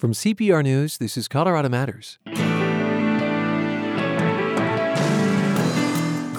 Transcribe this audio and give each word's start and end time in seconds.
From 0.00 0.12
CPR 0.12 0.62
News, 0.62 0.96
this 0.96 1.18
is 1.18 1.28
Colorado 1.28 1.68
Matters. 1.68 2.18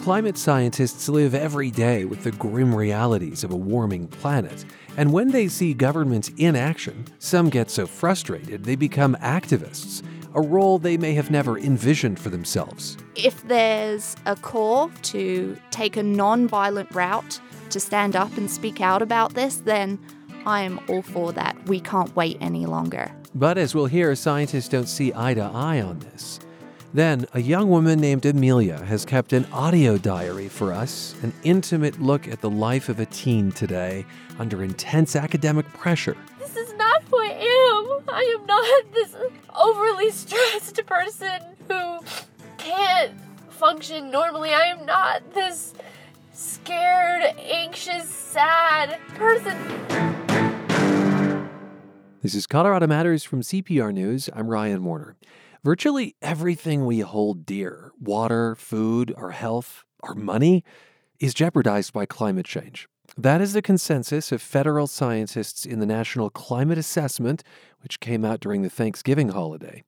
Climate 0.01 0.35
scientists 0.35 1.07
live 1.07 1.35
every 1.35 1.69
day 1.69 2.05
with 2.05 2.23
the 2.23 2.31
grim 2.31 2.73
realities 2.73 3.43
of 3.43 3.51
a 3.51 3.55
warming 3.55 4.07
planet. 4.07 4.65
And 4.97 5.13
when 5.13 5.29
they 5.29 5.47
see 5.47 5.75
government 5.75 6.31
inaction, 6.39 7.05
some 7.19 7.51
get 7.51 7.69
so 7.69 7.85
frustrated 7.85 8.63
they 8.63 8.75
become 8.75 9.15
activists, 9.17 10.01
a 10.33 10.41
role 10.41 10.79
they 10.79 10.97
may 10.97 11.13
have 11.13 11.29
never 11.29 11.59
envisioned 11.59 12.19
for 12.19 12.31
themselves. 12.31 12.97
If 13.13 13.47
there's 13.47 14.15
a 14.25 14.35
call 14.35 14.89
to 15.03 15.55
take 15.69 15.97
a 15.97 16.03
non 16.03 16.47
violent 16.47 16.89
route 16.95 17.39
to 17.69 17.79
stand 17.79 18.15
up 18.15 18.35
and 18.37 18.49
speak 18.49 18.81
out 18.81 19.03
about 19.03 19.35
this, 19.35 19.57
then 19.57 19.99
I 20.47 20.63
am 20.63 20.79
all 20.89 21.03
for 21.03 21.31
that. 21.33 21.55
We 21.67 21.79
can't 21.79 22.15
wait 22.15 22.39
any 22.41 22.65
longer. 22.65 23.11
But 23.33 23.57
as 23.57 23.73
we'll 23.73 23.85
hear, 23.85 24.13
scientists 24.15 24.67
don't 24.67 24.87
see 24.87 25.13
eye 25.15 25.33
to 25.35 25.41
eye 25.41 25.81
on 25.81 25.99
this. 25.99 26.39
Then, 26.93 27.25
a 27.33 27.41
young 27.41 27.69
woman 27.69 28.01
named 28.01 28.25
Amelia 28.25 28.83
has 28.83 29.05
kept 29.05 29.31
an 29.31 29.45
audio 29.53 29.97
diary 29.97 30.49
for 30.49 30.73
us, 30.73 31.15
an 31.23 31.31
intimate 31.43 32.01
look 32.01 32.27
at 32.27 32.41
the 32.41 32.49
life 32.49 32.89
of 32.89 32.99
a 32.99 33.05
teen 33.05 33.53
today 33.53 34.05
under 34.37 34.61
intense 34.61 35.15
academic 35.15 35.65
pressure. 35.71 36.17
This 36.39 36.57
is 36.57 36.73
not 36.73 37.03
who 37.03 37.17
I 37.17 37.29
am. 37.29 38.13
I 38.13 38.37
am 38.37 38.45
not 38.45 38.93
this 38.93 39.15
overly 39.57 40.11
stressed 40.11 40.85
person 40.85 41.39
who 41.69 41.99
can't 42.57 43.13
function 43.47 44.11
normally. 44.11 44.49
I 44.49 44.65
am 44.65 44.85
not 44.85 45.33
this 45.33 45.73
scared, 46.33 47.23
anxious, 47.39 48.09
sad 48.09 48.99
person. 49.15 50.10
This 52.21 52.35
is 52.35 52.45
Colorado 52.45 52.85
Matters 52.85 53.23
from 53.23 53.41
CPR 53.41 53.91
News. 53.91 54.29
I'm 54.35 54.47
Ryan 54.47 54.83
Warner. 54.83 55.15
Virtually 55.63 56.15
everything 56.21 56.85
we 56.85 56.99
hold 56.99 57.47
dear 57.47 57.93
water, 57.99 58.53
food, 58.53 59.11
our 59.17 59.31
health, 59.31 59.83
our 60.03 60.13
money 60.13 60.63
is 61.19 61.33
jeopardized 61.33 61.93
by 61.93 62.05
climate 62.05 62.45
change. 62.45 62.87
That 63.17 63.41
is 63.41 63.53
the 63.53 63.63
consensus 63.63 64.31
of 64.31 64.39
federal 64.39 64.85
scientists 64.85 65.65
in 65.65 65.79
the 65.79 65.87
National 65.87 66.29
Climate 66.29 66.77
Assessment, 66.77 67.43
which 67.81 67.99
came 67.99 68.23
out 68.23 68.39
during 68.39 68.61
the 68.61 68.69
Thanksgiving 68.69 69.29
holiday. 69.29 69.83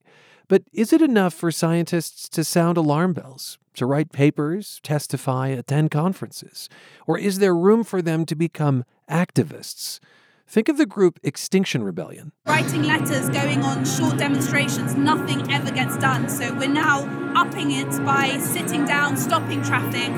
But 0.48 0.64
is 0.72 0.92
it 0.92 1.02
enough 1.02 1.34
for 1.34 1.52
scientists 1.52 2.28
to 2.30 2.42
sound 2.42 2.76
alarm 2.76 3.12
bells, 3.12 3.58
to 3.74 3.86
write 3.86 4.10
papers, 4.10 4.80
testify, 4.82 5.50
attend 5.50 5.92
conferences? 5.92 6.68
Or 7.06 7.16
is 7.16 7.38
there 7.38 7.54
room 7.54 7.84
for 7.84 8.02
them 8.02 8.26
to 8.26 8.34
become 8.34 8.82
activists? 9.08 10.00
Think 10.46 10.68
of 10.68 10.76
the 10.76 10.86
group 10.86 11.18
Extinction 11.22 11.82
Rebellion. 11.82 12.32
Writing 12.46 12.84
letters, 12.84 13.28
going 13.30 13.62
on 13.62 13.84
short 13.84 14.18
demonstrations, 14.18 14.94
nothing 14.94 15.50
ever 15.50 15.70
gets 15.70 15.96
done. 15.96 16.28
So 16.28 16.54
we're 16.54 16.68
now 16.68 17.04
upping 17.34 17.72
it 17.72 17.90
by 18.04 18.38
sitting 18.38 18.84
down, 18.84 19.16
stopping 19.16 19.62
traffic. 19.62 20.10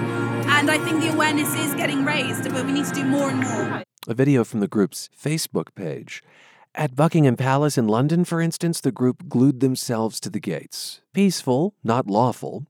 And 0.49 0.71
I 0.71 0.79
think 0.79 1.01
the 1.01 1.13
awareness 1.13 1.55
is 1.55 1.75
getting 1.75 2.05
raised, 2.05 2.45
but 2.53 2.67
we 2.67 2.73
need 2.73 2.85
to 2.87 2.95
do 2.95 3.05
more 3.05 3.31
and 3.31 3.41
more. 3.41 3.83
A 4.09 4.15
video 4.15 4.45
from 4.45 4.61
the 4.61 4.69
group's 4.69 5.09
Facebook 5.19 5.75
page. 5.75 6.23
At 6.75 6.95
Buckingham 6.95 7.37
Palace 7.37 7.79
in 7.79 7.89
London, 7.89 8.25
for 8.25 8.41
instance, 8.41 8.81
the 8.81 8.93
group 8.93 9.29
glued 9.29 9.61
themselves 9.61 10.21
to 10.21 10.29
the 10.29 10.41
gates. 10.41 11.01
Peaceful, 11.15 11.75
not 11.83 12.07
lawful. 12.07 12.67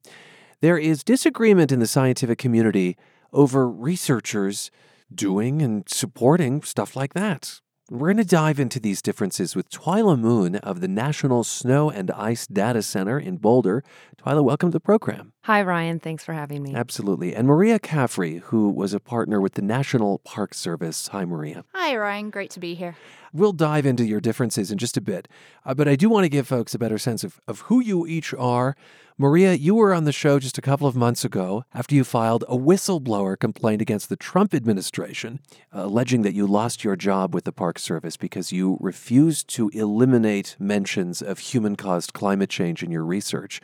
There 0.60 0.78
is 0.78 1.02
disagreement 1.02 1.72
in 1.72 1.80
the 1.80 1.86
scientific 1.86 2.38
community 2.38 2.96
over 3.32 3.68
researchers 3.68 4.70
doing 5.14 5.62
and 5.62 5.88
supporting 5.88 6.62
stuff 6.62 6.96
like 6.96 7.14
that. 7.14 7.60
We're 7.88 8.08
going 8.08 8.16
to 8.16 8.24
dive 8.24 8.58
into 8.58 8.80
these 8.80 9.00
differences 9.00 9.54
with 9.54 9.70
Twyla 9.70 10.18
Moon 10.18 10.56
of 10.56 10.80
the 10.80 10.88
National 10.88 11.44
Snow 11.44 11.88
and 11.88 12.10
Ice 12.10 12.46
Data 12.46 12.82
Center 12.82 13.16
in 13.16 13.36
Boulder. 13.36 13.84
Twyla, 14.18 14.42
welcome 14.42 14.70
to 14.70 14.72
the 14.72 14.80
program. 14.80 15.32
Hi, 15.46 15.62
Ryan. 15.62 16.00
Thanks 16.00 16.24
for 16.24 16.32
having 16.32 16.64
me. 16.64 16.74
Absolutely. 16.74 17.32
And 17.32 17.46
Maria 17.46 17.78
Caffrey, 17.78 18.38
who 18.46 18.68
was 18.68 18.92
a 18.92 18.98
partner 18.98 19.40
with 19.40 19.54
the 19.54 19.62
National 19.62 20.18
Park 20.18 20.54
Service. 20.54 21.06
Hi, 21.12 21.24
Maria. 21.24 21.64
Hi, 21.72 21.94
Ryan. 21.94 22.30
Great 22.30 22.50
to 22.50 22.58
be 22.58 22.74
here. 22.74 22.96
We'll 23.32 23.52
dive 23.52 23.86
into 23.86 24.04
your 24.04 24.20
differences 24.20 24.72
in 24.72 24.78
just 24.78 24.96
a 24.96 25.00
bit, 25.00 25.28
uh, 25.64 25.72
but 25.72 25.86
I 25.86 25.94
do 25.94 26.08
want 26.08 26.24
to 26.24 26.28
give 26.28 26.48
folks 26.48 26.74
a 26.74 26.80
better 26.80 26.98
sense 26.98 27.22
of, 27.22 27.40
of 27.46 27.60
who 27.60 27.78
you 27.78 28.08
each 28.08 28.34
are. 28.34 28.74
Maria, 29.18 29.54
you 29.54 29.76
were 29.76 29.94
on 29.94 30.02
the 30.02 30.10
show 30.10 30.40
just 30.40 30.58
a 30.58 30.62
couple 30.62 30.88
of 30.88 30.96
months 30.96 31.24
ago 31.24 31.64
after 31.72 31.94
you 31.94 32.02
filed 32.02 32.42
a 32.48 32.56
whistleblower 32.56 33.38
complaint 33.38 33.80
against 33.80 34.08
the 34.08 34.16
Trump 34.16 34.52
administration, 34.52 35.38
uh, 35.72 35.82
alleging 35.84 36.22
that 36.22 36.34
you 36.34 36.48
lost 36.48 36.82
your 36.82 36.96
job 36.96 37.32
with 37.32 37.44
the 37.44 37.52
Park 37.52 37.78
Service 37.78 38.16
because 38.16 38.50
you 38.50 38.78
refused 38.80 39.46
to 39.50 39.68
eliminate 39.68 40.56
mentions 40.58 41.22
of 41.22 41.38
human 41.38 41.76
caused 41.76 42.12
climate 42.12 42.50
change 42.50 42.82
in 42.82 42.90
your 42.90 43.04
research. 43.04 43.60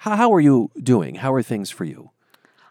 How, 0.00 0.16
how 0.16 0.32
are 0.32 0.40
you 0.40 0.70
doing? 0.82 1.16
How 1.16 1.32
are 1.32 1.42
things 1.42 1.70
for 1.70 1.84
you? 1.84 2.10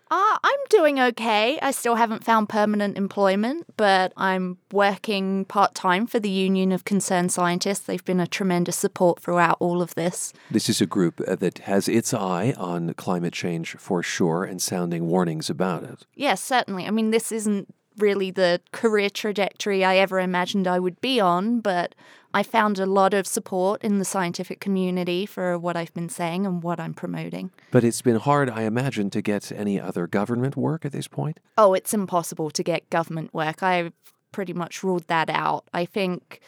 Uh, 0.09 0.37
I'm 0.41 0.59
doing 0.69 1.01
okay. 1.01 1.59
I 1.61 1.71
still 1.71 1.95
haven't 1.95 2.23
found 2.23 2.47
permanent 2.47 2.97
employment, 2.97 3.65
but 3.75 4.13
I'm 4.15 4.57
working 4.71 5.43
part 5.43 5.75
time 5.75 6.07
for 6.07 6.17
the 6.17 6.29
Union 6.29 6.71
of 6.71 6.85
Concerned 6.85 7.33
Scientists. 7.33 7.81
They've 7.81 8.05
been 8.05 8.21
a 8.21 8.27
tremendous 8.27 8.77
support 8.77 9.19
throughout 9.19 9.57
all 9.59 9.81
of 9.81 9.95
this. 9.95 10.31
This 10.49 10.69
is 10.69 10.79
a 10.79 10.85
group 10.85 11.19
uh, 11.27 11.35
that 11.35 11.57
has 11.59 11.89
its 11.89 12.13
eye 12.13 12.53
on 12.55 12.93
climate 12.93 13.33
change 13.33 13.75
for 13.75 14.01
sure 14.01 14.45
and 14.45 14.61
sounding 14.61 15.07
warnings 15.07 15.49
about 15.49 15.83
it. 15.83 16.05
Yes, 16.15 16.41
certainly. 16.41 16.85
I 16.85 16.91
mean, 16.91 17.11
this 17.11 17.33
isn't 17.33 17.67
really 17.97 18.31
the 18.31 18.61
career 18.71 19.09
trajectory 19.09 19.83
I 19.83 19.97
ever 19.97 20.19
imagined 20.19 20.67
I 20.67 20.79
would 20.79 21.01
be 21.01 21.19
on, 21.19 21.59
but 21.59 21.95
I 22.33 22.43
found 22.43 22.79
a 22.79 22.85
lot 22.85 23.13
of 23.13 23.25
support 23.25 23.83
in 23.83 23.99
the 23.99 24.05
scientific 24.05 24.59
community 24.59 25.25
for 25.25 25.57
what 25.57 25.75
I've 25.75 25.93
been 25.93 26.09
saying 26.09 26.45
and 26.45 26.61
what 26.61 26.79
I'm 26.79 26.93
promoting. 26.93 27.51
But 27.71 27.83
it's 27.83 28.01
been 28.01 28.17
hard, 28.17 28.49
I 28.49 28.63
imagine, 28.63 29.09
to 29.11 29.21
get 29.21 29.51
any 29.51 29.79
other 29.79 30.07
government 30.07 30.55
work 30.55 30.85
at 30.85 30.91
this 30.91 31.07
point? 31.07 31.39
Oh, 31.57 31.73
it's 31.73 31.93
impossible 31.93 32.51
to 32.51 32.63
get 32.63 32.89
government 32.89 33.33
work. 33.33 33.63
I've 33.63 33.93
pretty 34.31 34.53
much 34.53 34.83
ruled 34.83 35.07
that 35.07 35.29
out. 35.29 35.63
I 35.73 35.85
think 35.85 36.41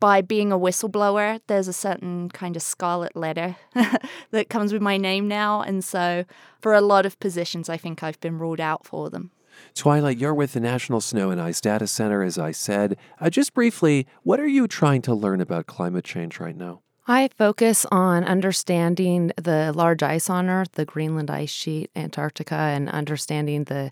by 0.00 0.20
being 0.20 0.50
a 0.50 0.58
whistleblower, 0.58 1.40
there's 1.46 1.68
a 1.68 1.72
certain 1.72 2.28
kind 2.30 2.56
of 2.56 2.62
scarlet 2.62 3.14
letter 3.14 3.54
that 4.32 4.48
comes 4.48 4.72
with 4.72 4.82
my 4.82 4.96
name 4.96 5.28
now. 5.28 5.62
And 5.62 5.84
so 5.84 6.24
for 6.60 6.74
a 6.74 6.80
lot 6.80 7.06
of 7.06 7.20
positions, 7.20 7.68
I 7.68 7.76
think 7.76 8.02
I've 8.02 8.20
been 8.20 8.36
ruled 8.36 8.60
out 8.60 8.84
for 8.84 9.10
them. 9.10 9.30
Twyla, 9.74 10.18
you're 10.18 10.34
with 10.34 10.52
the 10.52 10.60
National 10.60 11.00
Snow 11.00 11.30
and 11.30 11.40
Ice 11.40 11.60
Data 11.60 11.86
Center, 11.86 12.22
as 12.22 12.38
I 12.38 12.52
said. 12.52 12.96
Uh, 13.20 13.30
just 13.30 13.54
briefly, 13.54 14.06
what 14.22 14.40
are 14.40 14.46
you 14.46 14.66
trying 14.68 15.02
to 15.02 15.14
learn 15.14 15.40
about 15.40 15.66
climate 15.66 16.04
change 16.04 16.40
right 16.40 16.56
now? 16.56 16.82
I 17.06 17.28
focus 17.36 17.84
on 17.90 18.24
understanding 18.24 19.32
the 19.36 19.72
large 19.74 20.02
ice 20.02 20.30
on 20.30 20.48
Earth, 20.48 20.72
the 20.72 20.84
Greenland 20.84 21.30
ice 21.30 21.50
sheet, 21.50 21.90
Antarctica, 21.96 22.54
and 22.54 22.88
understanding 22.88 23.64
the 23.64 23.90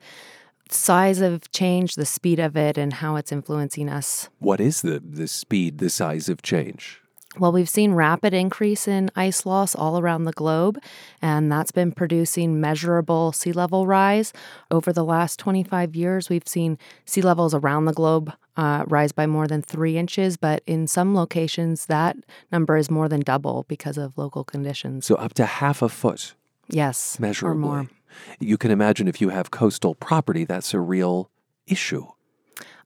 size 0.71 1.21
of 1.21 1.51
change, 1.51 1.97
the 1.97 2.07
speed 2.07 2.39
of 2.39 2.57
it, 2.57 2.79
and 2.79 2.93
how 2.95 3.17
it's 3.17 3.33
influencing 3.33 3.89
us. 3.89 4.29
What 4.39 4.61
is 4.61 4.83
the, 4.83 5.01
the 5.01 5.27
speed, 5.27 5.79
the 5.79 5.91
size 5.91 6.29
of 6.29 6.43
change? 6.43 7.01
Well, 7.39 7.53
we've 7.53 7.69
seen 7.69 7.93
rapid 7.93 8.35
increase 8.35 8.89
in 8.89 9.09
ice 9.15 9.47
loss 9.47 9.77
all 9.77 10.01
around 10.01 10.25
the 10.25 10.33
globe, 10.33 10.83
and 11.23 11.51
that's 11.51 11.71
been 11.71 11.93
producing 11.93 12.61
measurable 12.61 13.31
sea 13.31 13.53
level 13.53 13.87
rise. 13.87 14.33
Over 14.71 14.93
the 14.93 15.05
last 15.05 15.39
25 15.39 15.95
years, 15.95 16.29
we've 16.29 16.49
seen 16.49 16.77
sea 17.05 17.23
levels 17.23 17.55
around 17.55 17.85
the 17.85 17.93
globe 17.93 18.33
uh, 18.57 18.85
rise 18.89 19.13
by 19.13 19.27
more 19.27 19.47
than 19.47 19.63
three 19.63 19.97
inches, 19.97 20.37
but 20.37 20.65
in 20.67 20.89
some 20.89 21.15
locations, 21.15 21.87
that 21.87 22.17
number 22.51 22.77
is 22.77 22.91
more 22.91 23.09
than 23.09 23.21
double 23.21 23.65
because 23.69 23.97
of 23.97 24.19
local 24.19 24.43
conditions. 24.43 25.07
So, 25.07 25.15
up 25.15 25.33
to 25.35 25.47
half 25.47 25.83
a 25.83 25.89
foot. 25.89 26.35
Yes, 26.69 27.19
measurably. 27.21 27.53
or 27.53 27.61
more. 27.61 27.91
You 28.41 28.59
can 28.59 28.73
imagine 28.73 29.07
if 29.07 29.21
you 29.21 29.29
have 29.29 29.53
coastal 29.53 29.95
property, 29.95 30.45
that's 30.45 30.75
a 30.75 30.81
real 30.81 31.31
issue. 31.69 32.07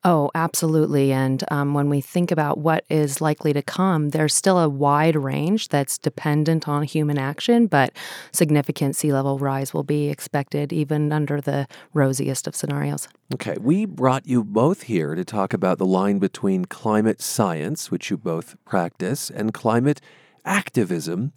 Oh, 0.07 0.31
absolutely. 0.35 1.13
And 1.13 1.43
um, 1.51 1.73
when 1.73 1.89
we 1.89 2.03
think 2.03 2.31
about 2.31 2.59
what 2.59 2.85
is 2.91 3.23
likely 3.23 3.55
to 3.55 3.63
come, 3.63 4.11
there's 4.11 4.35
still 4.35 4.59
a 4.59 4.69
wide 4.69 5.17
range 5.17 5.69
that's 5.69 5.97
dependent 5.97 6.69
on 6.69 6.83
human 6.83 7.19
action, 7.19 7.67
but 7.67 7.91
significant 8.31 8.97
sea 8.97 9.15
level 9.15 9.39
rise 9.39 9.73
will 9.73 9.83
be 9.83 10.11
expected 10.11 10.75
even 10.75 11.11
under 11.11 11.41
the 11.41 11.67
rosiest 11.95 12.47
of 12.47 12.55
scenarios. 12.55 13.09
Okay, 13.33 13.57
we 13.59 13.87
brought 13.87 14.27
you 14.27 14.45
both 14.45 14.83
here 14.83 15.15
to 15.15 15.25
talk 15.25 15.55
about 15.55 15.79
the 15.79 15.87
line 15.87 16.19
between 16.19 16.67
climate 16.67 17.23
science, 17.23 17.91
which 17.91 18.11
you 18.11 18.19
both 18.19 18.57
practice, 18.67 19.31
and 19.31 19.55
climate 19.55 20.03
activism. 20.45 21.33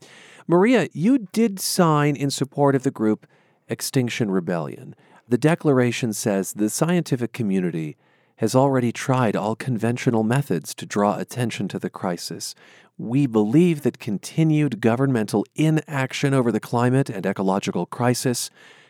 Maria, 0.46 0.90
you 0.92 1.20
did 1.32 1.62
sign 1.62 2.18
in 2.18 2.30
support 2.30 2.76
of 2.76 2.84
the 2.84 2.92
group 2.92 3.28
Extinction 3.70 4.30
Rebellion. 4.30 4.94
The 5.30 5.38
declaration 5.38 6.12
says 6.12 6.54
the 6.54 6.70
scientific 6.70 7.32
community 7.32 7.96
has 8.38 8.56
already 8.56 8.92
tried 8.92 9.36
all 9.36 9.56
conventional 9.56 10.24
methods 10.24 10.74
to 10.76 10.86
draw 10.86 11.18
attention 11.18 11.68
to 11.68 11.80
the 11.80 11.90
crisis. 11.90 12.56
We 12.98 13.28
believe 13.28 13.84
that 13.84 14.00
continued 14.00 14.82
governmental 14.82 15.46
inaction 15.56 16.34
over 16.34 16.52
the 16.52 16.60
climate 16.60 17.10
and 17.10 17.26
ecological 17.26 17.86
crisis 17.86 18.50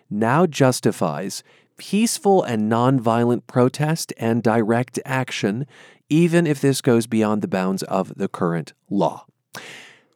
now 0.09 0.45
justifies 0.45 1.43
peaceful 1.77 2.43
and 2.43 2.71
nonviolent 2.71 3.45
protest 3.47 4.13
and 4.17 4.41
direct 4.41 4.99
action, 5.05 5.65
even 6.09 6.47
if 6.47 6.59
this 6.61 6.81
goes 6.81 7.07
beyond 7.07 7.41
the 7.41 7.47
bounds 7.47 7.83
of 7.83 8.15
the 8.15 8.27
current 8.27 8.73
law. 8.89 9.25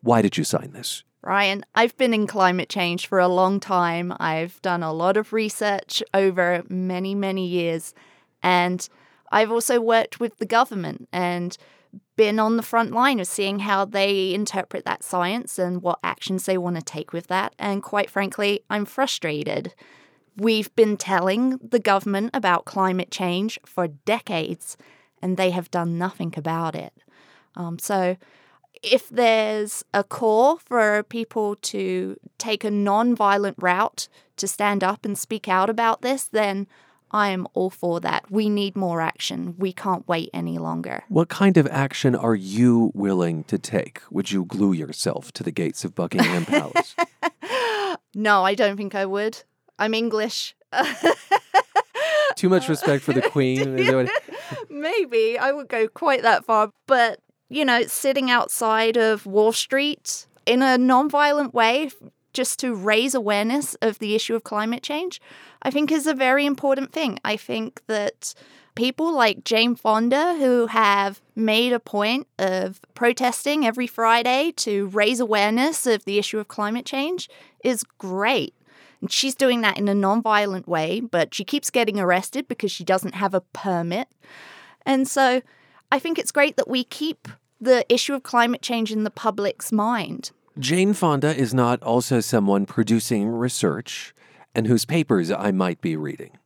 Why 0.02 0.22
did 0.22 0.38
you 0.38 0.44
sign 0.44 0.72
this? 0.74 1.04
Ryan, 1.22 1.64
I've 1.76 1.96
been 1.98 2.16
in 2.16 2.26
climate 2.26 2.68
change 2.68 3.06
for 3.06 3.20
a 3.20 3.28
long 3.28 3.60
time. 3.60 4.12
I've 4.20 4.60
done 4.64 4.82
a 4.82 4.92
lot 4.92 5.18
of 5.18 5.34
research 5.34 6.02
over 6.16 6.64
many, 6.68 7.14
many 7.14 7.46
years. 7.46 7.94
And 8.42 8.88
I've 9.32 9.52
also 9.52 9.80
worked 9.80 10.20
with 10.20 10.38
the 10.38 10.46
government 10.46 11.08
and 11.12 11.58
been 12.16 12.40
on 12.40 12.58
the 12.58 12.64
front 12.64 12.92
line 12.92 13.20
of 13.20 13.28
seeing 13.28 13.60
how 13.60 13.86
they 13.86 14.34
interpret 14.34 14.86
that 14.86 15.04
science 15.04 15.58
and 15.58 15.82
what 15.82 16.00
actions 16.04 16.46
they 16.46 16.58
want 16.58 16.76
to 16.76 16.82
take 16.82 17.14
with 17.14 17.28
that. 17.28 17.54
And 17.58 17.82
quite 17.82 18.10
frankly, 18.10 18.64
I'm 18.70 18.86
frustrated. 18.86 19.74
We've 20.38 20.74
been 20.76 20.98
telling 20.98 21.58
the 21.58 21.80
government 21.80 22.32
about 22.34 22.66
climate 22.66 23.12
change 23.12 23.60
for 23.66 23.88
decades, 23.88 24.78
and 25.22 25.36
they 25.36 25.52
have 25.52 25.72
done 25.72 25.98
nothing 25.98 26.34
about 26.38 26.76
it. 26.76 26.94
Um, 27.56 27.80
so, 27.80 28.18
if 28.82 29.10
there's 29.10 29.84
a 29.94 30.04
call 30.04 30.58
for 30.58 31.04
people 31.04 31.56
to 31.56 32.16
take 32.38 32.64
a 32.64 32.72
non-violent 32.72 33.58
route 33.60 34.08
to 34.38 34.48
stand 34.48 34.84
up 34.84 35.06
and 35.06 35.18
speak 35.18 35.48
out 35.48 35.70
about 35.70 36.02
this, 36.02 36.24
then 36.24 36.68
I 37.12 37.30
am 37.30 37.48
all 37.54 37.70
for 37.70 38.00
that. 38.00 38.32
We 38.32 38.50
need 38.50 38.76
more 38.76 39.02
action. 39.02 39.56
We 39.58 39.74
can't 39.74 40.08
wait 40.08 40.30
any 40.34 40.58
longer. 40.58 41.04
What 41.10 41.30
kind 41.30 41.58
of 41.58 41.68
action 41.68 42.16
are 42.16 42.36
you 42.36 42.92
willing 42.94 43.44
to 43.46 43.58
take? 43.58 44.02
Would 44.10 44.32
you 44.32 44.46
glue 44.46 44.72
yourself 44.74 45.32
to 45.34 45.44
the 45.44 45.52
gates 45.52 45.84
of 45.84 45.94
Buckingham 45.94 46.46
Palace? 46.46 46.96
no, 48.16 48.44
I 48.44 48.56
don't 48.56 48.78
think 48.78 48.96
I 48.96 49.06
would. 49.06 49.44
I'm 49.78 49.94
English. 49.94 50.56
Too 52.36 52.50
much 52.50 52.70
respect 52.70 53.04
for 53.04 53.14
the 53.14 53.22
Queen. 53.22 53.76
Maybe 54.70 55.38
I 55.38 55.52
would 55.52 55.68
go 55.68 55.88
quite 55.88 56.22
that 56.22 56.46
far, 56.46 56.72
but 56.88 57.20
you 57.50 57.66
know, 57.66 57.84
sitting 57.84 58.32
outside 58.32 58.96
of 58.96 59.26
Wall 59.26 59.52
Street 59.52 60.28
in 60.46 60.62
a 60.62 60.78
non-violent 60.78 61.54
way 61.54 61.92
just 62.34 62.60
to 62.60 62.74
raise 62.74 63.14
awareness 63.14 63.76
of 63.76 64.00
the 64.00 64.16
issue 64.16 64.36
of 64.36 64.44
climate 64.44 64.84
change, 64.84 65.22
I 65.62 65.72
think 65.72 65.92
is 65.92 66.08
a 66.08 66.14
very 66.14 66.46
important 66.46 66.92
thing. 66.92 67.20
I 67.26 67.38
think 67.38 67.82
that 67.88 68.34
people 68.76 69.14
like 69.14 69.44
Jane 69.44 69.76
Fonda, 69.76 70.36
who 70.36 70.68
have 70.68 71.22
made 71.36 71.74
a 71.74 71.80
point 71.80 72.28
of 72.40 72.80
protesting 72.94 73.66
every 73.66 73.88
Friday 73.88 74.54
to 74.58 74.88
raise 74.88 75.20
awareness 75.20 75.86
of 75.86 76.06
the 76.06 76.18
issue 76.18 76.40
of 76.40 76.48
climate 76.48 76.86
change, 76.86 77.30
is 77.64 77.84
great. 77.98 78.54
And 79.02 79.12
she's 79.12 79.36
doing 79.36 79.62
that 79.62 79.78
in 79.78 79.88
a 79.88 79.96
non-violent 79.96 80.68
way, 80.68 81.00
but 81.00 81.34
she 81.34 81.44
keeps 81.44 81.70
getting 81.70 82.00
arrested 82.00 82.48
because 82.48 82.72
she 82.72 82.84
doesn't 82.84 83.16
have 83.16 83.34
a 83.34 83.42
permit. 83.42 84.08
And 84.86 85.08
so 85.08 85.42
I 85.92 86.00
think 86.00 86.18
it's 86.18 86.32
great 86.32 86.56
that 86.58 86.70
we 86.70 86.84
keep 86.84 87.28
the 87.60 87.86
issue 87.94 88.14
of 88.14 88.24
climate 88.24 88.62
change 88.62 88.92
in 88.92 89.04
the 89.04 89.12
public's 89.12 89.72
mind. 89.72 90.32
Jane 90.62 90.94
Fonda 90.94 91.36
is 91.36 91.56
not 91.56 91.82
also 91.82 92.20
someone 92.20 92.68
producing 92.68 93.28
research 93.28 94.14
and 94.54 94.68
whose 94.68 94.86
papers 94.86 95.32
I 95.32 95.52
might 95.52 95.82
be 95.82 95.96
reading. 95.96 96.38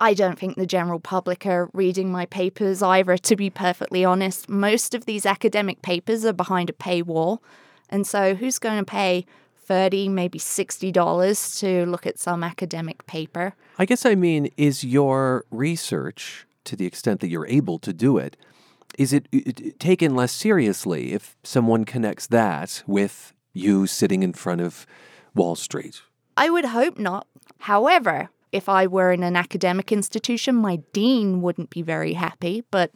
I 0.00 0.12
don't 0.12 0.36
think 0.36 0.56
the 0.56 0.66
general 0.66 0.98
public 0.98 1.46
are 1.46 1.70
reading 1.72 2.10
my 2.10 2.26
papers 2.26 2.82
either, 2.82 3.16
to 3.16 3.36
be 3.36 3.48
perfectly 3.48 4.04
honest. 4.04 4.48
Most 4.48 4.92
of 4.92 5.06
these 5.06 5.24
academic 5.24 5.82
papers 5.82 6.24
are 6.24 6.32
behind 6.32 6.68
a 6.68 6.72
paywall. 6.72 7.38
And 7.88 8.04
so, 8.04 8.34
who's 8.34 8.58
going 8.58 8.78
to 8.78 8.84
pay 8.84 9.24
30 9.56 10.08
maybe 10.08 10.40
$60 10.40 11.60
to 11.60 11.86
look 11.86 12.06
at 12.08 12.18
some 12.18 12.42
academic 12.42 13.06
paper? 13.06 13.54
I 13.78 13.84
guess 13.84 14.04
I 14.04 14.16
mean, 14.16 14.50
is 14.56 14.82
your 14.82 15.44
research, 15.52 16.44
to 16.64 16.74
the 16.74 16.86
extent 16.86 17.20
that 17.20 17.28
you're 17.28 17.46
able 17.46 17.78
to 17.80 17.92
do 17.92 18.18
it, 18.18 18.36
is 18.98 19.12
it, 19.12 19.28
it 19.32 19.78
taken 19.78 20.14
less 20.14 20.32
seriously 20.32 21.12
if 21.12 21.36
someone 21.44 21.84
connects 21.84 22.26
that 22.26 22.82
with 22.86 23.32
you 23.54 23.86
sitting 23.86 24.22
in 24.22 24.32
front 24.32 24.60
of 24.60 24.86
Wall 25.34 25.54
Street? 25.54 26.02
I 26.36 26.50
would 26.50 26.66
hope 26.66 26.98
not. 26.98 27.26
However, 27.60 28.28
if 28.50 28.68
I 28.68 28.86
were 28.86 29.12
in 29.12 29.22
an 29.22 29.36
academic 29.36 29.92
institution, 29.92 30.56
my 30.56 30.80
dean 30.92 31.40
wouldn't 31.40 31.70
be 31.70 31.80
very 31.80 32.14
happy. 32.14 32.64
But 32.70 32.90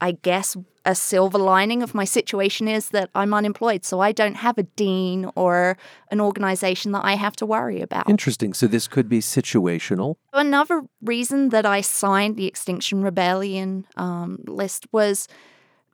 I 0.00 0.12
guess 0.12 0.56
a 0.84 0.94
silver 0.94 1.38
lining 1.38 1.82
of 1.82 1.94
my 1.94 2.04
situation 2.04 2.66
is 2.66 2.90
that 2.90 3.10
I'm 3.14 3.34
unemployed, 3.34 3.84
so 3.84 4.00
I 4.00 4.12
don't 4.12 4.36
have 4.36 4.56
a 4.56 4.62
dean 4.62 5.30
or 5.34 5.76
an 6.10 6.20
organization 6.20 6.92
that 6.92 7.04
I 7.04 7.14
have 7.14 7.36
to 7.36 7.46
worry 7.46 7.80
about. 7.82 8.08
Interesting. 8.08 8.54
So 8.54 8.66
this 8.66 8.88
could 8.88 9.08
be 9.08 9.20
situational. 9.20 10.16
Another 10.32 10.84
reason 11.02 11.50
that 11.50 11.66
I 11.66 11.82
signed 11.82 12.36
the 12.36 12.46
Extinction 12.46 13.02
Rebellion 13.02 13.86
um, 13.96 14.38
list 14.46 14.86
was 14.92 15.28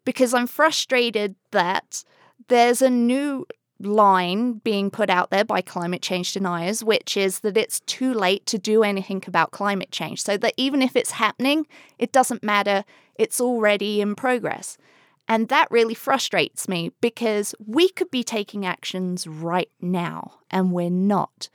because 0.04 0.32
I'm 0.32 0.46
frustrated 0.46 1.34
that 1.50 2.04
there's 2.48 2.82
a 2.82 2.90
new 2.90 3.46
line 3.84 4.54
being 4.64 4.90
put 4.90 5.10
out 5.10 5.31
there 5.31 5.44
by 5.44 5.60
climate 5.60 6.02
change 6.02 6.32
deniers, 6.32 6.82
which 6.82 7.16
is 7.16 7.40
that 7.40 7.56
it's 7.56 7.81
too 7.81 8.12
late 8.12 8.46
to 8.46 8.58
do 8.58 8.82
anything 8.82 9.22
about 9.26 9.50
climate 9.50 9.90
change. 9.90 10.22
So 10.22 10.36
that 10.36 10.54
even 10.56 10.82
if 10.82 10.96
it's 10.96 11.12
happening, 11.12 11.66
it 11.98 12.12
doesn't 12.12 12.42
matter, 12.42 12.84
it's 13.16 13.40
already 13.40 14.00
in 14.00 14.14
progress. 14.14 14.78
And 15.26 15.48
that 15.48 15.70
really 15.70 15.94
frustrates 15.94 16.69
me 16.69 16.92
because 17.00 17.54
we 17.64 17.88
could 17.88 18.10
be 18.10 18.22
taking 18.22 18.66
actions 18.66 19.26
right 19.26 19.70
now 19.81 20.40
and 20.50 20.72
we're 20.72 20.90
not. 20.90 21.48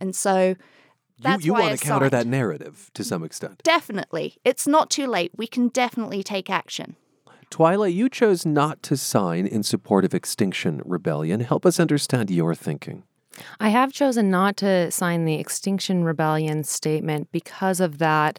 And 0.00 0.16
so 0.16 0.56
that's 1.20 1.44
you, 1.44 1.48
you 1.48 1.52
why 1.52 1.60
want 1.60 1.78
to 1.78 1.86
counter 1.86 2.10
that 2.10 2.26
narrative 2.26 2.90
to 2.94 3.04
some 3.04 3.22
extent. 3.22 3.62
Definitely. 3.62 4.36
It's 4.44 4.66
not 4.66 4.90
too 4.90 5.06
late. 5.06 5.30
We 5.36 5.46
can 5.46 5.68
definitely 5.68 6.22
take 6.22 6.50
action. 6.50 6.96
Twyla, 7.50 7.92
you 7.92 8.08
chose 8.08 8.44
not 8.44 8.82
to 8.84 8.96
sign 8.96 9.46
in 9.46 9.62
support 9.62 10.04
of 10.04 10.14
Extinction 10.14 10.82
Rebellion. 10.84 11.40
Help 11.40 11.64
us 11.66 11.78
understand 11.80 12.30
your 12.30 12.54
thinking. 12.54 13.04
I 13.58 13.70
have 13.70 13.92
chosen 13.92 14.30
not 14.30 14.56
to 14.58 14.90
sign 14.90 15.24
the 15.24 15.34
Extinction 15.34 16.04
Rebellion 16.04 16.64
statement 16.64 17.28
because 17.32 17.80
of 17.80 17.98
that 17.98 18.38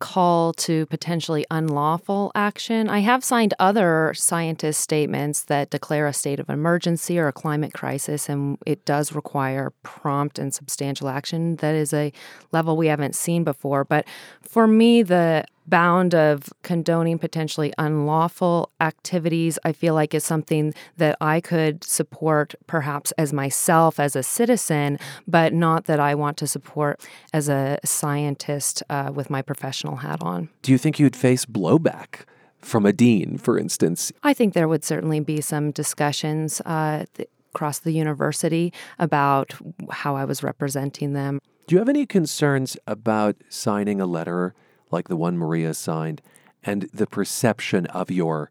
call 0.00 0.52
to 0.52 0.84
potentially 0.86 1.46
unlawful 1.50 2.30
action. 2.34 2.90
I 2.90 2.98
have 2.98 3.24
signed 3.24 3.54
other 3.58 4.12
scientist 4.14 4.80
statements 4.80 5.44
that 5.44 5.70
declare 5.70 6.06
a 6.06 6.12
state 6.12 6.40
of 6.40 6.50
emergency 6.50 7.18
or 7.18 7.28
a 7.28 7.32
climate 7.32 7.72
crisis, 7.72 8.28
and 8.28 8.58
it 8.66 8.84
does 8.84 9.14
require 9.14 9.72
prompt 9.82 10.38
and 10.38 10.52
substantial 10.52 11.08
action. 11.08 11.56
That 11.56 11.74
is 11.74 11.94
a 11.94 12.12
level 12.52 12.76
we 12.76 12.88
haven't 12.88 13.14
seen 13.14 13.44
before. 13.44 13.84
But 13.84 14.06
for 14.42 14.66
me, 14.66 15.02
the 15.02 15.44
bound 15.66 16.14
of 16.14 16.48
condoning 16.62 17.18
potentially 17.18 17.72
unlawful 17.78 18.70
activities, 18.80 19.58
I 19.64 19.72
feel 19.72 19.94
like 19.94 20.14
is 20.14 20.24
something 20.24 20.74
that 20.96 21.16
I 21.20 21.40
could 21.40 21.84
support 21.84 22.54
perhaps 22.66 23.12
as 23.12 23.32
myself, 23.32 23.98
as 23.98 24.16
a 24.16 24.22
citizen, 24.22 24.98
but 25.26 25.52
not 25.52 25.86
that 25.86 26.00
I 26.00 26.14
want 26.14 26.36
to 26.38 26.46
support 26.46 27.00
as 27.32 27.48
a 27.48 27.78
scientist 27.84 28.82
uh, 28.90 29.10
with 29.14 29.30
my 29.30 29.42
professional 29.42 29.96
hat 29.96 30.22
on. 30.22 30.48
Do 30.62 30.72
you 30.72 30.78
think 30.78 30.98
you'd 30.98 31.16
face 31.16 31.44
blowback 31.44 32.20
from 32.60 32.86
a 32.86 32.92
dean, 32.92 33.38
for 33.38 33.58
instance? 33.58 34.12
I 34.22 34.34
think 34.34 34.54
there 34.54 34.68
would 34.68 34.84
certainly 34.84 35.20
be 35.20 35.40
some 35.40 35.70
discussions 35.70 36.60
uh, 36.64 37.04
th- 37.14 37.28
across 37.54 37.78
the 37.78 37.92
university 37.92 38.72
about 38.98 39.54
how 39.90 40.16
I 40.16 40.24
was 40.24 40.42
representing 40.42 41.12
them. 41.12 41.40
Do 41.66 41.74
you 41.74 41.78
have 41.78 41.88
any 41.88 42.04
concerns 42.04 42.76
about 42.86 43.36
signing 43.48 44.00
a 44.00 44.06
letter 44.06 44.54
like 44.94 45.08
the 45.08 45.16
one 45.16 45.36
Maria 45.36 45.74
signed 45.74 46.22
and 46.62 46.88
the 46.94 47.06
perception 47.06 47.86
of 47.86 48.10
your 48.10 48.50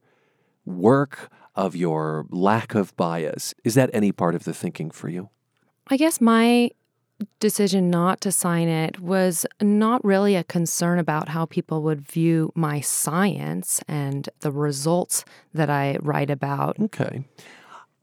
work, 0.65 1.31
of 1.55 1.75
your 1.75 2.25
lack 2.29 2.75
of 2.75 2.95
bias? 2.95 3.53
Is 3.63 3.73
that 3.73 3.89
any 3.93 4.11
part 4.11 4.35
of 4.35 4.43
the 4.43 4.53
thinking 4.53 4.91
for 4.91 5.09
you? 5.09 5.29
I 5.87 5.97
guess 5.97 6.21
my 6.21 6.69
decision 7.39 7.89
not 7.89 8.21
to 8.21 8.31
sign 8.31 8.67
it 8.67 8.99
was 8.99 9.45
not 9.61 10.03
really 10.03 10.35
a 10.35 10.43
concern 10.43 10.99
about 10.99 11.29
how 11.29 11.45
people 11.45 11.81
would 11.83 12.01
view 12.01 12.51
my 12.55 12.81
science 12.81 13.81
and 13.87 14.29
the 14.41 14.51
results 14.51 15.23
that 15.53 15.69
I 15.69 15.97
write 16.01 16.29
about. 16.29 16.79
Okay. 16.79 17.23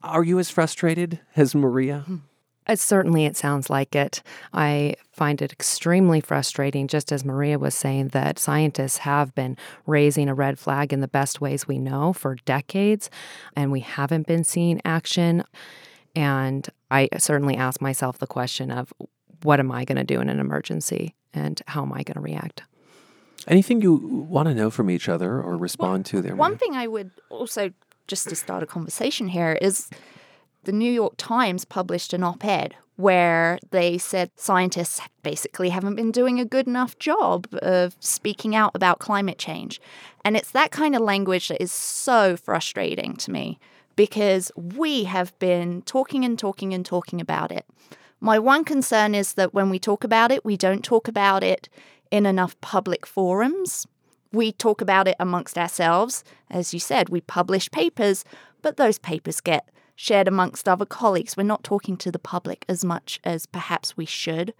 Are 0.03 0.25
you 0.25 0.39
as 0.39 0.49
frustrated 0.51 1.21
as 1.37 1.55
Maria? 1.55 2.01
Hmm. 2.07 2.17
Uh, 2.71 2.77
certainly, 2.77 3.25
it 3.25 3.37
sounds 3.37 3.69
like 3.69 3.97
it. 3.97 4.23
I 4.53 4.95
find 5.13 5.43
it 5.43 5.53
extremely 5.53 6.21
frustrating, 6.21 6.87
just 6.87 7.11
as 7.11 7.25
Maria 7.25 7.59
was 7.59 7.75
saying, 7.75 8.09
that 8.09 8.39
scientists 8.39 8.99
have 8.99 9.35
been 9.35 9.57
raising 9.87 10.29
a 10.29 10.35
red 10.35 10.57
flag 10.57 10.93
in 10.93 11.01
the 11.01 11.09
best 11.09 11.41
ways 11.41 11.67
we 11.67 11.79
know 11.79 12.13
for 12.13 12.37
decades, 12.45 13.11
and 13.57 13.73
we 13.73 13.81
haven't 13.81 14.29
been 14.29 14.45
seeing 14.45 14.81
action. 14.85 15.43
And 16.15 16.69
I 16.93 17.09
certainly 17.19 17.57
ask 17.57 17.81
myself 17.81 18.19
the 18.19 18.29
question 18.29 18.71
of 18.71 18.93
what 19.43 19.59
am 19.59 19.73
I 19.73 19.85
going 19.85 19.99
to 19.99 20.05
do 20.05 20.21
in 20.21 20.29
an 20.29 20.39
emergency 20.39 21.17
and 21.35 21.61
how 21.67 21.83
am 21.83 21.93
I 21.93 22.05
going 22.05 22.15
to 22.15 22.21
react? 22.21 22.63
Anything 23.49 23.81
you 23.81 23.95
want 23.95 24.47
to 24.47 24.55
know 24.55 24.71
from 24.71 24.91
each 24.91 25.09
other 25.09 25.41
or 25.41 25.57
respond 25.57 26.07
to 26.07 26.23
there? 26.23 26.37
One 26.37 26.57
thing 26.57 26.75
I 26.75 26.87
would 26.87 27.11
also, 27.31 27.73
just 28.07 28.29
to 28.29 28.37
start 28.37 28.63
a 28.63 28.67
conversation 28.67 29.27
here, 29.29 29.59
is 29.61 29.89
the 30.65 30.73
New 30.73 30.91
York 30.91 31.15
Times 31.17 31.65
published 31.65 32.13
an 32.13 32.23
op 32.23 32.45
ed 32.45 32.75
where 32.97 33.59
they 33.71 33.97
said 33.97 34.31
scientists 34.37 35.01
basically 35.23 35.71
haven't 35.71 35.95
been 35.95 36.13
doing 36.13 36.39
a 36.39 36.45
good 36.45 36.67
enough 36.67 36.99
job 36.99 37.47
of 37.63 37.97
speaking 37.99 38.55
out 38.55 38.71
about 38.75 38.99
climate 38.99 39.39
change. 39.39 39.81
And 40.23 40.37
it's 40.37 40.51
that 40.51 40.71
kind 40.71 40.95
of 40.95 41.01
language 41.01 41.49
that 41.49 41.63
is 41.63 41.73
so 41.73 42.37
frustrating 42.37 43.17
to 43.17 43.31
me 43.31 43.59
because 43.97 44.53
we 44.55 45.05
have 45.05 45.37
been 45.39 45.81
talking 45.83 46.25
and 46.27 46.39
talking 46.39 46.75
and 46.75 46.85
talking 46.85 47.21
about 47.23 47.51
it. 47.51 47.65
My 48.21 48.39
one 48.39 48.65
concern 48.65 49.15
is 49.15 49.33
that 49.35 49.55
when 49.55 49.71
we 49.71 49.79
talk 49.79 50.05
about 50.05 50.31
it, 50.31 50.45
we 50.45 50.59
don't 50.59 50.85
talk 50.85 51.09
about 51.09 51.43
it 51.43 51.71
in 52.11 52.27
enough 52.27 52.61
public 52.61 53.07
forums. 53.07 53.87
We 54.31 54.53
talk 54.53 54.83
about 54.83 55.09
it 55.09 55.17
amongst 55.19 55.57
ourselves. 55.57 56.23
As 56.51 56.75
you 56.75 56.81
said, 56.81 57.09
we 57.09 57.23
publish 57.23 57.71
papers, 57.71 58.25
but 58.61 58.77
those 58.77 58.99
papers 58.99 59.41
get 59.41 59.71
shared 60.01 60.27
amongst 60.27 60.67
other 60.67 60.87
colleagues. 60.87 61.37
We're 61.37 61.43
not 61.43 61.63
talking 61.63 61.99
to 61.99 62.11
the 62.11 62.19
public 62.19 62.65
as 62.71 62.83
much 62.83 63.21
as 63.23 63.45
perhaps 63.45 63.99
we 63.99 64.07
should. 64.07 64.55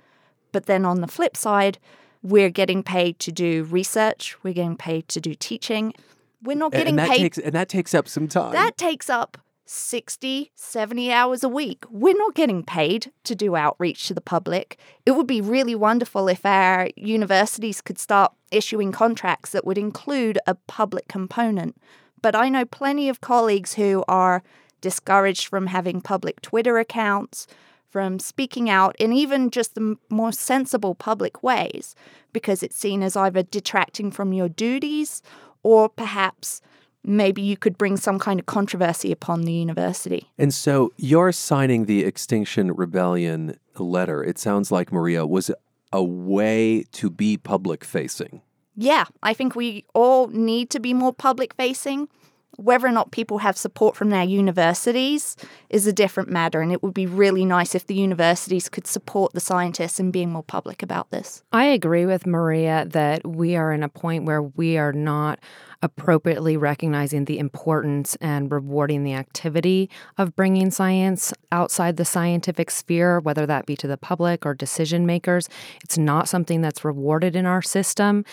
But 0.53 0.67
then 0.67 0.85
on 0.85 1.01
the 1.01 1.07
flip 1.07 1.35
side, 1.35 1.79
we're 2.23 2.51
getting 2.51 2.83
paid 2.83 3.19
to 3.21 3.33
do 3.33 3.65
research, 3.65 4.37
we're 4.43 4.53
getting 4.53 4.77
paid 4.77 5.09
to 5.09 5.19
do 5.19 5.35
teaching. 5.35 5.95
We're 6.43 6.59
not 6.59 6.73
getting 6.73 6.89
and 6.91 6.99
that 6.99 7.09
paid. 7.09 7.19
takes 7.21 7.39
and 7.39 7.55
that 7.55 7.71
takes 7.71 7.95
up 7.95 8.07
some 8.07 8.29
time. 8.29 8.53
that 8.53 8.77
takes 8.77 9.09
up 9.09 9.39
60, 9.65 10.51
70 10.55 11.11
hours 11.11 11.43
a 11.43 11.49
week. 11.49 11.85
We're 11.89 12.19
not 12.19 12.35
getting 12.35 12.63
paid 12.63 13.11
to 13.25 13.35
do 13.35 13.57
outreach 13.57 14.09
to 14.09 14.15
the 14.15 14.21
public. 14.21 14.79
It 15.07 15.13
would 15.13 15.27
be 15.27 15.41
really 15.41 15.75
wonderful 15.75 16.29
if 16.29 16.45
our 16.45 16.91
universities 16.97 17.81
could 17.81 17.99
start 17.99 18.35
issuing 18.51 18.93
contracts 18.93 19.53
that 19.53 19.65
would 19.65 19.79
include 19.79 20.39
a 20.47 20.55
public 20.55 21.09
component. 21.09 21.81
But 22.21 22.35
I 22.37 22.51
know 22.51 22.67
plenty 22.67 23.09
of 23.09 23.23
colleagues 23.23 23.75
who 23.75 24.05
are 24.07 24.43
discouraged 24.81 25.47
from 25.47 25.67
having 25.67 26.01
public 26.01 26.41
Twitter 26.43 26.79
accounts, 26.79 27.47
from 27.89 28.19
speaking 28.19 28.71
out 28.71 28.95
in 28.99 29.13
even 29.13 29.51
just 29.51 29.75
the 29.75 29.81
m- 29.81 29.99
more 30.09 30.33
sensible 30.33 30.95
public 30.95 31.43
ways, 31.43 31.95
because 32.33 32.63
it's 32.63 32.77
seen 32.77 33.03
as 33.03 33.17
either 33.17 33.43
detracting 33.43 34.11
from 34.11 34.33
your 34.33 34.49
duties 34.49 35.23
or 35.63 35.89
perhaps 35.89 36.61
maybe 37.03 37.43
you 37.43 37.57
could 37.57 37.79
bring 37.79 37.97
some 37.97 38.19
kind 38.19 38.39
of 38.39 38.47
controversy 38.47 39.11
upon 39.11 39.43
the 39.43 39.53
university. 39.53 40.29
And 40.39 40.53
so 40.53 40.93
you're 40.97 41.33
signing 41.33 41.87
the 41.87 42.05
Extinction 42.05 42.73
Rebellion 42.73 43.59
letter. 43.79 44.23
It 44.23 44.39
sounds 44.39 44.71
like 44.71 44.93
Maria 44.93 45.27
was 45.27 45.51
a 45.93 46.05
way 46.05 46.85
to 46.93 47.11
be 47.11 47.37
public 47.37 47.85
facing. 47.85 48.43
Yeah, 48.77 49.07
I 49.23 49.35
think 49.35 49.57
we 49.57 49.85
all 49.95 50.29
need 50.29 50.71
to 50.71 50.81
be 50.81 50.95
more 50.95 51.13
public 51.13 51.55
facing. 51.55 52.09
Whether 52.57 52.87
or 52.87 52.93
not 52.93 53.11
people 53.11 53.39
have 53.39 53.57
support 53.57 53.97
from 53.97 54.11
their 54.11 54.25
universities 54.25 55.37
is 55.71 55.87
a 55.87 55.93
different 55.93 56.29
matter, 56.29 56.61
and 56.61 56.73
it 56.73 56.83
would 56.83 56.95
be 56.95 57.07
really 57.07 57.45
nice 57.45 57.75
if 57.75 57.87
the 57.87 57.95
universities 57.95 58.69
could 58.69 58.87
support 58.87 59.33
the 59.33 59.41
scientists 59.41 59.99
in 60.01 60.11
being 60.11 60.31
more 60.31 60.43
public 60.43 60.83
about 60.83 61.11
this. 61.11 61.43
I 61.53 61.65
agree 61.67 62.07
with 62.07 62.27
Maria 62.27 62.87
that 62.91 63.27
we 63.27 63.57
are 63.57 63.73
in 63.73 63.83
a 63.83 63.89
point 63.89 64.25
where 64.25 64.43
we 64.43 64.77
are 64.77 64.93
not 64.93 65.39
appropriately 65.83 66.57
recognizing 66.57 67.25
the 67.25 67.39
importance 67.39 68.17
and 68.21 68.53
rewarding 68.53 69.03
the 69.03 69.15
activity 69.15 69.89
of 70.19 70.37
bringing 70.37 70.71
science 70.71 71.33
outside 71.53 71.97
the 71.97 72.05
scientific 72.05 72.71
sphere, 72.71 73.21
whether 73.21 73.47
that 73.47 73.67
be 73.67 73.77
to 73.77 73.87
the 73.87 73.97
public 73.97 74.45
or 74.45 74.55
decision 74.55 75.07
makers. 75.07 75.49
It's 75.83 75.97
not 75.97 76.29
something 76.29 76.61
that's 76.61 76.85
rewarded 76.85 77.35
in 77.35 77.47
our 77.47 77.63
system. 77.63 78.25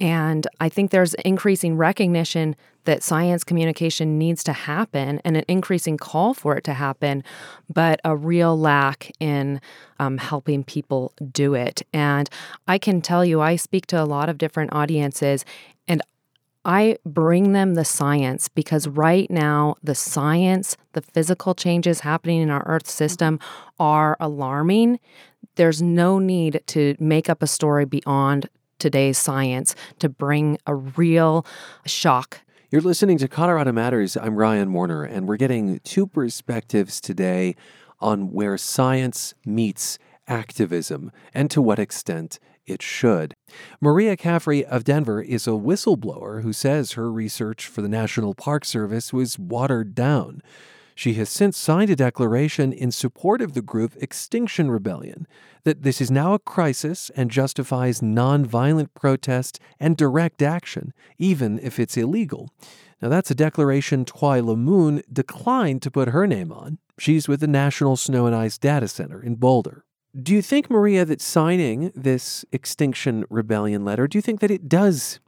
And 0.00 0.46
I 0.60 0.68
think 0.68 0.90
there's 0.90 1.14
increasing 1.14 1.76
recognition 1.76 2.56
that 2.84 3.02
science 3.02 3.44
communication 3.44 4.18
needs 4.18 4.42
to 4.44 4.52
happen 4.52 5.20
and 5.24 5.36
an 5.36 5.44
increasing 5.46 5.96
call 5.96 6.34
for 6.34 6.56
it 6.56 6.64
to 6.64 6.72
happen, 6.72 7.22
but 7.72 8.00
a 8.04 8.16
real 8.16 8.58
lack 8.58 9.12
in 9.20 9.60
um, 10.00 10.18
helping 10.18 10.64
people 10.64 11.12
do 11.30 11.54
it. 11.54 11.82
And 11.92 12.28
I 12.66 12.78
can 12.78 13.00
tell 13.00 13.24
you, 13.24 13.40
I 13.40 13.54
speak 13.54 13.86
to 13.86 14.02
a 14.02 14.04
lot 14.04 14.28
of 14.28 14.38
different 14.38 14.72
audiences, 14.72 15.44
I 16.64 16.98
bring 17.04 17.52
them 17.52 17.74
the 17.74 17.84
science 17.84 18.48
because 18.48 18.86
right 18.86 19.28
now, 19.30 19.76
the 19.82 19.94
science, 19.94 20.76
the 20.92 21.02
physical 21.02 21.54
changes 21.54 22.00
happening 22.00 22.40
in 22.40 22.50
our 22.50 22.62
Earth 22.66 22.88
system 22.88 23.40
are 23.80 24.16
alarming. 24.20 25.00
There's 25.56 25.82
no 25.82 26.18
need 26.18 26.62
to 26.68 26.94
make 27.00 27.28
up 27.28 27.42
a 27.42 27.46
story 27.46 27.84
beyond 27.84 28.48
today's 28.78 29.18
science 29.18 29.74
to 29.98 30.08
bring 30.08 30.58
a 30.66 30.74
real 30.74 31.46
shock 31.86 32.40
You're 32.70 32.80
listening 32.80 33.18
to 33.18 33.28
Colorado 33.28 33.70
Matters. 33.70 34.16
I'm 34.16 34.34
Ryan 34.36 34.72
Warner, 34.72 35.04
and 35.04 35.28
we're 35.28 35.36
getting 35.36 35.78
two 35.80 36.06
perspectives 36.06 37.00
today 37.00 37.54
on 38.00 38.32
where 38.32 38.56
science 38.56 39.34
meets 39.44 39.98
activism 40.32 41.12
and 41.34 41.50
to 41.50 41.60
what 41.60 41.78
extent 41.78 42.38
it 42.64 42.80
should. 42.80 43.34
Maria 43.80 44.16
Caffrey 44.16 44.64
of 44.64 44.84
Denver 44.84 45.20
is 45.20 45.46
a 45.46 45.50
whistleblower 45.50 46.42
who 46.42 46.52
says 46.52 46.92
her 46.92 47.12
research 47.12 47.66
for 47.66 47.82
the 47.82 47.88
National 47.88 48.34
Park 48.34 48.64
Service 48.64 49.12
was 49.12 49.38
watered 49.38 49.94
down. 49.94 50.40
She 50.94 51.14
has 51.14 51.28
since 51.28 51.56
signed 51.56 51.90
a 51.90 51.96
declaration 51.96 52.72
in 52.72 52.90
support 52.90 53.40
of 53.40 53.54
the 53.54 53.62
group 53.62 53.94
Extinction 53.96 54.70
Rebellion 54.70 55.26
that 55.64 55.82
this 55.82 56.00
is 56.00 56.10
now 56.10 56.34
a 56.34 56.38
crisis 56.38 57.10
and 57.16 57.30
justifies 57.30 58.00
nonviolent 58.00 58.88
protest 58.94 59.58
and 59.80 59.96
direct 59.96 60.42
action, 60.42 60.92
even 61.18 61.58
if 61.58 61.78
it's 61.78 61.96
illegal. 61.96 62.50
Now, 63.00 63.08
that's 63.08 63.30
a 63.30 63.34
declaration 63.34 64.04
Twyla 64.04 64.56
Moon 64.56 65.02
declined 65.12 65.82
to 65.82 65.90
put 65.90 66.08
her 66.08 66.26
name 66.26 66.52
on. 66.52 66.78
She's 66.98 67.26
with 67.26 67.40
the 67.40 67.48
National 67.48 67.96
Snow 67.96 68.26
and 68.26 68.36
Ice 68.36 68.58
Data 68.58 68.86
Center 68.86 69.20
in 69.20 69.34
Boulder. 69.36 69.84
Do 70.20 70.34
you 70.34 70.42
think, 70.42 70.70
Maria, 70.70 71.06
that 71.06 71.22
signing 71.22 71.90
this 71.94 72.44
Extinction 72.52 73.24
Rebellion 73.30 73.82
letter, 73.82 74.06
do 74.06 74.18
you 74.18 74.22
think 74.22 74.40
that 74.40 74.50
it 74.50 74.68
does 74.68 75.20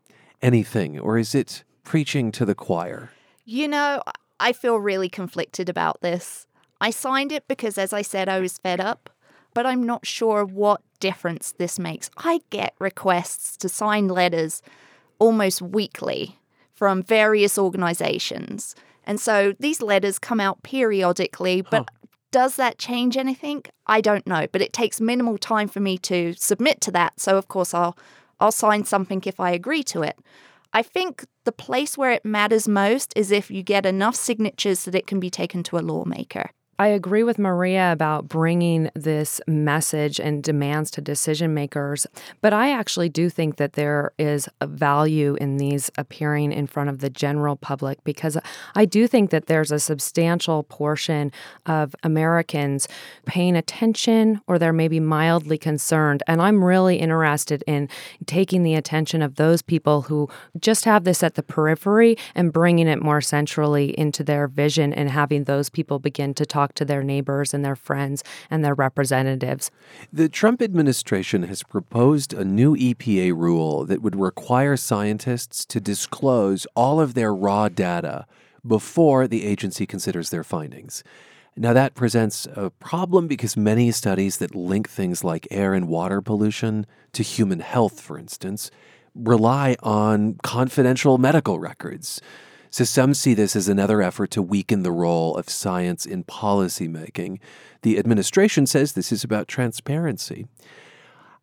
anything, 0.42 1.00
or 1.00 1.16
is 1.16 1.34
it 1.34 1.64
preaching 1.84 2.30
to 2.32 2.44
the 2.44 2.54
choir? 2.54 3.10
You 3.46 3.66
know, 3.66 4.02
I 4.38 4.52
feel 4.52 4.76
really 4.76 5.08
conflicted 5.08 5.70
about 5.70 6.02
this. 6.02 6.46
I 6.82 6.90
signed 6.90 7.32
it 7.32 7.48
because, 7.48 7.78
as 7.78 7.94
I 7.94 8.02
said, 8.02 8.28
I 8.28 8.40
was 8.40 8.58
fed 8.58 8.78
up, 8.78 9.08
but 9.54 9.64
I'm 9.64 9.84
not 9.84 10.04
sure 10.04 10.44
what 10.44 10.82
difference 11.00 11.52
this 11.52 11.78
makes. 11.78 12.10
I 12.18 12.40
get 12.50 12.74
requests 12.78 13.56
to 13.58 13.70
sign 13.70 14.08
letters 14.08 14.60
almost 15.18 15.62
weekly 15.62 16.38
from 16.74 17.02
various 17.02 17.56
organizations. 17.56 18.74
And 19.04 19.18
so 19.18 19.54
these 19.58 19.80
letters 19.80 20.18
come 20.18 20.40
out 20.40 20.62
periodically, 20.62 21.62
but 21.62 21.88
does 22.34 22.56
that 22.56 22.78
change 22.78 23.16
anything? 23.16 23.62
I 23.86 24.00
don't 24.00 24.26
know, 24.26 24.48
but 24.50 24.60
it 24.60 24.72
takes 24.72 25.00
minimal 25.00 25.38
time 25.38 25.68
for 25.68 25.78
me 25.78 25.96
to 25.98 26.32
submit 26.32 26.80
to 26.80 26.90
that. 26.90 27.20
So 27.20 27.38
of 27.38 27.46
course 27.46 27.72
I'll 27.72 27.96
I'll 28.40 28.50
sign 28.50 28.82
something 28.84 29.22
if 29.24 29.38
I 29.38 29.52
agree 29.52 29.84
to 29.84 30.02
it. 30.02 30.18
I 30.72 30.82
think 30.82 31.24
the 31.44 31.52
place 31.52 31.96
where 31.96 32.10
it 32.10 32.24
matters 32.24 32.66
most 32.66 33.12
is 33.14 33.30
if 33.30 33.52
you 33.52 33.62
get 33.62 33.86
enough 33.86 34.16
signatures 34.16 34.84
that 34.84 34.96
it 34.96 35.06
can 35.06 35.20
be 35.20 35.30
taken 35.30 35.62
to 35.62 35.78
a 35.78 35.86
lawmaker. 35.90 36.50
I 36.78 36.88
agree 36.88 37.22
with 37.22 37.38
Maria 37.38 37.92
about 37.92 38.28
bringing 38.28 38.90
this 38.94 39.40
message 39.46 40.18
and 40.18 40.42
demands 40.42 40.90
to 40.92 41.00
decision 41.00 41.54
makers, 41.54 42.06
but 42.40 42.52
I 42.52 42.72
actually 42.72 43.08
do 43.08 43.30
think 43.30 43.56
that 43.56 43.74
there 43.74 44.12
is 44.18 44.48
a 44.60 44.66
value 44.66 45.36
in 45.40 45.58
these 45.58 45.90
appearing 45.96 46.52
in 46.52 46.66
front 46.66 46.90
of 46.90 46.98
the 46.98 47.10
general 47.10 47.54
public 47.54 48.02
because 48.02 48.36
I 48.74 48.86
do 48.86 49.06
think 49.06 49.30
that 49.30 49.46
there's 49.46 49.70
a 49.70 49.78
substantial 49.78 50.64
portion 50.64 51.30
of 51.64 51.94
Americans 52.02 52.88
paying 53.24 53.54
attention 53.54 54.40
or 54.48 54.58
they're 54.58 54.72
maybe 54.72 54.98
mildly 54.98 55.58
concerned. 55.58 56.24
And 56.26 56.42
I'm 56.42 56.64
really 56.64 56.96
interested 56.96 57.62
in 57.68 57.88
taking 58.26 58.64
the 58.64 58.74
attention 58.74 59.22
of 59.22 59.36
those 59.36 59.62
people 59.62 60.02
who 60.02 60.28
just 60.58 60.84
have 60.86 61.04
this 61.04 61.22
at 61.22 61.34
the 61.34 61.42
periphery 61.42 62.16
and 62.34 62.52
bringing 62.52 62.88
it 62.88 63.00
more 63.00 63.20
centrally 63.20 63.96
into 63.98 64.24
their 64.24 64.48
vision 64.48 64.92
and 64.92 65.08
having 65.08 65.44
those 65.44 65.68
people 65.68 66.00
begin 66.00 66.34
to 66.34 66.44
talk 66.44 66.63
to 66.72 66.84
their 66.84 67.02
neighbors 67.02 67.52
and 67.52 67.64
their 67.64 67.76
friends 67.76 68.24
and 68.50 68.64
their 68.64 68.74
representatives. 68.74 69.70
The 70.12 70.28
Trump 70.28 70.62
administration 70.62 71.42
has 71.42 71.62
proposed 71.62 72.32
a 72.32 72.44
new 72.44 72.76
EPA 72.76 73.36
rule 73.36 73.84
that 73.84 74.00
would 74.00 74.16
require 74.16 74.76
scientists 74.76 75.66
to 75.66 75.80
disclose 75.80 76.66
all 76.74 77.00
of 77.00 77.14
their 77.14 77.34
raw 77.34 77.68
data 77.68 78.26
before 78.66 79.28
the 79.28 79.44
agency 79.44 79.84
considers 79.84 80.30
their 80.30 80.44
findings. 80.44 81.04
Now, 81.56 81.72
that 81.72 81.94
presents 81.94 82.48
a 82.56 82.70
problem 82.70 83.28
because 83.28 83.56
many 83.56 83.92
studies 83.92 84.38
that 84.38 84.56
link 84.56 84.88
things 84.88 85.22
like 85.22 85.46
air 85.52 85.72
and 85.72 85.86
water 85.86 86.20
pollution 86.20 86.84
to 87.12 87.22
human 87.22 87.60
health, 87.60 88.00
for 88.00 88.18
instance, 88.18 88.72
rely 89.14 89.76
on 89.80 90.34
confidential 90.42 91.16
medical 91.16 91.60
records. 91.60 92.20
So 92.74 92.82
some 92.82 93.14
see 93.14 93.34
this 93.34 93.54
as 93.54 93.68
another 93.68 94.02
effort 94.02 94.32
to 94.32 94.42
weaken 94.42 94.82
the 94.82 94.90
role 94.90 95.36
of 95.36 95.48
science 95.48 96.04
in 96.04 96.24
policymaking. 96.24 97.38
The 97.82 98.00
administration 98.00 98.66
says 98.66 98.94
this 98.94 99.12
is 99.12 99.22
about 99.22 99.46
transparency. 99.46 100.48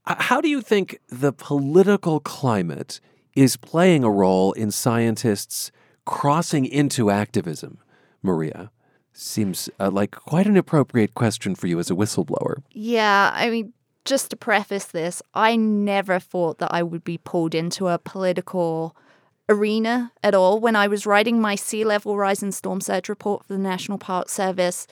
How 0.05 0.41
do 0.41 0.49
you 0.49 0.59
think 0.59 0.99
the 1.07 1.31
political 1.31 2.19
climate 2.19 2.99
is 3.33 3.55
playing 3.55 4.03
a 4.03 4.11
role 4.11 4.51
in 4.51 4.71
scientists 4.71 5.71
crossing 6.03 6.65
into 6.65 7.09
activism, 7.09 7.77
Maria? 8.21 8.69
Seems 9.13 9.69
uh, 9.79 9.89
like 9.89 10.11
quite 10.11 10.47
an 10.47 10.57
appropriate 10.57 11.15
question 11.15 11.55
for 11.55 11.67
you 11.67 11.79
as 11.79 11.89
a 11.89 11.95
whistleblower. 11.95 12.61
Yeah, 12.71 13.31
I 13.33 13.49
mean, 13.49 13.71
just 14.03 14.31
to 14.31 14.35
preface 14.35 14.87
this, 14.87 15.21
I 15.33 15.55
never 15.55 16.19
thought 16.19 16.57
that 16.57 16.73
I 16.73 16.83
would 16.83 17.05
be 17.05 17.19
pulled 17.19 17.55
into 17.55 17.87
a 17.87 17.97
political 17.97 18.97
arena 19.51 20.11
at 20.23 20.33
all. 20.33 20.59
When 20.59 20.75
I 20.75 20.87
was 20.87 21.05
writing 21.05 21.41
my 21.41 21.55
sea 21.55 21.83
level 21.83 22.17
rise 22.17 22.41
and 22.41 22.53
storm 22.53 22.81
surge 22.81 23.09
report 23.09 23.45
for 23.45 23.53
the 23.53 23.59
National 23.59 23.97
Park 23.97 24.29
Service, 24.29 24.87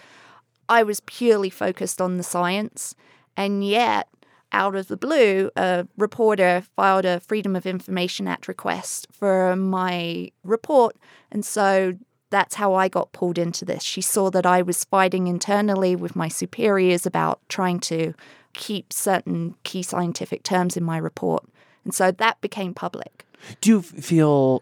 I 0.67 0.83
was 0.83 0.99
purely 1.01 1.49
focused 1.49 2.01
on 2.01 2.17
the 2.17 2.23
science. 2.23 2.93
And 3.35 3.65
yet, 3.65 4.07
out 4.51 4.75
of 4.75 4.87
the 4.87 4.97
blue, 4.97 5.49
a 5.55 5.87
reporter 5.97 6.63
filed 6.75 7.05
a 7.05 7.19
Freedom 7.19 7.55
of 7.55 7.65
Information 7.65 8.27
Act 8.27 8.47
request 8.47 9.07
for 9.11 9.55
my 9.55 10.31
report. 10.43 10.95
And 11.31 11.45
so 11.45 11.97
that's 12.29 12.55
how 12.55 12.73
I 12.73 12.87
got 12.87 13.11
pulled 13.11 13.37
into 13.37 13.65
this. 13.65 13.83
She 13.83 14.01
saw 14.01 14.29
that 14.31 14.45
I 14.45 14.61
was 14.61 14.83
fighting 14.83 15.27
internally 15.27 15.95
with 15.95 16.15
my 16.15 16.27
superiors 16.27 17.05
about 17.05 17.39
trying 17.49 17.79
to 17.81 18.13
keep 18.53 18.91
certain 18.91 19.55
key 19.63 19.83
scientific 19.83 20.43
terms 20.43 20.75
in 20.75 20.83
my 20.83 20.97
report. 20.97 21.45
And 21.83 21.93
so 21.93 22.11
that 22.11 22.41
became 22.41 22.73
public. 22.73 23.25
Do 23.61 23.69
you 23.69 23.81
feel, 23.81 24.61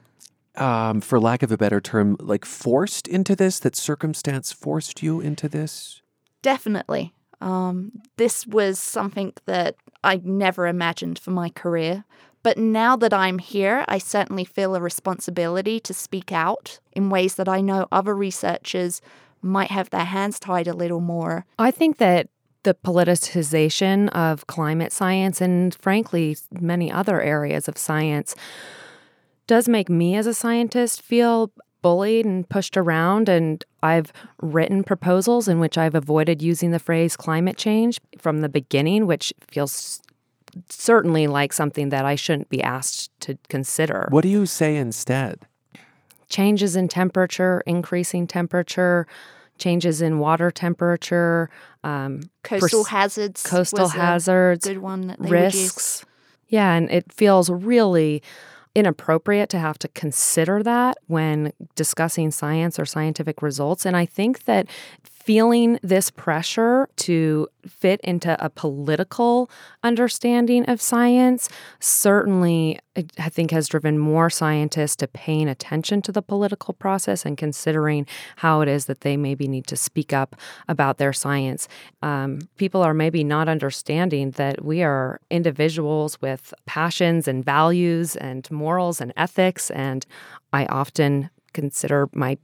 um, 0.55 1.01
for 1.01 1.19
lack 1.19 1.43
of 1.43 1.51
a 1.51 1.57
better 1.57 1.81
term, 1.81 2.17
like 2.19 2.45
forced 2.45 3.07
into 3.07 3.35
this? 3.35 3.59
That 3.59 3.75
circumstance 3.75 4.51
forced 4.51 5.03
you 5.03 5.19
into 5.19 5.47
this? 5.47 6.01
Definitely. 6.41 7.13
Um, 7.41 7.91
this 8.17 8.47
was 8.47 8.79
something 8.79 9.33
that 9.45 9.75
I 10.03 10.21
never 10.23 10.67
imagined 10.67 11.19
for 11.19 11.31
my 11.31 11.49
career. 11.49 12.03
But 12.43 12.57
now 12.57 12.95
that 12.95 13.13
I'm 13.13 13.39
here, 13.39 13.83
I 13.87 13.97
certainly 13.97 14.45
feel 14.45 14.75
a 14.75 14.79
responsibility 14.79 15.79
to 15.81 15.93
speak 15.93 16.31
out 16.31 16.79
in 16.93 17.09
ways 17.09 17.35
that 17.35 17.49
I 17.49 17.61
know 17.61 17.87
other 17.91 18.15
researchers 18.15 19.01
might 19.41 19.71
have 19.71 19.89
their 19.89 20.05
hands 20.05 20.39
tied 20.39 20.67
a 20.67 20.73
little 20.73 21.01
more. 21.01 21.45
I 21.59 21.71
think 21.71 21.97
that 21.97 22.29
the 22.67 22.73
politicization 22.73 24.09
of 24.09 24.45
climate 24.47 24.91
science 24.91 25.39
and, 25.39 25.73
frankly, 25.75 26.35
many 26.51 26.91
other 26.91 27.21
areas 27.21 27.69
of 27.69 27.77
science 27.77 28.35
does 29.47 29.69
make 29.69 29.87
me 29.87 30.17
as 30.17 30.27
a 30.27 30.33
scientist 30.33 31.01
feel 31.01 31.49
bullied 31.81 32.25
and 32.25 32.49
pushed 32.49 32.75
around. 32.75 33.29
And 33.29 33.63
I've 33.81 34.11
written 34.41 34.83
proposals 34.83 35.47
in 35.47 35.61
which 35.61 35.77
I've 35.77 35.95
avoided 35.95 36.41
using 36.41 36.71
the 36.71 36.77
phrase 36.77 37.15
climate 37.15 37.55
change 37.55 38.01
from 38.17 38.41
the 38.41 38.49
beginning, 38.49 39.07
which 39.07 39.33
feels 39.47 40.01
certainly 40.69 41.25
like 41.25 41.53
something 41.53 41.87
that 41.87 42.03
I 42.03 42.15
shouldn't 42.15 42.49
be 42.49 42.61
asked 42.61 43.17
to 43.21 43.37
consider. 43.47 44.09
What 44.11 44.23
do 44.23 44.29
you 44.29 44.45
say 44.45 44.75
instead? 44.75 45.39
Changes 46.27 46.75
in 46.75 46.89
temperature, 46.89 47.63
increasing 47.65 48.27
temperature, 48.27 49.07
changes 49.57 50.01
in 50.01 50.19
water 50.19 50.51
temperature, 50.51 51.49
um, 51.83 52.21
coastal 52.43 52.83
pers- 52.83 52.89
hazards, 52.89 53.43
coastal 53.43 53.87
hazards, 53.89 54.65
good 54.65 54.79
one 54.79 55.15
risks. 55.19 56.05
Yeah, 56.47 56.73
and 56.73 56.89
it 56.89 57.11
feels 57.11 57.49
really 57.49 58.23
inappropriate 58.73 59.49
to 59.49 59.57
have 59.59 59.79
to 59.79 59.87
consider 59.89 60.61
that 60.61 60.97
when 61.07 61.51
discussing 61.75 62.29
science 62.29 62.77
or 62.77 62.85
scientific 62.85 63.41
results. 63.41 63.85
And 63.85 63.97
I 63.97 64.05
think 64.05 64.45
that 64.45 64.67
feeling 65.27 65.77
this 65.83 66.09
pressure 66.09 66.87
to 66.95 67.49
fit 67.67 67.99
into 67.99 68.41
a 68.41 68.49
political 68.49 69.51
understanding 69.83 70.63
of 70.69 70.79
science 70.79 71.49
certainly, 71.81 72.79
I 73.19 73.27
think, 73.27 73.51
has 73.51 73.67
driven 73.67 73.99
more 73.99 74.29
scientists 74.29 74.95
to 74.95 75.07
paying 75.09 75.49
attention 75.49 76.01
to 76.03 76.13
the 76.13 76.21
political 76.21 76.73
process 76.73 77.25
and 77.25 77.37
considering 77.37 78.07
how 78.37 78.61
it 78.61 78.69
is 78.69 78.85
that 78.85 79.01
they 79.01 79.17
maybe 79.17 79.49
need 79.49 79.67
to 79.67 79.75
speak 79.75 80.13
up 80.13 80.37
about 80.69 80.97
their 80.97 81.11
science. 81.11 81.67
Um, 82.01 82.47
people 82.55 82.81
are 82.81 82.93
maybe 82.93 83.25
not 83.25 83.49
understanding 83.49 84.31
that 84.31 84.63
we 84.63 84.81
are 84.81 85.19
individuals 85.29 86.21
with 86.21 86.53
passions 86.65 87.27
and 87.27 87.43
values 87.43 88.15
and 88.15 88.49
morals 88.49 89.01
and 89.01 89.11
ethics. 89.17 89.71
And 89.71 90.05
I 90.53 90.67
often 90.67 91.29
consider 91.57 92.07
my 92.13 92.37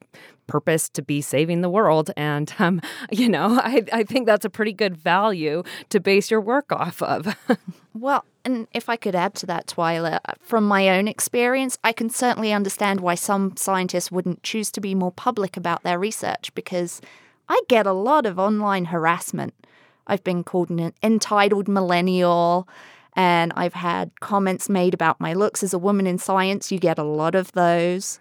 purpose 0.47 0.89
to 0.89 1.03
be 1.03 1.21
saving 1.21 1.61
the 1.61 1.69
world. 1.69 2.09
And, 2.17 2.51
um, 2.59 2.81
you 3.11 3.29
know, 3.29 3.59
I, 3.63 3.83
I 3.93 4.03
think 4.03 4.25
that's 4.25 4.43
a 4.43 4.49
pretty 4.49 4.73
good 4.73 4.97
value 4.97 5.61
to 5.89 5.99
base 5.99 6.31
your 6.31 6.41
work 6.41 6.71
off 6.71 7.01
of. 7.03 7.35
well, 7.93 8.25
and 8.43 8.67
if 8.73 8.89
I 8.89 8.95
could 8.95 9.13
add 9.13 9.35
to 9.35 9.45
that, 9.45 9.67
Twyla, 9.67 10.19
from 10.41 10.67
my 10.67 10.89
own 10.89 11.07
experience, 11.07 11.77
I 11.83 11.93
can 11.93 12.09
certainly 12.09 12.51
understand 12.51 13.01
why 13.01 13.15
some 13.15 13.55
scientists 13.55 14.11
wouldn't 14.11 14.41
choose 14.41 14.71
to 14.71 14.81
be 14.81 14.95
more 14.95 15.11
public 15.11 15.55
about 15.55 15.83
their 15.83 15.99
research 15.99 16.53
because 16.55 16.99
I 17.47 17.61
get 17.69 17.85
a 17.85 17.93
lot 17.93 18.25
of 18.25 18.39
online 18.39 18.85
harassment. 18.85 19.53
I've 20.07 20.23
been 20.23 20.43
called 20.43 20.71
an 20.71 20.91
entitled 21.03 21.67
millennial. 21.67 22.67
And 23.15 23.53
I've 23.55 23.75
had 23.75 24.09
comments 24.21 24.69
made 24.69 24.95
about 24.95 25.21
my 25.21 25.33
looks 25.33 25.61
as 25.61 25.71
a 25.71 25.77
woman 25.77 26.07
in 26.07 26.17
science. 26.17 26.71
You 26.71 26.79
get 26.79 26.97
a 26.97 27.03
lot 27.03 27.35
of 27.35 27.51
those. 27.51 28.19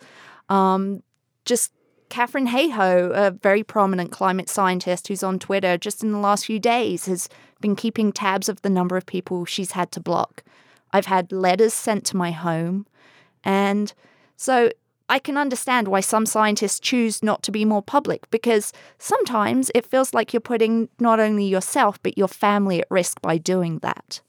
Um, 0.53 1.03
just 1.47 1.73
Katharine 2.11 2.49
Hayhoe, 2.49 3.11
a 3.17 3.31
very 3.31 3.63
prominent 3.63 4.13
climate 4.13 4.51
scientist 4.51 5.09
who's 5.09 5.23
on 5.23 5.39
Twitter, 5.39 5.79
just 5.79 6.03
in 6.03 6.13
the 6.13 6.19
last 6.19 6.45
few 6.45 6.59
days 6.59 7.07
has 7.07 7.27
been 7.63 7.75
keeping 7.75 8.13
tabs 8.13 8.51
of 8.51 8.61
the 8.61 8.69
number 8.69 8.99
of 8.99 9.07
people 9.07 9.47
she's 9.47 9.73
had 9.73 9.91
to 9.93 10.01
block. 10.01 10.43
I've 10.93 11.07
had 11.07 11.33
letters 11.33 11.73
sent 11.73 12.05
to 12.07 12.19
my 12.19 12.33
home. 12.33 12.87
And 13.45 13.95
so 14.37 14.71
I 15.09 15.19
can 15.19 15.39
understand 15.39 15.89
why 15.89 16.01
some 16.01 16.27
scientists 16.27 16.81
choose 16.81 17.23
not 17.23 17.43
to 17.45 17.51
be 17.51 17.65
more 17.65 17.83
public 17.83 18.31
because 18.31 18.75
sometimes 18.99 19.71
it 19.75 19.87
feels 19.87 20.13
like 20.13 20.35
you're 20.35 20.41
putting 20.41 20.91
not 21.01 21.19
only 21.19 21.47
yourself 21.47 21.99
but 22.03 22.19
your 22.19 22.29
family 22.29 22.81
at 22.83 22.91
risk 22.91 23.23
by 23.23 23.39
doing 23.39 23.79
that. 23.79 24.21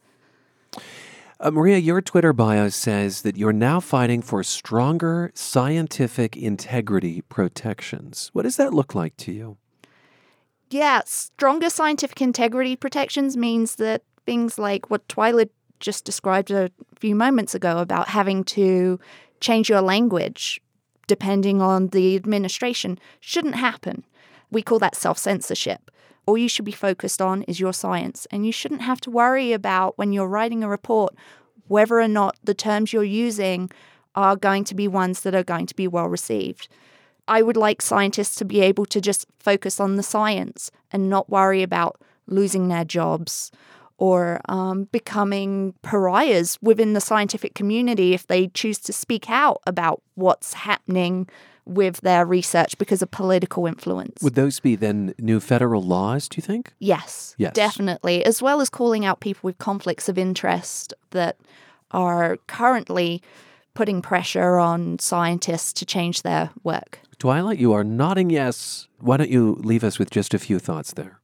Uh, 1.44 1.52
Maria, 1.52 1.78
your 1.78 2.02
Twitter 2.02 2.32
bio 2.32 2.70
says 2.70 3.24
that 3.24 3.36
you're 3.36 3.52
now 3.52 3.82
fighting 3.82 4.22
for 4.22 4.44
stronger 4.44 5.30
scientific 5.34 6.38
integrity 6.38 7.20
protections. 7.24 8.30
What 8.32 8.44
does 8.44 8.56
that 8.56 8.74
look 8.74 8.96
like 8.96 9.18
to 9.18 9.34
you? 9.34 9.58
Yeah, 10.70 11.02
stronger 11.06 11.70
scientific 11.70 12.22
integrity 12.22 12.78
protections 12.78 13.36
means 13.36 13.76
that 13.76 14.04
things 14.26 14.58
like 14.58 14.90
what 14.90 15.06
Twyla 15.10 15.50
just 15.82 16.06
described 16.06 16.50
a 16.50 16.72
few 16.98 17.14
moments 17.14 17.54
ago 17.54 17.80
about 17.80 18.08
having 18.08 18.46
to 18.46 18.98
change 19.42 19.70
your 19.70 19.82
language 19.82 20.62
depending 21.08 21.62
on 21.62 21.90
the 21.90 22.16
administration 22.16 22.98
shouldn't 23.20 23.56
happen. 23.56 24.06
We 24.50 24.62
call 24.62 24.80
that 24.80 24.96
self 24.96 25.18
censorship. 25.18 25.92
All 26.26 26.38
you 26.38 26.48
should 26.48 26.66
be 26.66 26.72
focused 26.72 27.22
on 27.22 27.44
is 27.44 27.60
your 27.60 27.74
science, 27.74 28.28
and 28.32 28.46
you 28.46 28.52
shouldn't 28.52 28.82
have 28.82 29.02
to 29.02 29.12
worry 29.12 29.52
about 29.52 29.98
when 29.98 30.14
you're 30.14 30.28
writing 30.28 30.64
a 30.64 30.70
report 30.70 31.14
whether 31.68 32.00
or 32.00 32.08
not 32.08 32.38
the 32.44 32.54
terms 32.54 32.94
you're 32.94 33.04
using 33.04 33.70
are 34.16 34.36
going 34.36 34.64
to 34.66 34.76
be 34.76 34.88
ones 34.88 35.22
that 35.22 35.34
are 35.34 35.44
going 35.44 35.66
to 35.66 35.76
be 35.76 35.88
well 35.88 36.08
received. 36.08 36.68
I 37.28 37.42
would 37.42 37.58
like 37.58 37.82
scientists 37.82 38.36
to 38.36 38.46
be 38.46 38.62
able 38.62 38.86
to 38.88 39.00
just 39.00 39.26
focus 39.40 39.80
on 39.80 39.96
the 39.96 40.04
science 40.04 40.72
and 40.92 41.10
not 41.10 41.30
worry 41.30 41.64
about 41.64 42.00
losing 42.28 42.68
their 42.68 42.86
jobs 42.86 43.52
or 44.04 44.42
um, 44.50 44.84
becoming 44.92 45.74
pariahs 45.82 46.60
within 46.62 46.92
the 46.92 47.00
scientific 47.00 47.56
community 47.56 48.14
if 48.14 48.28
they 48.28 48.50
choose 48.50 48.78
to 48.78 48.92
speak 48.92 49.30
out 49.30 49.62
about 49.66 50.02
what's 50.16 50.52
happening 50.52 51.26
with 51.64 52.02
their 52.02 52.26
research 52.26 52.78
because 52.78 53.02
of 53.02 53.10
political 53.12 53.66
influence. 53.66 54.22
Would 54.22 54.36
those 54.36 54.60
be 54.60 54.76
then 54.76 55.14
new 55.20 55.40
federal 55.40 55.82
laws, 55.82 56.28
do 56.28 56.36
you 56.36 56.42
think? 56.42 56.74
Yes, 56.80 57.34
yes. 57.38 57.54
definitely. 57.54 58.26
As 58.26 58.42
well 58.42 58.60
as 58.60 58.70
calling 58.70 59.06
out 59.06 59.22
people 59.22 59.48
with 59.48 59.58
conflicts 59.58 60.10
of 60.10 60.18
interest 60.18 60.94
that 61.12 61.38
are 61.92 62.36
currently 62.48 63.22
putting 63.74 64.02
pressure 64.02 64.60
on 64.60 65.00
scientists 65.00 65.72
to 65.72 65.86
change 65.86 66.24
their 66.24 66.50
work. 66.62 67.00
Twyla, 67.20 67.58
you 67.58 67.72
are 67.72 67.86
nodding 67.86 68.30
yes. 68.30 68.90
Why 69.00 69.16
don't 69.16 69.30
you 69.30 69.56
leave 69.62 69.86
us 69.86 69.98
with 69.98 70.10
just 70.10 70.34
a 70.34 70.40
few 70.40 70.60
thoughts 70.60 70.92
there? 70.92 71.22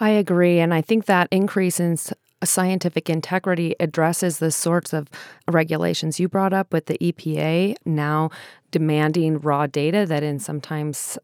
I 0.00 0.10
agree. 0.10 0.58
And 0.58 0.72
I 0.72 0.80
think 0.80 1.04
that 1.04 1.28
increase 1.30 1.78
in 1.78 1.98
scientific 2.42 3.10
integrity 3.10 3.74
addresses 3.78 4.38
the 4.38 4.50
sorts 4.50 4.94
of 4.94 5.08
regulations 5.46 6.18
you 6.18 6.26
brought 6.26 6.54
up 6.54 6.72
with 6.72 6.86
the 6.86 6.96
EPA 6.98 7.76
now 7.84 8.30
demanding 8.70 9.38
raw 9.38 9.66
data 9.66 10.06
that 10.06 10.22
in 10.22 10.38
sometimes 10.38 11.18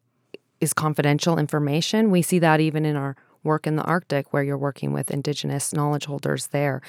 is 0.61 0.75
confidential 0.75 1.39
information. 1.39 2.11
We 2.11 2.21
see 2.21 2.39
that 2.41 2.61
even 2.61 2.85
in 2.85 2.97
our 2.97 3.17
work 3.43 3.67
in 3.67 3.77
the 3.77 3.85
Arctic 3.85 4.33
where 4.33 4.43
you're 4.43 4.59
working 4.59 4.93
with 4.93 5.11
indigenous 5.11 5.73
knowledge 5.73 6.05
holders 6.05 6.49
there. 6.49 6.83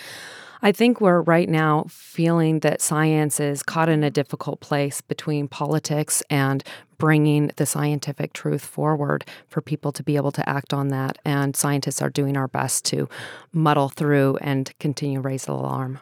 I 0.61 0.71
think 0.71 0.99
we're 0.99 1.21
right 1.21 1.47
now 1.47 1.85
feeling 1.87 2.59
that 2.61 2.81
science 2.81 3.39
is 3.39 3.61
caught 3.61 3.89
in 3.89 4.03
a 4.03 4.09
difficult 4.09 4.59
place 4.59 5.01
between 5.01 5.47
politics 5.47 6.23
and 6.29 6.63
bringing 6.97 7.51
the 7.57 7.65
scientific 7.65 8.33
truth 8.33 8.65
forward 8.65 9.25
for 9.47 9.61
people 9.61 9.91
to 9.91 10.03
be 10.03 10.15
able 10.15 10.31
to 10.31 10.47
act 10.47 10.73
on 10.73 10.89
that. 10.89 11.17
And 11.23 11.55
scientists 11.55 12.01
are 12.01 12.09
doing 12.09 12.37
our 12.37 12.47
best 12.47 12.85
to 12.85 13.07
muddle 13.51 13.89
through 13.89 14.37
and 14.41 14.71
continue 14.79 15.19
raise 15.19 15.45
the 15.45 15.53
alarm. 15.53 15.99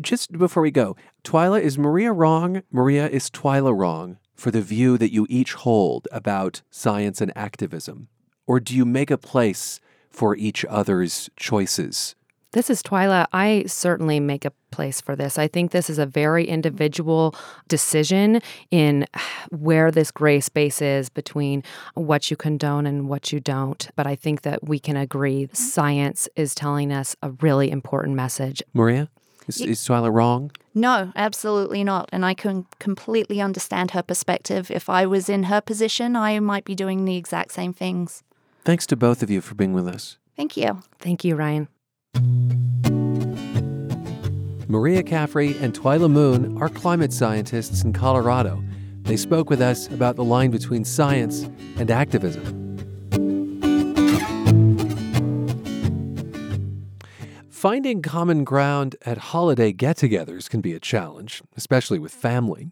Just 0.00 0.32
before 0.32 0.62
we 0.62 0.70
go, 0.70 0.96
Twyla, 1.22 1.60
is 1.60 1.76
Maria 1.76 2.12
wrong? 2.12 2.62
Maria, 2.70 3.08
is 3.08 3.30
Twyla 3.30 3.76
wrong 3.76 4.18
for 4.34 4.50
the 4.50 4.62
view 4.62 4.96
that 4.98 5.12
you 5.12 5.26
each 5.28 5.52
hold 5.52 6.08
about 6.10 6.62
science 6.70 7.20
and 7.20 7.32
activism? 7.36 8.08
Or 8.46 8.58
do 8.58 8.74
you 8.74 8.84
make 8.84 9.10
a 9.10 9.18
place 9.18 9.80
for 10.10 10.34
each 10.36 10.64
other's 10.64 11.30
choices? 11.36 12.14
This 12.52 12.68
is 12.68 12.82
Twyla. 12.82 13.26
I 13.32 13.64
certainly 13.66 14.20
make 14.20 14.44
a 14.44 14.52
place 14.70 15.00
for 15.00 15.16
this. 15.16 15.38
I 15.38 15.48
think 15.48 15.70
this 15.70 15.88
is 15.88 15.98
a 15.98 16.04
very 16.04 16.46
individual 16.46 17.34
decision 17.66 18.42
in 18.70 19.06
where 19.48 19.90
this 19.90 20.10
gray 20.10 20.38
space 20.40 20.82
is 20.82 21.08
between 21.08 21.62
what 21.94 22.30
you 22.30 22.36
condone 22.36 22.86
and 22.86 23.08
what 23.08 23.32
you 23.32 23.40
don't. 23.40 23.88
But 23.96 24.06
I 24.06 24.16
think 24.16 24.42
that 24.42 24.68
we 24.68 24.78
can 24.78 24.98
agree 24.98 25.44
mm-hmm. 25.44 25.54
science 25.54 26.28
is 26.36 26.54
telling 26.54 26.92
us 26.92 27.16
a 27.22 27.30
really 27.30 27.70
important 27.70 28.16
message. 28.16 28.62
Maria, 28.74 29.08
is, 29.48 29.58
is 29.62 29.80
Twyla 29.80 30.12
wrong? 30.12 30.52
No, 30.74 31.10
absolutely 31.16 31.82
not. 31.82 32.10
And 32.12 32.24
I 32.24 32.34
can 32.34 32.66
completely 32.78 33.40
understand 33.40 33.92
her 33.92 34.02
perspective. 34.02 34.70
If 34.70 34.90
I 34.90 35.06
was 35.06 35.30
in 35.30 35.44
her 35.44 35.62
position, 35.62 36.16
I 36.16 36.38
might 36.40 36.66
be 36.66 36.74
doing 36.74 37.06
the 37.06 37.16
exact 37.16 37.52
same 37.52 37.72
things. 37.72 38.22
Thanks 38.64 38.86
to 38.88 38.96
both 38.96 39.22
of 39.22 39.30
you 39.30 39.40
for 39.40 39.54
being 39.54 39.72
with 39.72 39.88
us. 39.88 40.18
Thank 40.36 40.56
you. 40.56 40.82
Thank 40.98 41.24
you, 41.24 41.34
Ryan. 41.34 41.68
Maria 44.72 45.02
Caffrey 45.02 45.54
and 45.58 45.74
Twyla 45.74 46.10
Moon 46.10 46.56
are 46.56 46.70
climate 46.70 47.12
scientists 47.12 47.84
in 47.84 47.92
Colorado. 47.92 48.64
They 49.02 49.18
spoke 49.18 49.50
with 49.50 49.60
us 49.60 49.86
about 49.88 50.16
the 50.16 50.24
line 50.24 50.50
between 50.50 50.86
science 50.86 51.42
and 51.76 51.90
activism. 51.90 52.42
Finding 57.50 58.00
common 58.00 58.44
ground 58.44 58.96
at 59.02 59.18
holiday 59.18 59.72
get 59.72 59.98
togethers 59.98 60.48
can 60.48 60.62
be 60.62 60.72
a 60.72 60.80
challenge, 60.80 61.42
especially 61.54 61.98
with 61.98 62.14
family. 62.14 62.70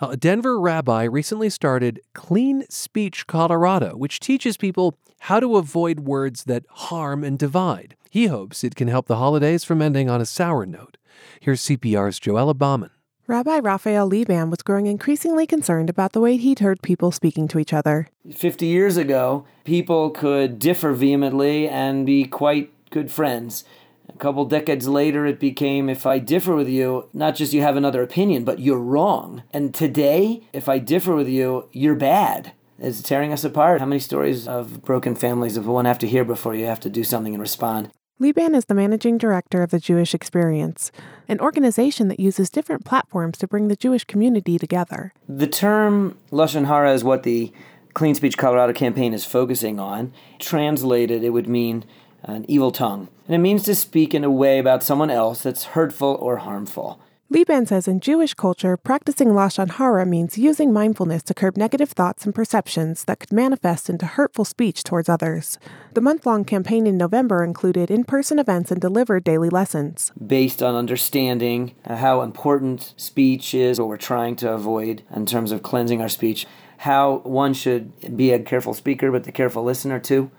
A 0.00 0.16
Denver 0.16 0.60
rabbi 0.60 1.02
recently 1.02 1.50
started 1.50 2.00
Clean 2.14 2.62
Speech 2.70 3.26
Colorado, 3.26 3.96
which 3.96 4.20
teaches 4.20 4.56
people 4.56 4.96
how 5.22 5.40
to 5.40 5.56
avoid 5.56 5.98
words 5.98 6.44
that 6.44 6.64
harm 6.70 7.24
and 7.24 7.36
divide. 7.36 7.96
He 8.12 8.26
hopes 8.26 8.64
it 8.64 8.74
can 8.74 8.88
help 8.88 9.06
the 9.06 9.18
holidays 9.18 9.62
from 9.62 9.80
ending 9.80 10.10
on 10.10 10.20
a 10.20 10.26
sour 10.26 10.66
note. 10.66 10.96
Here's 11.38 11.60
CPR's 11.60 12.18
Joella 12.18 12.58
Bauman. 12.58 12.90
Rabbi 13.28 13.60
Raphael 13.60 14.08
Liban 14.08 14.50
was 14.50 14.62
growing 14.62 14.86
increasingly 14.86 15.46
concerned 15.46 15.88
about 15.88 16.10
the 16.10 16.20
way 16.20 16.36
he'd 16.36 16.58
heard 16.58 16.82
people 16.82 17.12
speaking 17.12 17.46
to 17.46 17.60
each 17.60 17.72
other. 17.72 18.08
50 18.34 18.66
years 18.66 18.96
ago, 18.96 19.46
people 19.62 20.10
could 20.10 20.58
differ 20.58 20.92
vehemently 20.92 21.68
and 21.68 22.04
be 22.04 22.24
quite 22.24 22.72
good 22.90 23.12
friends. 23.12 23.62
A 24.08 24.18
couple 24.18 24.44
decades 24.44 24.88
later, 24.88 25.24
it 25.24 25.38
became 25.38 25.88
if 25.88 26.04
I 26.04 26.18
differ 26.18 26.56
with 26.56 26.68
you, 26.68 27.08
not 27.12 27.36
just 27.36 27.52
you 27.52 27.62
have 27.62 27.76
another 27.76 28.02
opinion, 28.02 28.42
but 28.42 28.58
you're 28.58 28.80
wrong. 28.80 29.44
And 29.52 29.72
today, 29.72 30.42
if 30.52 30.68
I 30.68 30.80
differ 30.80 31.14
with 31.14 31.28
you, 31.28 31.68
you're 31.70 31.94
bad. 31.94 32.54
It's 32.80 33.02
tearing 33.02 33.32
us 33.32 33.44
apart. 33.44 33.78
How 33.78 33.86
many 33.86 34.00
stories 34.00 34.48
of 34.48 34.82
broken 34.82 35.14
families 35.14 35.56
of 35.56 35.68
one 35.68 35.84
have 35.84 35.98
to 36.00 36.08
hear 36.08 36.24
before 36.24 36.56
you 36.56 36.66
have 36.66 36.80
to 36.80 36.90
do 36.90 37.04
something 37.04 37.34
and 37.34 37.40
respond? 37.40 37.90
Liban 38.22 38.54
is 38.54 38.66
the 38.66 38.74
managing 38.74 39.16
director 39.16 39.62
of 39.62 39.70
the 39.70 39.80
Jewish 39.80 40.12
Experience, 40.12 40.92
an 41.26 41.40
organization 41.40 42.08
that 42.08 42.20
uses 42.20 42.50
different 42.50 42.84
platforms 42.84 43.38
to 43.38 43.48
bring 43.48 43.68
the 43.68 43.76
Jewish 43.76 44.04
community 44.04 44.58
together. 44.58 45.14
The 45.26 45.46
term 45.46 46.18
Lashon 46.30 46.66
Hara 46.66 46.92
is 46.92 47.02
what 47.02 47.22
the 47.22 47.50
Clean 47.94 48.14
Speech 48.14 48.36
Colorado 48.36 48.74
campaign 48.74 49.14
is 49.14 49.24
focusing 49.24 49.80
on. 49.80 50.12
Translated, 50.38 51.24
it 51.24 51.30
would 51.30 51.48
mean 51.48 51.86
an 52.22 52.44
evil 52.46 52.70
tongue. 52.70 53.08
And 53.26 53.34
it 53.34 53.38
means 53.38 53.62
to 53.62 53.74
speak 53.74 54.12
in 54.12 54.22
a 54.22 54.30
way 54.30 54.58
about 54.58 54.82
someone 54.82 55.10
else 55.10 55.42
that's 55.42 55.64
hurtful 55.64 56.18
or 56.20 56.36
harmful. 56.36 57.00
Liban 57.32 57.64
says 57.64 57.86
in 57.86 58.00
Jewish 58.00 58.34
culture, 58.34 58.76
practicing 58.76 59.28
Lashon 59.28 59.70
Hara 59.70 60.04
means 60.04 60.36
using 60.36 60.72
mindfulness 60.72 61.22
to 61.22 61.32
curb 61.32 61.56
negative 61.56 61.90
thoughts 61.90 62.24
and 62.24 62.34
perceptions 62.34 63.04
that 63.04 63.20
could 63.20 63.32
manifest 63.32 63.88
into 63.88 64.04
hurtful 64.04 64.44
speech 64.44 64.82
towards 64.82 65.08
others. 65.08 65.56
The 65.94 66.00
month 66.00 66.26
long 66.26 66.44
campaign 66.44 66.88
in 66.88 66.96
November 66.96 67.44
included 67.44 67.88
in 67.88 68.02
person 68.02 68.40
events 68.40 68.72
and 68.72 68.80
delivered 68.80 69.22
daily 69.22 69.48
lessons. 69.48 70.10
Based 70.26 70.60
on 70.60 70.74
understanding 70.74 71.76
uh, 71.84 71.98
how 71.98 72.22
important 72.22 72.94
speech 72.96 73.54
is, 73.54 73.78
what 73.78 73.86
we're 73.86 73.96
trying 73.96 74.34
to 74.36 74.50
avoid 74.50 75.04
in 75.14 75.24
terms 75.24 75.52
of 75.52 75.62
cleansing 75.62 76.02
our 76.02 76.08
speech, 76.08 76.48
how 76.78 77.18
one 77.18 77.54
should 77.54 78.16
be 78.16 78.32
a 78.32 78.40
careful 78.40 78.74
speaker 78.74 79.12
but 79.12 79.24
a 79.28 79.30
careful 79.30 79.62
listener 79.62 80.00
too. 80.00 80.32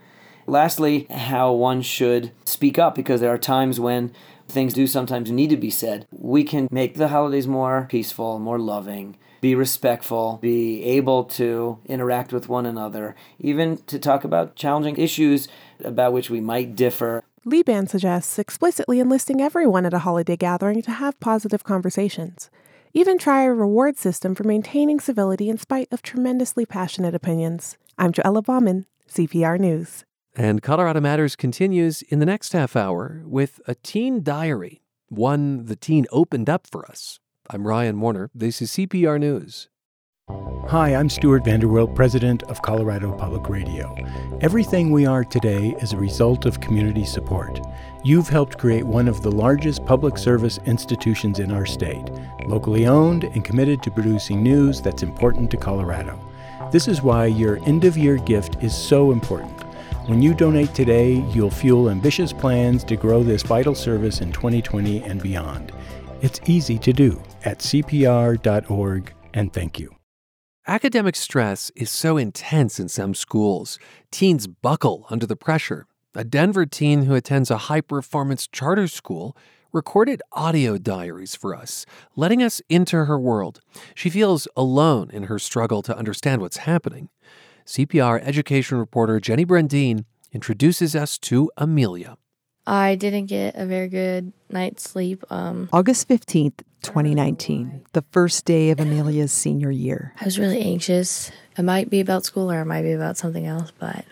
Lastly, 0.45 1.07
how 1.09 1.53
one 1.53 1.81
should 1.81 2.31
speak 2.43 2.77
up 2.77 2.95
because 2.95 3.21
there 3.21 3.33
are 3.33 3.37
times 3.37 3.79
when 3.79 4.11
things 4.51 4.73
do 4.73 4.85
sometimes 4.87 5.31
need 5.31 5.49
to 5.49 5.57
be 5.57 5.69
said. 5.69 6.05
We 6.11 6.43
can 6.43 6.67
make 6.71 6.95
the 6.95 7.07
holidays 7.07 7.47
more 7.47 7.87
peaceful, 7.89 8.39
more 8.39 8.59
loving, 8.59 9.17
be 9.41 9.55
respectful, 9.55 10.37
be 10.41 10.83
able 10.83 11.23
to 11.25 11.79
interact 11.85 12.31
with 12.31 12.47
one 12.47 12.65
another, 12.65 13.15
even 13.39 13.77
to 13.87 13.97
talk 13.97 14.23
about 14.23 14.55
challenging 14.55 14.97
issues 14.97 15.47
about 15.83 16.13
which 16.13 16.29
we 16.29 16.39
might 16.39 16.75
differ. 16.75 17.23
Liban 17.43 17.87
suggests 17.87 18.37
explicitly 18.37 18.99
enlisting 18.99 19.41
everyone 19.41 19.85
at 19.85 19.95
a 19.95 19.99
holiday 19.99 20.37
gathering 20.37 20.81
to 20.83 20.91
have 20.91 21.19
positive 21.19 21.63
conversations. 21.63 22.51
Even 22.93 23.17
try 23.17 23.43
a 23.43 23.53
reward 23.53 23.97
system 23.97 24.35
for 24.35 24.43
maintaining 24.43 24.99
civility 24.99 25.49
in 25.49 25.57
spite 25.57 25.87
of 25.91 26.01
tremendously 26.01 26.65
passionate 26.65 27.15
opinions. 27.15 27.77
I'm 27.97 28.11
Joella 28.11 28.43
Bauman, 28.43 28.85
CPR 29.09 29.59
News. 29.59 30.03
And 30.35 30.61
Colorado 30.61 31.01
Matters 31.01 31.35
continues 31.35 32.03
in 32.03 32.19
the 32.19 32.25
next 32.25 32.53
half 32.53 32.77
hour 32.77 33.21
with 33.25 33.59
a 33.67 33.75
teen 33.75 34.23
diary, 34.23 34.81
one 35.09 35.65
the 35.65 35.75
teen 35.75 36.05
opened 36.09 36.49
up 36.49 36.67
for 36.67 36.89
us. 36.89 37.19
I'm 37.49 37.67
Ryan 37.67 37.99
Warner. 37.99 38.29
This 38.33 38.61
is 38.61 38.71
CPR 38.71 39.19
News. 39.19 39.67
Hi, 40.69 40.95
I'm 40.95 41.09
Stuart 41.09 41.43
Vanderwilt, 41.43 41.95
president 41.95 42.43
of 42.43 42.61
Colorado 42.61 43.11
Public 43.17 43.49
Radio. 43.49 43.93
Everything 44.39 44.91
we 44.91 45.05
are 45.05 45.25
today 45.25 45.75
is 45.81 45.91
a 45.91 45.97
result 45.97 46.45
of 46.45 46.61
community 46.61 47.03
support. 47.03 47.59
You've 48.05 48.29
helped 48.29 48.57
create 48.57 48.85
one 48.85 49.09
of 49.09 49.21
the 49.23 49.31
largest 49.31 49.85
public 49.85 50.17
service 50.17 50.59
institutions 50.65 51.39
in 51.39 51.51
our 51.51 51.65
state, 51.65 52.09
locally 52.45 52.87
owned 52.87 53.25
and 53.25 53.43
committed 53.43 53.83
to 53.83 53.91
producing 53.91 54.41
news 54.41 54.81
that's 54.81 55.03
important 55.03 55.51
to 55.51 55.57
Colorado. 55.57 56.17
This 56.71 56.87
is 56.87 57.01
why 57.01 57.25
your 57.25 57.61
end 57.67 57.83
of 57.83 57.97
year 57.97 58.15
gift 58.15 58.55
is 58.63 58.73
so 58.73 59.11
important. 59.11 59.60
When 60.07 60.19
you 60.19 60.33
donate 60.33 60.73
today, 60.73 61.23
you'll 61.31 61.51
fuel 61.51 61.91
ambitious 61.91 62.33
plans 62.33 62.83
to 62.85 62.95
grow 62.95 63.21
this 63.21 63.43
vital 63.43 63.75
service 63.75 64.19
in 64.21 64.31
2020 64.31 65.03
and 65.03 65.21
beyond. 65.21 65.71
It's 66.23 66.41
easy 66.47 66.79
to 66.79 66.91
do 66.91 67.21
at 67.45 67.59
cpr.org, 67.59 69.13
and 69.35 69.53
thank 69.53 69.79
you. 69.79 69.95
Academic 70.67 71.15
stress 71.15 71.71
is 71.75 71.91
so 71.91 72.17
intense 72.17 72.79
in 72.79 72.89
some 72.89 73.13
schools. 73.13 73.77
Teens 74.09 74.47
buckle 74.47 75.05
under 75.11 75.27
the 75.27 75.35
pressure. 75.35 75.85
A 76.15 76.23
Denver 76.23 76.65
teen 76.65 77.03
who 77.03 77.13
attends 77.13 77.51
a 77.51 77.69
high 77.69 77.81
performance 77.81 78.47
charter 78.47 78.87
school 78.87 79.37
recorded 79.71 80.23
audio 80.31 80.79
diaries 80.79 81.35
for 81.35 81.55
us, 81.55 81.85
letting 82.15 82.41
us 82.41 82.59
into 82.69 83.05
her 83.05 83.19
world. 83.19 83.61
She 83.93 84.09
feels 84.09 84.47
alone 84.57 85.11
in 85.11 85.23
her 85.23 85.37
struggle 85.37 85.83
to 85.83 85.95
understand 85.95 86.41
what's 86.41 86.57
happening. 86.57 87.09
CPR 87.71 88.21
education 88.25 88.77
reporter 88.79 89.21
Jenny 89.21 89.45
Brundin 89.45 90.03
introduces 90.33 90.93
us 90.93 91.17
to 91.19 91.49
Amelia. 91.55 92.17
I 92.67 92.95
didn't 92.95 93.27
get 93.27 93.55
a 93.55 93.65
very 93.65 93.87
good 93.87 94.33
night's 94.49 94.83
sleep. 94.83 95.23
Um, 95.29 95.69
August 95.71 96.09
15th, 96.09 96.63
2019, 96.81 97.85
the 97.93 98.03
first 98.11 98.43
day 98.43 98.71
of 98.71 98.81
Amelia's 98.81 99.31
senior 99.31 99.71
year. 99.71 100.13
I 100.19 100.25
was 100.25 100.37
really 100.37 100.61
anxious. 100.61 101.31
It 101.57 101.61
might 101.61 101.89
be 101.89 102.01
about 102.01 102.25
school 102.25 102.51
or 102.51 102.59
it 102.59 102.65
might 102.65 102.81
be 102.81 102.91
about 102.91 103.15
something 103.15 103.47
else, 103.47 103.71
but 103.79 104.03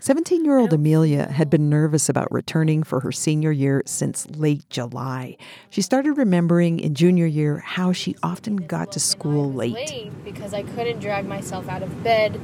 17 0.00 0.44
year 0.44 0.58
old 0.58 0.72
Amelia 0.72 1.26
had 1.26 1.50
been 1.50 1.68
nervous 1.68 2.08
about 2.08 2.32
returning 2.32 2.84
for 2.84 3.00
her 3.00 3.10
senior 3.10 3.50
year 3.50 3.82
since 3.84 4.30
late 4.30 4.64
July. 4.70 5.36
She 5.70 5.82
started 5.82 6.12
remembering 6.12 6.78
in 6.78 6.94
junior 6.94 7.26
year 7.26 7.58
how 7.58 7.92
she 7.92 8.14
often 8.22 8.56
got 8.56 8.92
to 8.92 9.00
school 9.00 9.52
late. 9.52 9.74
late 9.74 10.24
because 10.24 10.54
I 10.54 10.62
couldn't 10.62 11.00
drag 11.00 11.26
myself 11.26 11.68
out 11.68 11.82
of 11.82 12.04
bed. 12.04 12.40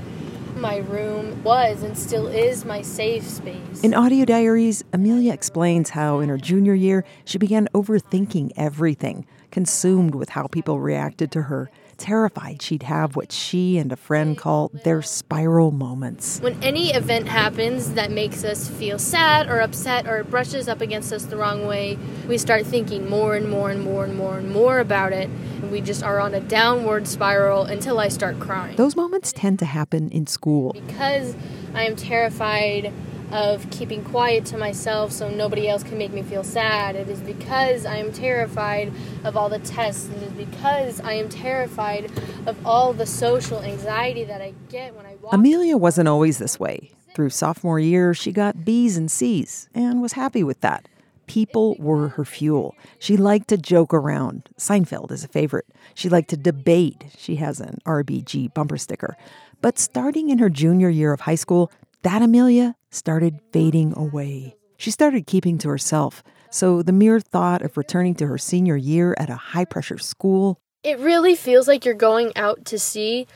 My 0.65 0.79
room 0.79 1.45
was 1.45 1.83
and 1.83 1.97
still 1.97 2.27
is 2.27 2.65
my 2.65 2.81
safe 2.81 3.29
space. 3.29 3.83
In 3.83 3.93
audio 3.93 4.25
diaries, 4.25 4.83
Amelia 4.95 5.31
explains 5.31 5.91
how 5.91 6.21
in 6.21 6.31
her 6.31 6.39
junior 6.39 6.73
year 6.73 7.05
she 7.27 7.37
began 7.37 7.69
overthinking 7.75 8.51
everything, 8.57 9.27
consumed 9.51 10.15
with 10.15 10.31
how 10.31 10.47
people 10.47 10.81
reacted 10.81 11.31
to 11.33 11.43
her, 11.43 11.71
terrified 11.95 12.61
she'd 12.61 12.83
have 12.85 13.17
what 13.17 13.33
she 13.33 13.79
and 13.79 13.93
a 13.93 13.97
friend 13.97 14.37
call 14.37 14.71
their 14.85 15.03
spiral 15.03 15.71
moments. 15.71 16.41
when 16.41 16.63
any 16.63 16.93
event 16.93 17.29
happens 17.29 17.95
that 17.95 18.11
makes 18.11 18.45
us 18.45 18.69
feel 18.69 18.99
sad 18.99 19.49
or 19.49 19.61
upset 19.61 20.07
or 20.07 20.25
brushes 20.25 20.69
up 20.69 20.81
against 20.81 21.13
us 21.13 21.25
the 21.27 21.37
wrong 21.37 21.67
way, 21.67 21.99
we 22.29 22.37
start 22.39 22.67
thinking 22.67 23.09
more 23.09 23.35
and 23.35 23.49
more 23.49 23.71
and 23.71 23.83
more 23.83 24.05
and 24.05 24.17
more 24.17 24.39
and 24.39 24.51
more 24.53 24.79
about 24.79 25.13
it. 25.13 25.29
And 25.63 25.71
we 25.71 25.81
just 25.81 26.03
are 26.03 26.21
on 26.21 26.35
a 26.35 26.41
downward 26.41 27.07
spiral 27.07 27.65
until 27.65 27.99
I 27.99 28.09
start 28.09 28.39
crying. 28.39 28.77
Those 28.77 28.97
moments 28.97 29.33
tend 29.33 29.59
to 29.61 29.65
happen 29.65 30.11
in 30.11 30.27
school. 30.27 30.73
Because 30.73 31.37
I 31.75 31.85
am 31.85 31.97
terrified 31.97 32.93
of 33.35 33.69
keeping 33.71 34.05
quiet 34.05 34.47
to 34.47 34.57
myself 34.57 35.11
so 35.11 35.29
nobody 35.29 35.69
else 35.69 35.83
can 35.83 35.99
make 35.99 36.13
me 36.13 36.23
feel 36.23 36.45
sad. 36.45 36.95
It 36.95 37.09
is 37.11 37.21
because 37.21 37.85
I 37.85 37.97
am 37.97 38.13
terrified 38.13 38.93
of 39.25 39.37
all 39.37 39.49
the 39.49 39.59
tests. 39.59 40.09
It 40.09 40.23
is 40.23 40.33
because 40.33 41.01
I 41.01 41.15
am 41.15 41.29
terrified 41.29 42.13
of 42.47 42.57
all 42.65 42.93
the 42.93 43.07
social 43.07 43.61
anxiety 43.61 44.23
that 44.23 44.41
I 44.41 44.55
get 44.69 44.95
when 44.95 45.05
I 45.05 45.17
walk. 45.17 45.35
Amelia 45.35 45.77
wasn't 45.77 46.07
always 46.09 46.39
this 46.39 46.61
way. 46.61 46.93
Through 47.17 47.31
sophomore 47.31 47.81
year, 47.81 48.15
she 48.15 48.31
got 48.31 48.65
B's 48.65 48.97
and 48.97 49.11
C's 49.11 49.69
and 49.75 50.01
was 50.01 50.13
happy 50.13 50.45
with 50.45 50.61
that. 50.61 50.89
People 51.27 51.75
were 51.81 52.09
her 52.11 52.25
fuel. 52.25 52.77
She 53.01 53.17
liked 53.17 53.49
to 53.49 53.57
joke 53.57 53.93
around. 53.93 54.49
Seinfeld 54.59 55.11
is 55.11 55.25
a 55.25 55.29
favorite. 55.29 55.67
She 55.95 56.09
liked 56.09 56.31
to 56.31 56.37
debate. 56.37 57.07
She 57.17 57.37
has 57.37 57.61
an 57.61 57.79
RBG 57.85 58.55
bumper 58.55 58.77
sticker. 58.77 59.17
But 59.61 59.79
starting 59.79 60.29
in 60.29 60.39
her 60.39 60.51
junior 60.51 60.91
year 60.91 61.13
of 61.13 61.23
high 61.23 61.37
school, 61.37 61.73
that 62.05 62.21
Amelia 62.21 62.77
started 62.91 63.41
fading 63.51 63.95
away. 63.97 64.57
She 64.77 64.91
started 64.91 65.27
keeping 65.27 65.57
to 65.59 65.71
herself. 65.71 66.23
So 66.51 66.83
the 66.83 66.93
mere 66.93 67.19
thought 67.19 67.63
of 67.63 67.79
returning 67.79 68.15
to 68.17 68.27
her 68.27 68.37
senior 68.37 68.77
year 68.77 69.15
at 69.19 69.31
a 69.31 69.37
high 69.37 69.65
pressure 69.65 69.99
school. 69.99 70.61
It 70.83 70.99
really 70.99 71.35
feels 71.35 71.67
like 71.67 71.87
you're 71.87 71.95
going 71.95 72.37
out 72.37 72.67
to 72.67 72.79
sea 72.79 73.27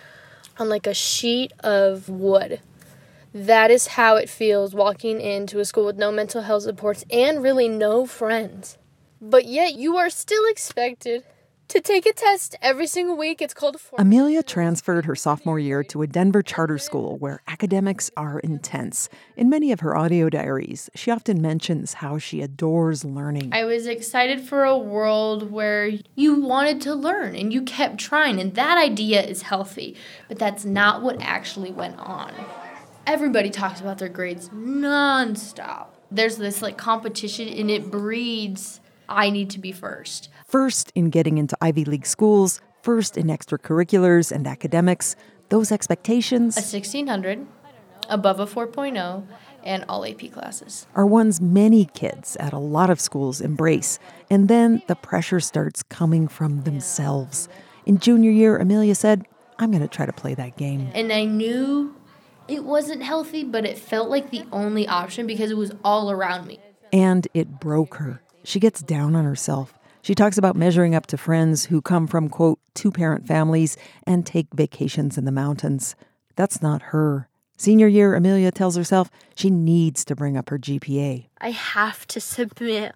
on 0.59 0.69
like 0.69 0.87
a 0.87 0.93
sheet 0.93 1.53
of 1.61 2.11
wood. 2.11 2.61
That 3.33 3.71
is 3.71 3.89
how 3.89 4.17
it 4.17 4.29
feels 4.29 4.75
walking 4.75 5.21
into 5.21 5.61
a 5.61 5.65
school 5.65 5.87
with 5.87 5.97
no 5.97 6.13
mental 6.13 6.43
health 6.43 6.65
supports 6.65 7.07
and 7.11 7.43
really 7.43 7.69
no 7.69 8.05
friends. 8.05 8.77
But 9.21 9.47
yet 9.47 9.77
you 9.77 9.97
are 9.97 10.11
still 10.11 10.45
expected 10.47 11.25
to 11.69 11.81
take 11.81 12.07
a 12.07 12.13
test 12.13 12.57
every 12.63 12.87
single 12.87 13.17
week. 13.17 13.43
It's 13.43 13.53
called 13.55 13.77
a 13.77 14.01
Amelia 14.01 14.43
transferred 14.43 15.05
her 15.05 15.15
sophomore 15.15 15.59
year 15.59 15.85
to 15.85 16.03
a 16.03 16.07
Denver 16.07 16.43
charter 16.43 16.79
school 16.79 17.19
where 17.19 17.43
academics 17.47 18.11
are 18.17 18.41
intense. 18.41 19.09
In 19.37 19.51
many 19.51 19.71
of 19.71 19.81
her 19.81 19.97
audio 19.97 20.31
diaries, 20.31 20.89
she 20.95 21.11
often 21.11 21.43
mentions 21.43 21.95
how 21.95 22.17
she 22.19 22.41
adores 22.41 23.05
learning. 23.05 23.51
I 23.53 23.65
was 23.65 23.87
excited 23.87 24.41
for 24.41 24.65
a 24.65 24.79
world 24.79 25.51
where 25.53 25.93
you 26.15 26.41
wanted 26.41 26.81
to 26.83 26.95
learn 26.95 27.37
and 27.37 27.53
you 27.53 27.63
kept 27.63 27.99
trying, 27.99 28.41
and 28.41 28.55
that 28.55 28.79
idea 28.79 29.23
is 29.23 29.43
healthy, 29.43 29.95
but 30.29 30.39
that's 30.39 30.65
not 30.65 31.03
what 31.03 31.21
actually 31.21 31.71
went 31.71 31.99
on. 31.99 32.33
Everybody 33.07 33.51
talks 33.51 33.81
about 33.81 33.99
their 33.99 34.09
grades 34.09 34.49
nonstop. 34.51 35.89
There's 36.11 36.39
this 36.39 36.63
like 36.63 36.79
competition, 36.79 37.49
and 37.49 37.71
it 37.71 37.91
breeds 37.91 38.81
I 39.09 39.31
need 39.31 39.51
to 39.51 39.59
be 39.59 39.73
first. 39.73 40.29
First 40.49 40.93
in 40.95 41.11
getting 41.11 41.37
into 41.37 41.59
Ivy 41.61 41.85
League 41.85 42.07
schools, 42.07 42.63
first 42.81 43.19
in 43.19 43.27
extracurriculars 43.27 44.33
and 44.33 44.47
academics, 44.47 45.15
those 45.51 45.71
expectations 45.71 46.57
a 46.57 46.61
1600, 46.61 47.47
above 48.09 48.41
a 48.41 48.47
4.0, 48.47 49.27
and 49.63 49.85
all 49.91 50.07
AP 50.07 50.33
classes 50.33 50.87
are 50.95 51.05
ones 51.05 51.43
many 51.43 51.85
kids 51.85 52.35
at 52.37 52.55
a 52.55 52.59
lot 52.59 52.89
of 52.89 52.99
schools 52.99 53.43
embrace. 53.43 53.99
And 54.31 54.49
then 54.49 54.81
the 54.87 54.95
pressure 54.95 55.41
starts 55.41 55.83
coming 55.83 56.29
from 56.29 56.63
themselves. 56.63 57.51
In 57.85 57.99
junior 57.99 58.31
year, 58.31 58.57
Amelia 58.57 58.95
said, 58.95 59.27
I'm 59.59 59.71
going 59.71 59.83
to 59.83 59.89
try 59.89 60.07
to 60.07 60.15
play 60.15 60.33
that 60.33 60.57
game. 60.57 60.89
And 60.95 61.13
I 61.13 61.27
knew 61.27 61.95
it 62.49 62.65
wasn't 62.65 63.03
healthy, 63.03 63.45
but 63.45 63.67
it 63.67 63.79
felt 63.79 64.09
like 64.09 64.31
the 64.31 64.45
only 64.51 64.89
option 64.89 65.27
because 65.27 65.51
it 65.51 65.59
was 65.59 65.73
all 65.85 66.11
around 66.11 66.47
me. 66.47 66.59
And 66.91 67.29
it 67.35 67.61
broke 67.61 67.97
her. 67.97 68.23
She 68.45 68.61
gets 68.61 68.81
down 68.81 69.15
on 69.15 69.27
herself. 69.27 69.78
She 70.03 70.15
talks 70.15 70.39
about 70.39 70.57
measuring 70.57 70.95
up 70.95 71.07
to 71.09 71.17
friends 71.17 71.67
who 71.67 71.83
come 71.83 72.07
from, 72.07 72.29
quote, 72.29 72.59
two 72.75 72.91
parent 72.91 73.27
families 73.27 73.77
and 74.07 74.25
take 74.25 74.47
vacations 74.55 75.19
in 75.19 75.25
the 75.25 75.33
mountains. 75.33 75.97
That's 76.37 76.63
not 76.63 76.83
her. 76.83 77.29
Senior 77.57 77.89
year, 77.89 78.15
Amelia 78.15 78.53
tells 78.53 78.77
herself 78.77 79.11
she 79.35 79.51
needs 79.51 80.05
to 80.05 80.15
bring 80.15 80.37
up 80.37 80.49
her 80.49 80.59
GPA. 80.59 81.27
I 81.41 81.51
have 81.51 82.07
to 82.09 82.21
submit 82.21 82.95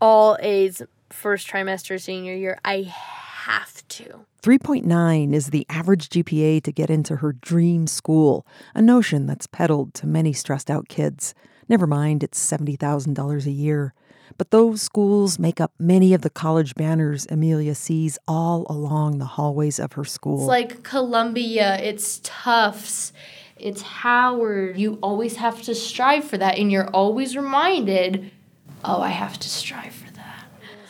all 0.00 0.36
A's 0.40 0.82
first 1.10 1.48
trimester 1.48 2.00
senior 2.00 2.34
year. 2.34 2.58
I 2.64 2.82
have 2.82 3.86
to. 3.88 4.24
3.9 4.42 5.32
is 5.32 5.50
the 5.50 5.66
average 5.68 6.08
GPA 6.08 6.62
to 6.62 6.72
get 6.72 6.90
into 6.90 7.16
her 7.16 7.32
dream 7.32 7.86
school, 7.86 8.46
a 8.74 8.80
notion 8.80 9.26
that's 9.26 9.46
peddled 9.46 9.94
to 9.94 10.06
many 10.06 10.32
stressed 10.32 10.70
out 10.70 10.88
kids. 10.88 11.34
Never 11.68 11.86
mind, 11.86 12.22
it's 12.22 12.38
$70,000 12.38 13.46
a 13.46 13.50
year. 13.50 13.94
But 14.38 14.50
those 14.50 14.82
schools 14.82 15.38
make 15.38 15.60
up 15.60 15.72
many 15.78 16.14
of 16.14 16.22
the 16.22 16.30
college 16.30 16.74
banners 16.74 17.26
Amelia 17.30 17.74
sees 17.74 18.18
all 18.26 18.66
along 18.68 19.18
the 19.18 19.24
hallways 19.24 19.78
of 19.78 19.92
her 19.94 20.04
school. 20.04 20.40
It's 20.40 20.48
like 20.48 20.82
Columbia, 20.82 21.78
it's 21.78 22.20
Tufts, 22.22 23.12
it's 23.56 23.82
Howard. 23.82 24.78
You 24.78 24.98
always 25.02 25.36
have 25.36 25.62
to 25.62 25.74
strive 25.74 26.24
for 26.24 26.38
that, 26.38 26.58
and 26.58 26.72
you're 26.72 26.88
always 26.88 27.36
reminded, 27.36 28.30
oh, 28.84 29.00
I 29.00 29.10
have 29.10 29.38
to 29.38 29.48
strive 29.48 29.92
for 29.92 30.12
that. 30.14 30.44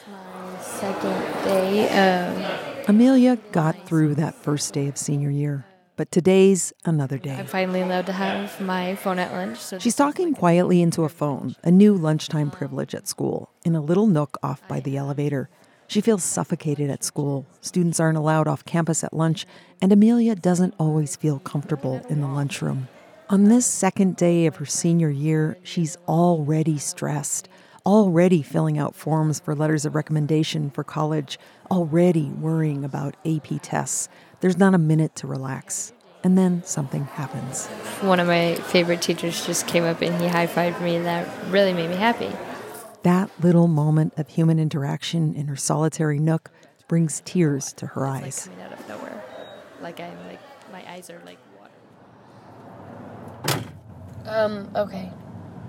my 0.08 0.62
second 0.62 1.44
day 1.44 1.88
of. 1.98 2.88
Amelia 2.88 3.36
got 3.52 3.86
through 3.86 4.14
that 4.16 4.34
first 4.34 4.72
day 4.74 4.88
of 4.88 4.96
senior 4.96 5.30
year. 5.30 5.64
But 5.94 6.10
today's 6.10 6.72
another 6.86 7.18
day. 7.18 7.34
I'm 7.34 7.46
finally 7.46 7.82
allowed 7.82 8.06
to 8.06 8.12
have 8.12 8.58
my 8.60 8.94
phone 8.94 9.18
at 9.18 9.30
lunch. 9.32 9.58
So 9.58 9.78
She's 9.78 9.94
talking 9.94 10.34
quietly 10.34 10.80
into 10.80 11.04
a 11.04 11.10
phone, 11.10 11.54
a 11.62 11.70
new 11.70 11.94
lunchtime 11.94 12.50
privilege 12.50 12.94
at 12.94 13.06
school, 13.06 13.50
in 13.62 13.74
a 13.74 13.80
little 13.80 14.06
nook 14.06 14.38
off 14.42 14.66
by 14.68 14.80
the 14.80 14.96
elevator. 14.96 15.50
She 15.88 16.00
feels 16.00 16.24
suffocated 16.24 16.88
at 16.88 17.04
school. 17.04 17.44
Students 17.60 18.00
aren't 18.00 18.16
allowed 18.16 18.48
off 18.48 18.64
campus 18.64 19.04
at 19.04 19.12
lunch, 19.12 19.44
and 19.82 19.92
Amelia 19.92 20.34
doesn't 20.34 20.74
always 20.78 21.14
feel 21.14 21.38
comfortable 21.40 22.00
in 22.08 22.22
the 22.22 22.26
lunchroom. 22.28 22.88
On 23.28 23.44
this 23.44 23.66
second 23.66 24.16
day 24.16 24.46
of 24.46 24.56
her 24.56 24.64
senior 24.64 25.10
year, 25.10 25.58
she's 25.62 25.98
already 26.08 26.78
stressed, 26.78 27.50
already 27.84 28.40
filling 28.40 28.78
out 28.78 28.94
forms 28.94 29.40
for 29.40 29.54
letters 29.54 29.84
of 29.84 29.94
recommendation 29.94 30.70
for 30.70 30.84
college, 30.84 31.38
already 31.70 32.30
worrying 32.30 32.84
about 32.84 33.14
AP 33.26 33.60
tests. 33.60 34.08
There's 34.42 34.58
not 34.58 34.74
a 34.74 34.78
minute 34.78 35.14
to 35.16 35.28
relax. 35.28 35.92
And 36.24 36.36
then 36.36 36.64
something 36.64 37.04
happens. 37.04 37.68
One 38.00 38.18
of 38.18 38.26
my 38.26 38.56
favorite 38.56 39.00
teachers 39.00 39.46
just 39.46 39.68
came 39.68 39.84
up 39.84 40.02
and 40.02 40.20
he 40.20 40.26
high 40.26 40.48
fived 40.48 40.82
me, 40.82 40.96
and 40.96 41.06
that 41.06 41.28
really 41.48 41.72
made 41.72 41.90
me 41.90 41.96
happy. 41.96 42.30
That 43.04 43.30
little 43.40 43.68
moment 43.68 44.14
of 44.16 44.28
human 44.28 44.58
interaction 44.58 45.34
in 45.34 45.46
her 45.46 45.54
solitary 45.54 46.18
nook 46.18 46.50
brings 46.88 47.22
tears 47.24 47.72
to 47.74 47.86
her 47.86 48.04
eyes. 48.04 48.48
Like 48.48 48.56
coming 48.58 48.72
out 48.72 48.80
of 48.80 48.88
nowhere. 48.88 49.24
Like 49.80 50.00
I'm 50.00 50.26
like, 50.26 50.40
my 50.72 50.90
eyes 50.90 51.08
are 51.08 51.22
like 51.24 51.38
water. 53.44 53.64
Um, 54.26 54.70
okay. 54.74 55.12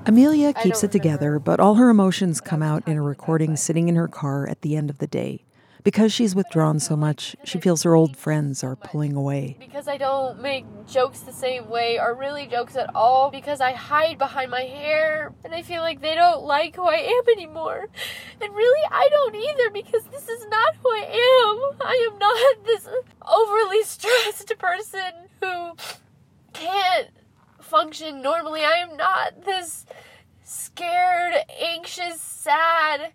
Amelia 0.08 0.52
keeps 0.52 0.84
it 0.84 0.92
together, 0.92 1.38
but 1.38 1.60
all 1.60 1.76
her 1.76 1.90
emotions 1.90 2.42
come 2.42 2.64
out 2.64 2.88
in 2.88 2.98
a 2.98 3.04
recording 3.04 3.56
sitting 3.56 3.88
in 3.88 3.96
her 3.96 4.08
car 4.08 4.50
at 4.50 4.62
the 4.62 4.76
end 4.76 4.90
of 4.90 4.98
the 4.98 5.08
day. 5.08 5.46
Because 5.84 6.14
she's 6.14 6.34
withdrawn 6.34 6.80
so 6.80 6.96
much, 6.96 7.36
she 7.44 7.60
feels 7.60 7.84
her 7.84 7.94
old 7.94 8.16
friends 8.16 8.64
are 8.64 8.78
pulling 8.78 9.16
away. 9.16 9.58
Because 9.60 9.90
I 9.90 9.98
don't 9.98 10.42
make 10.42 10.66
jokes 10.88 11.20
the 11.20 11.34
same 11.34 11.70
way 11.70 12.00
or 12.00 12.16
really 12.16 12.48
jokes 12.48 12.78
at 12.78 12.90
all. 12.96 13.30
Because 13.30 13.60
I 13.60 13.74
hide 13.74 14.18
behind 14.18 14.50
my 14.50 14.62
hair 14.62 15.34
and 15.44 15.54
I 15.54 15.62
feel 15.62 15.82
like 15.82 16.00
they 16.00 16.16
don't 16.16 16.44
like 16.46 16.78
who 16.78 16.84
I 16.84 16.96
am 16.96 17.24
anymore. 17.34 17.90
And 18.40 18.56
really, 18.56 18.88
I 18.90 19.10
don't 19.12 19.36
either 19.36 19.72
because 19.72 20.04
this 20.06 20.30
is 20.30 20.48
not 20.48 20.76
who 20.82 20.90
I 20.90 21.04
am. 21.04 21.86
I 21.86 22.10
am 22.12 22.18
not 22.18 22.66
this 22.66 22.88
overly 23.22 23.84
stressed 23.84 24.58
person 24.58 25.28
who 25.42 25.74
can't 26.54 27.10
function 27.60 28.22
normally. 28.22 28.62
I 28.62 28.78
am 28.78 28.96
not 28.96 29.44
this 29.44 29.86
scared, 30.46 31.36
anxious, 31.62 32.22
sad 32.22 33.12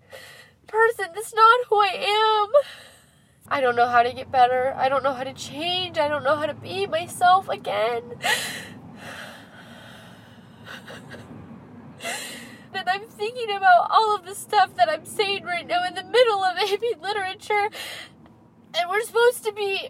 person. 0.68 1.06
That's 1.14 1.34
not 1.34 1.66
who 1.68 1.80
I 1.80 2.46
am. 2.46 2.52
I 3.48 3.60
don't 3.60 3.74
know 3.74 3.88
how 3.88 4.02
to 4.02 4.12
get 4.12 4.30
better. 4.30 4.74
I 4.76 4.88
don't 4.88 5.02
know 5.02 5.14
how 5.14 5.24
to 5.24 5.32
change. 5.32 5.98
I 5.98 6.06
don't 6.06 6.22
know 6.22 6.36
how 6.36 6.46
to 6.46 6.54
be 6.54 6.86
myself 6.86 7.48
again. 7.48 8.02
and 12.74 12.88
I'm 12.88 13.08
thinking 13.08 13.50
about 13.56 13.90
all 13.90 14.14
of 14.14 14.24
the 14.26 14.34
stuff 14.34 14.76
that 14.76 14.88
I'm 14.88 15.04
saying 15.06 15.44
right 15.44 15.66
now 15.66 15.84
in 15.86 15.94
the 15.94 16.04
middle 16.04 16.44
of 16.44 16.56
AP 16.58 17.00
literature. 17.02 17.70
And 18.74 18.90
we're 18.90 19.02
supposed 19.02 19.44
to 19.44 19.52
be 19.52 19.88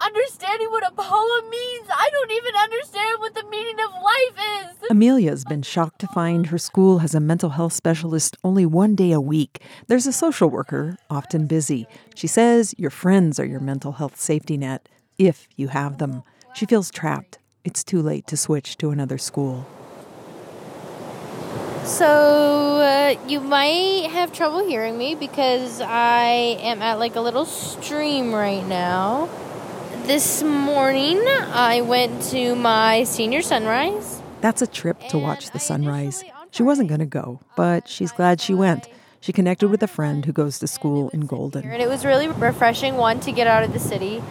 understanding 0.00 0.70
what 0.70 0.86
a 0.86 0.90
poem 0.92 1.50
means. 1.50 1.86
I 1.90 2.08
don't 2.12 2.30
even 2.30 2.54
understand 2.56 3.20
what 3.20 3.34
the 3.34 3.44
meaning 3.44 3.76
of 3.80 3.90
life 3.92 4.70
is. 4.82 4.90
Amelia's 4.90 5.44
been 5.44 5.62
shocked 5.62 5.98
to 6.00 6.06
find 6.08 6.46
her 6.46 6.58
school 6.58 6.98
has 6.98 7.14
a 7.14 7.20
mental 7.20 7.50
health 7.50 7.72
specialist 7.72 8.36
only 8.44 8.66
one 8.66 8.94
day 8.94 9.12
a 9.12 9.20
week. 9.20 9.60
There's 9.86 10.06
a 10.06 10.12
social 10.12 10.48
worker, 10.48 10.96
often 11.10 11.46
busy. 11.46 11.86
She 12.14 12.26
says 12.26 12.74
your 12.78 12.90
friends 12.90 13.40
are 13.40 13.46
your 13.46 13.60
mental 13.60 13.92
health 13.92 14.20
safety 14.20 14.56
net, 14.56 14.88
if 15.18 15.48
you 15.56 15.68
have 15.68 15.98
them. 15.98 16.22
She 16.54 16.66
feels 16.66 16.90
trapped. 16.90 17.38
It's 17.64 17.82
too 17.82 18.00
late 18.00 18.26
to 18.28 18.36
switch 18.36 18.76
to 18.78 18.90
another 18.90 19.18
school. 19.18 19.66
So, 21.84 22.80
uh, 22.80 23.14
you 23.28 23.40
might 23.40 24.10
have 24.10 24.32
trouble 24.32 24.66
hearing 24.66 24.98
me 24.98 25.14
because 25.14 25.80
I 25.80 26.58
am 26.60 26.82
at 26.82 26.98
like 26.98 27.14
a 27.14 27.20
little 27.20 27.44
stream 27.44 28.34
right 28.34 28.66
now. 28.66 29.28
This 30.06 30.42
morning, 30.44 31.18
I 31.52 31.80
went 31.80 32.22
to 32.30 32.54
my 32.54 33.02
senior 33.02 33.42
sunrise. 33.42 34.22
That's 34.40 34.62
a 34.62 34.66
trip 34.68 35.00
to 35.08 35.18
watch 35.18 35.50
the 35.50 35.58
sunrise. 35.58 36.22
She 36.52 36.62
wasn't 36.62 36.88
going 36.88 37.00
to 37.00 37.06
go, 37.06 37.40
but 37.56 37.88
she's 37.88 38.12
glad 38.12 38.40
she 38.40 38.54
went. 38.54 38.88
She 39.18 39.32
connected 39.32 39.66
with 39.68 39.82
a 39.82 39.88
friend 39.88 40.24
who 40.24 40.32
goes 40.32 40.60
to 40.60 40.68
school 40.68 41.08
in 41.08 41.26
Golden. 41.26 41.68
And 41.68 41.82
it 41.82 41.88
was 41.88 42.04
really 42.04 42.28
refreshing, 42.28 42.96
one, 42.96 43.18
to 43.20 43.32
get 43.32 43.48
out 43.48 43.64
of 43.64 43.72
the 43.72 43.80
city, 43.80 44.22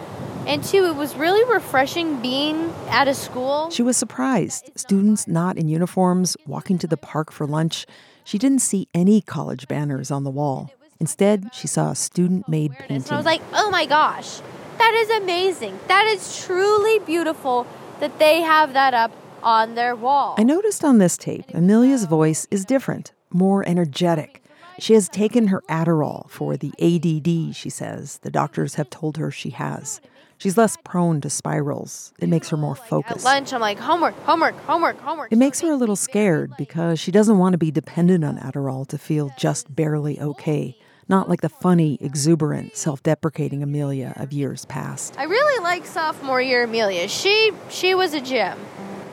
And 0.46 0.62
two, 0.62 0.84
it 0.84 0.94
was 0.94 1.16
really 1.16 1.42
refreshing 1.52 2.22
being 2.22 2.72
at 2.88 3.08
a 3.08 3.14
school. 3.14 3.68
She 3.70 3.82
was 3.82 3.96
surprised. 3.96 4.70
Students 4.76 5.26
not 5.26 5.56
in 5.56 5.68
uniforms 5.68 6.36
walking 6.46 6.78
to 6.78 6.86
the 6.86 6.96
park 6.96 7.32
for 7.32 7.48
lunch. 7.48 7.84
She 8.22 8.38
didn't 8.38 8.60
see 8.60 8.86
any 8.94 9.20
college 9.20 9.66
banners 9.66 10.12
on 10.12 10.22
the 10.22 10.30
wall. 10.30 10.70
Instead, 11.00 11.50
she 11.52 11.66
saw 11.66 11.90
a 11.90 11.94
student 11.96 12.48
made 12.48 12.72
painting. 12.78 13.02
And 13.02 13.12
I 13.12 13.16
was 13.16 13.26
like, 13.26 13.42
oh 13.54 13.70
my 13.70 13.86
gosh, 13.86 14.40
that 14.78 14.94
is 14.94 15.10
amazing. 15.22 15.78
That 15.88 16.06
is 16.06 16.44
truly 16.44 16.98
beautiful 17.00 17.66
that 18.00 18.18
they 18.18 18.40
have 18.40 18.72
that 18.72 18.94
up 18.94 19.12
on 19.42 19.74
their 19.74 19.94
wall. 19.94 20.34
I 20.38 20.42
noticed 20.42 20.84
on 20.84 20.98
this 20.98 21.16
tape, 21.16 21.44
Amelia's 21.54 22.04
voice 22.04 22.46
is 22.50 22.64
different, 22.64 23.12
more 23.30 23.66
energetic. 23.66 24.42
She 24.78 24.92
has 24.94 25.08
taken 25.08 25.48
her 25.48 25.62
Adderall 25.70 26.28
for 26.28 26.56
the 26.56 26.72
ADD, 26.80 27.56
she 27.56 27.70
says, 27.70 28.18
the 28.18 28.30
doctors 28.30 28.74
have 28.74 28.90
told 28.90 29.16
her 29.16 29.30
she 29.30 29.50
has. 29.50 30.00
She's 30.38 30.58
less 30.58 30.76
prone 30.84 31.22
to 31.22 31.30
spirals. 31.30 32.12
It 32.18 32.28
makes 32.28 32.50
her 32.50 32.58
more 32.58 32.74
focused. 32.74 33.24
At 33.24 33.24
lunch, 33.24 33.54
I'm 33.54 33.60
like, 33.62 33.78
homework, 33.78 34.14
homework, 34.24 34.54
homework, 34.64 34.98
homework. 35.00 35.32
It 35.32 35.36
makes 35.38 35.62
her 35.62 35.70
a 35.70 35.76
little 35.76 35.96
scared 35.96 36.52
because 36.58 37.00
she 37.00 37.10
doesn't 37.10 37.38
want 37.38 37.54
to 37.54 37.58
be 37.58 37.70
dependent 37.70 38.22
on 38.22 38.36
Adderall 38.36 38.86
to 38.88 38.98
feel 38.98 39.32
just 39.38 39.74
barely 39.74 40.20
okay, 40.20 40.76
not 41.08 41.28
like 41.28 41.40
the 41.40 41.48
funny, 41.48 41.98
exuberant, 42.00 42.76
self 42.76 43.02
deprecating 43.02 43.62
Amelia 43.62 44.12
of 44.16 44.32
years 44.32 44.64
past. 44.64 45.14
I 45.18 45.24
really 45.24 45.62
like 45.62 45.86
sophomore 45.86 46.40
year 46.40 46.64
Amelia. 46.64 47.08
She 47.08 47.52
she 47.68 47.94
was 47.94 48.14
a 48.14 48.20
gem. 48.20 48.58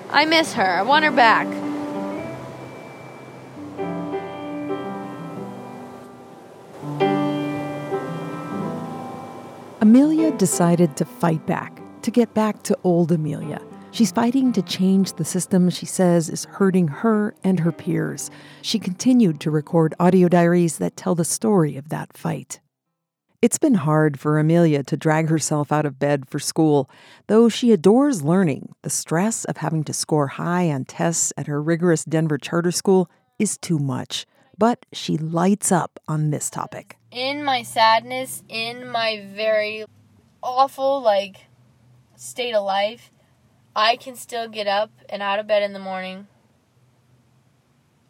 I 0.09 0.25
miss 0.25 0.53
her. 0.53 0.63
I 0.63 0.81
want 0.81 1.05
her 1.05 1.11
back. 1.11 1.47
Amelia 9.81 10.31
decided 10.31 10.95
to 10.95 11.05
fight 11.05 11.45
back, 11.45 11.81
to 12.03 12.09
get 12.09 12.33
back 12.33 12.63
to 12.63 12.77
old 12.83 13.11
Amelia. 13.11 13.61
She's 13.93 14.11
fighting 14.11 14.51
to 14.53 14.63
change 14.63 15.13
the 15.13 15.23
system 15.23 15.69
she 15.69 15.85
says 15.85 16.27
is 16.27 16.45
hurting 16.45 16.87
her 16.87 17.35
and 17.43 17.59
her 17.59 17.71
peers. 17.71 18.31
She 18.63 18.79
continued 18.79 19.39
to 19.41 19.51
record 19.51 19.93
audio 19.99 20.27
diaries 20.27 20.79
that 20.79 20.97
tell 20.97 21.13
the 21.13 21.23
story 21.23 21.77
of 21.77 21.89
that 21.89 22.17
fight. 22.17 22.59
It's 23.39 23.59
been 23.59 23.75
hard 23.75 24.19
for 24.19 24.39
Amelia 24.39 24.81
to 24.81 24.97
drag 24.97 25.29
herself 25.29 25.71
out 25.71 25.85
of 25.85 25.99
bed 25.99 26.27
for 26.27 26.39
school. 26.39 26.89
Though 27.27 27.49
she 27.49 27.71
adores 27.71 28.23
learning, 28.23 28.73
the 28.81 28.89
stress 28.89 29.45
of 29.45 29.57
having 29.57 29.83
to 29.83 29.93
score 29.93 30.25
high 30.25 30.71
on 30.71 30.85
tests 30.85 31.31
at 31.37 31.45
her 31.45 31.61
rigorous 31.61 32.03
Denver 32.03 32.39
charter 32.39 32.71
school 32.71 33.11
is 33.37 33.59
too 33.59 33.77
much. 33.77 34.25
But 34.57 34.87
she 34.91 35.17
lights 35.19 35.71
up 35.71 35.99
on 36.07 36.31
this 36.31 36.49
topic. 36.49 36.97
In 37.11 37.43
my 37.43 37.61
sadness, 37.61 38.41
in 38.49 38.89
my 38.89 39.23
very 39.35 39.85
awful, 40.41 40.99
like, 40.99 41.45
state 42.15 42.55
of 42.55 42.65
life, 42.65 43.11
I 43.75 43.95
can 43.95 44.15
still 44.15 44.47
get 44.47 44.67
up 44.67 44.91
and 45.09 45.23
out 45.23 45.39
of 45.39 45.47
bed 45.47 45.63
in 45.63 45.73
the 45.73 45.79
morning 45.79 46.27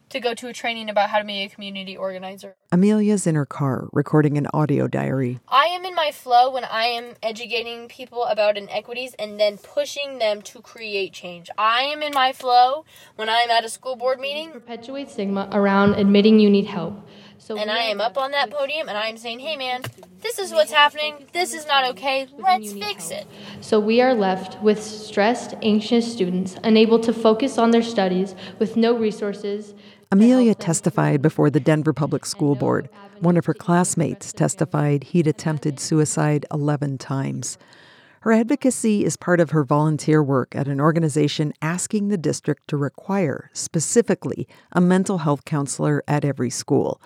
to 0.10 0.20
go 0.20 0.34
to 0.36 0.48
a 0.48 0.54
training 0.54 0.90
about 0.90 1.10
how 1.10 1.18
to 1.20 1.26
be 1.26 1.42
a 1.42 1.50
community 1.50 1.98
organizer. 1.98 2.56
Amelia's 2.72 3.26
in 3.26 3.34
her 3.34 3.46
car 3.46 3.88
recording 3.94 4.38
an 4.38 4.48
audio 4.54 4.88
diary. 4.88 5.40
I 5.48 5.66
am 5.66 5.86
in 5.86 5.96
my 5.96 6.12
flow 6.12 6.52
when 6.52 6.66
I 6.66 6.84
am 6.84 7.16
educating 7.24 7.88
people 7.88 8.26
about 8.26 8.58
inequities 8.58 9.16
and 9.18 9.40
then 9.40 9.58
pushing 9.58 10.20
them 10.20 10.42
to 10.44 10.62
create 10.62 11.14
change. 11.14 11.50
I 11.58 11.82
am 11.84 12.04
in 12.04 12.14
my 12.14 12.32
flow 12.32 12.86
when 13.16 13.28
I 13.28 13.40
am 13.40 13.50
at 13.50 13.66
a 13.66 13.70
school 13.70 13.96
board 13.96 14.20
meeting. 14.20 14.52
Perpetuate 14.52 15.10
stigma 15.10 15.50
around 15.52 15.96
admitting 15.96 16.40
you 16.40 16.50
need 16.50 16.66
help. 16.66 17.08
So 17.44 17.58
and 17.58 17.70
I 17.70 17.80
am 17.80 18.00
up 18.00 18.18
on 18.18 18.32
that 18.32 18.50
podium 18.52 18.88
and 18.88 18.98
I 18.98 19.08
am 19.08 19.18
saying, 19.18 19.40
hey 19.40 19.58
man, 19.58 19.82
this 20.22 20.40
is 20.40 20.54
what's 20.54 20.72
happening. 20.72 21.28
This 21.34 21.54
is 21.54 21.68
not 21.68 21.90
okay. 21.90 22.26
Let's 22.38 22.72
fix 22.72 23.12
it. 23.12 23.28
So 23.60 23.82
we 23.82 24.00
are 24.00 24.14
left 24.14 24.64
with 24.64 24.82
stressed, 24.82 25.54
anxious 25.62 26.10
students, 26.10 26.56
unable 26.64 27.00
to 27.00 27.12
focus 27.12 27.58
on 27.58 27.72
their 27.72 27.84
studies, 27.84 28.34
with 28.60 28.78
no 28.78 28.98
resources. 28.98 29.74
Amelia 30.10 30.56
testified 30.56 31.22
before 31.22 31.50
the 31.50 31.60
Denver 31.60 31.92
Public 31.92 32.26
School 32.26 32.56
Board. 32.56 32.88
One 33.20 33.36
of 33.36 33.46
her 33.46 33.54
classmates 33.54 34.32
testified 34.32 35.04
he'd 35.04 35.28
attempted 35.28 35.82
suicide 35.82 36.46
11 36.50 36.98
times. 36.98 37.58
Her 38.22 38.32
advocacy 38.32 39.04
is 39.04 39.18
part 39.18 39.42
of 39.42 39.50
her 39.50 39.66
volunteer 39.66 40.24
work 40.24 40.56
at 40.56 40.70
an 40.70 40.80
organization 40.80 41.52
asking 41.62 42.08
the 42.08 42.18
district 42.18 42.70
to 42.70 42.78
require, 42.78 43.50
specifically, 43.52 44.48
a 44.72 44.80
mental 44.80 45.18
health 45.18 45.44
counselor 45.44 46.06
at 46.08 46.24
every 46.24 46.50
school. 46.50 47.02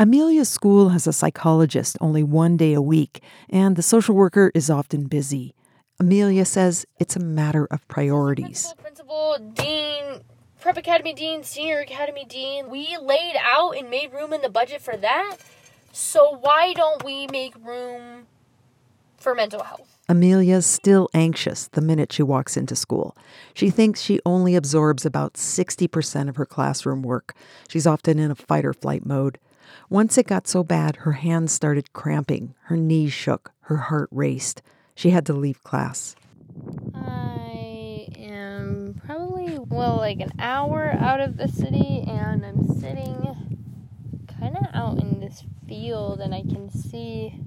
Amelia's 0.00 0.48
school 0.48 0.90
has 0.90 1.08
a 1.08 1.12
psychologist 1.12 1.98
only 2.00 2.22
one 2.22 2.56
day 2.56 2.72
a 2.72 2.80
week, 2.80 3.20
and 3.50 3.74
the 3.74 3.82
social 3.82 4.14
worker 4.14 4.52
is 4.54 4.70
often 4.70 5.08
busy. 5.08 5.56
Amelia 5.98 6.44
says 6.44 6.86
it's 7.00 7.16
a 7.16 7.20
matter 7.20 7.66
of 7.72 7.86
priorities. 7.88 8.72
Principal, 8.78 9.38
principal 9.38 9.52
dean, 9.54 10.20
prep 10.60 10.76
academy 10.76 11.14
dean, 11.14 11.42
senior 11.42 11.80
academy 11.80 12.24
dean, 12.24 12.70
we 12.70 12.96
laid 13.02 13.34
out 13.42 13.72
and 13.72 13.90
made 13.90 14.12
room 14.12 14.32
in 14.32 14.40
the 14.40 14.48
budget 14.48 14.80
for 14.80 14.96
that. 14.96 15.38
So 15.90 16.38
why 16.42 16.74
don't 16.74 17.02
we 17.02 17.26
make 17.26 17.56
room 17.56 18.28
for 19.16 19.34
mental 19.34 19.64
health? 19.64 19.98
Amelia's 20.08 20.64
still 20.64 21.08
anxious 21.12 21.66
the 21.72 21.80
minute 21.80 22.12
she 22.12 22.22
walks 22.22 22.56
into 22.56 22.76
school. 22.76 23.16
She 23.52 23.68
thinks 23.68 24.00
she 24.00 24.20
only 24.24 24.54
absorbs 24.54 25.04
about 25.04 25.34
60% 25.34 26.28
of 26.28 26.36
her 26.36 26.46
classroom 26.46 27.02
work. 27.02 27.34
She's 27.68 27.86
often 27.86 28.20
in 28.20 28.30
a 28.30 28.36
fight 28.36 28.64
or 28.64 28.72
flight 28.72 29.04
mode. 29.04 29.38
Once 29.90 30.18
it 30.18 30.26
got 30.26 30.46
so 30.46 30.62
bad, 30.62 30.96
her 30.96 31.12
hands 31.12 31.52
started 31.52 31.92
cramping, 31.92 32.54
her 32.64 32.76
knees 32.76 33.12
shook, 33.12 33.52
her 33.62 33.76
heart 33.76 34.08
raced. 34.12 34.62
She 34.94 35.10
had 35.10 35.26
to 35.26 35.32
leave 35.32 35.62
class. 35.62 36.16
I 36.94 38.08
am 38.16 39.00
probably, 39.06 39.58
well, 39.58 39.96
like 39.96 40.20
an 40.20 40.32
hour 40.38 40.94
out 40.98 41.20
of 41.20 41.36
the 41.36 41.48
city, 41.48 42.04
and 42.08 42.44
I'm 42.44 42.66
sitting 42.80 43.36
kind 44.40 44.56
of 44.56 44.66
out 44.74 44.98
in 44.98 45.20
this 45.20 45.44
field, 45.68 46.20
and 46.20 46.34
I 46.34 46.42
can 46.42 46.70
see 46.70 47.40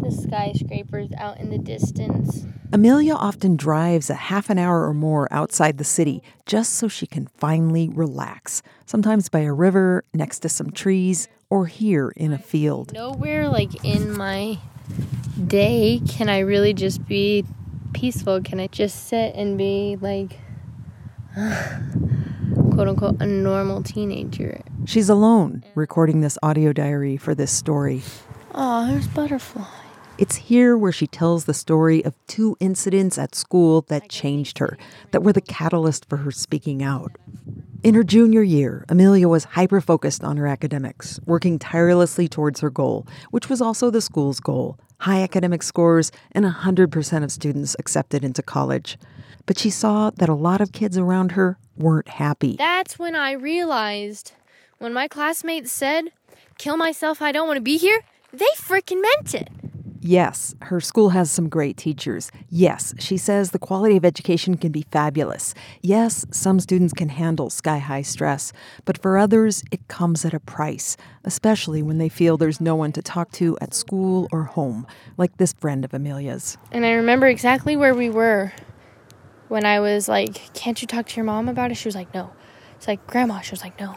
the 0.00 0.10
skyscrapers 0.10 1.10
out 1.18 1.38
in 1.38 1.50
the 1.50 1.58
distance. 1.58 2.44
Amelia 2.72 3.14
often 3.14 3.56
drives 3.56 4.10
a 4.10 4.14
half 4.14 4.50
an 4.50 4.58
hour 4.58 4.86
or 4.86 4.94
more 4.94 5.26
outside 5.30 5.78
the 5.78 5.84
city 5.84 6.22
just 6.46 6.74
so 6.74 6.86
she 6.86 7.06
can 7.06 7.26
finally 7.26 7.88
relax, 7.88 8.62
sometimes 8.84 9.28
by 9.28 9.40
a 9.40 9.52
river, 9.52 10.04
next 10.12 10.40
to 10.40 10.48
some 10.48 10.70
trees, 10.70 11.28
or 11.50 11.66
here 11.66 12.12
in 12.16 12.32
a 12.32 12.38
field. 12.38 12.92
Nowhere 12.92 13.48
like 13.48 13.84
in 13.84 14.16
my 14.16 14.58
day 15.46 16.00
can 16.08 16.28
I 16.28 16.40
really 16.40 16.74
just 16.74 17.06
be 17.06 17.44
peaceful. 17.92 18.40
Can 18.42 18.60
I 18.60 18.66
just 18.68 19.08
sit 19.08 19.34
and 19.34 19.56
be 19.56 19.96
like, 20.00 20.38
quote 22.72 22.88
unquote, 22.88 23.20
a 23.20 23.26
normal 23.26 23.82
teenager? 23.82 24.60
She's 24.84 25.08
alone 25.08 25.64
recording 25.74 26.20
this 26.20 26.38
audio 26.42 26.72
diary 26.72 27.16
for 27.16 27.34
this 27.34 27.50
story. 27.50 28.02
Oh, 28.54 28.86
there's 28.86 29.08
butterfly. 29.08 29.66
It's 30.18 30.34
here 30.34 30.76
where 30.76 30.90
she 30.90 31.06
tells 31.06 31.44
the 31.44 31.54
story 31.54 32.04
of 32.04 32.14
two 32.26 32.56
incidents 32.58 33.18
at 33.18 33.36
school 33.36 33.82
that 33.82 34.08
changed 34.08 34.58
her, 34.58 34.76
that 35.12 35.22
were 35.22 35.32
the 35.32 35.40
catalyst 35.40 36.08
for 36.08 36.18
her 36.18 36.32
speaking 36.32 36.82
out. 36.82 37.12
In 37.84 37.94
her 37.94 38.02
junior 38.02 38.42
year, 38.42 38.84
Amelia 38.88 39.28
was 39.28 39.44
hyper 39.44 39.80
focused 39.80 40.24
on 40.24 40.36
her 40.36 40.48
academics, 40.48 41.20
working 41.26 41.60
tirelessly 41.60 42.26
towards 42.26 42.58
her 42.58 42.70
goal, 42.70 43.06
which 43.30 43.48
was 43.48 43.60
also 43.60 43.88
the 43.88 44.00
school's 44.00 44.40
goal 44.40 44.78
high 45.02 45.22
academic 45.22 45.62
scores 45.62 46.10
and 46.32 46.44
100% 46.44 47.22
of 47.22 47.30
students 47.30 47.76
accepted 47.78 48.24
into 48.24 48.42
college. 48.42 48.98
But 49.46 49.56
she 49.56 49.70
saw 49.70 50.10
that 50.10 50.28
a 50.28 50.34
lot 50.34 50.60
of 50.60 50.72
kids 50.72 50.98
around 50.98 51.32
her 51.32 51.56
weren't 51.76 52.08
happy. 52.08 52.56
That's 52.58 52.98
when 52.98 53.14
I 53.14 53.30
realized 53.30 54.32
when 54.78 54.92
my 54.92 55.06
classmates 55.06 55.70
said, 55.70 56.06
Kill 56.58 56.76
myself, 56.76 57.22
I 57.22 57.30
don't 57.30 57.46
want 57.46 57.58
to 57.58 57.62
be 57.62 57.76
here, 57.76 58.02
they 58.32 58.48
freaking 58.56 59.00
meant 59.00 59.34
it. 59.34 59.48
Yes, 60.08 60.54
her 60.62 60.80
school 60.80 61.10
has 61.10 61.30
some 61.30 61.50
great 61.50 61.76
teachers. 61.76 62.32
Yes, 62.48 62.94
she 62.98 63.18
says 63.18 63.50
the 63.50 63.58
quality 63.58 63.94
of 63.98 64.06
education 64.06 64.56
can 64.56 64.72
be 64.72 64.86
fabulous. 64.90 65.52
Yes, 65.82 66.24
some 66.30 66.60
students 66.60 66.94
can 66.94 67.10
handle 67.10 67.50
sky 67.50 67.76
high 67.76 68.00
stress, 68.00 68.50
but 68.86 68.96
for 68.96 69.18
others, 69.18 69.62
it 69.70 69.86
comes 69.88 70.24
at 70.24 70.32
a 70.32 70.40
price, 70.40 70.96
especially 71.24 71.82
when 71.82 71.98
they 71.98 72.08
feel 72.08 72.38
there's 72.38 72.58
no 72.58 72.74
one 72.74 72.90
to 72.92 73.02
talk 73.02 73.32
to 73.32 73.58
at 73.60 73.74
school 73.74 74.28
or 74.32 74.44
home, 74.44 74.86
like 75.18 75.36
this 75.36 75.52
friend 75.52 75.84
of 75.84 75.92
Amelia's. 75.92 76.56
And 76.72 76.86
I 76.86 76.92
remember 76.92 77.26
exactly 77.26 77.76
where 77.76 77.94
we 77.94 78.08
were 78.08 78.54
when 79.48 79.66
I 79.66 79.78
was 79.80 80.08
like, 80.08 80.54
Can't 80.54 80.80
you 80.80 80.88
talk 80.88 81.06
to 81.08 81.16
your 81.16 81.26
mom 81.26 81.50
about 81.50 81.70
it? 81.70 81.74
She 81.74 81.86
was 81.86 81.94
like, 81.94 82.14
No. 82.14 82.32
It's 82.76 82.88
like, 82.88 83.06
Grandma. 83.06 83.40
She 83.40 83.50
was 83.50 83.60
like, 83.60 83.78
No. 83.78 83.94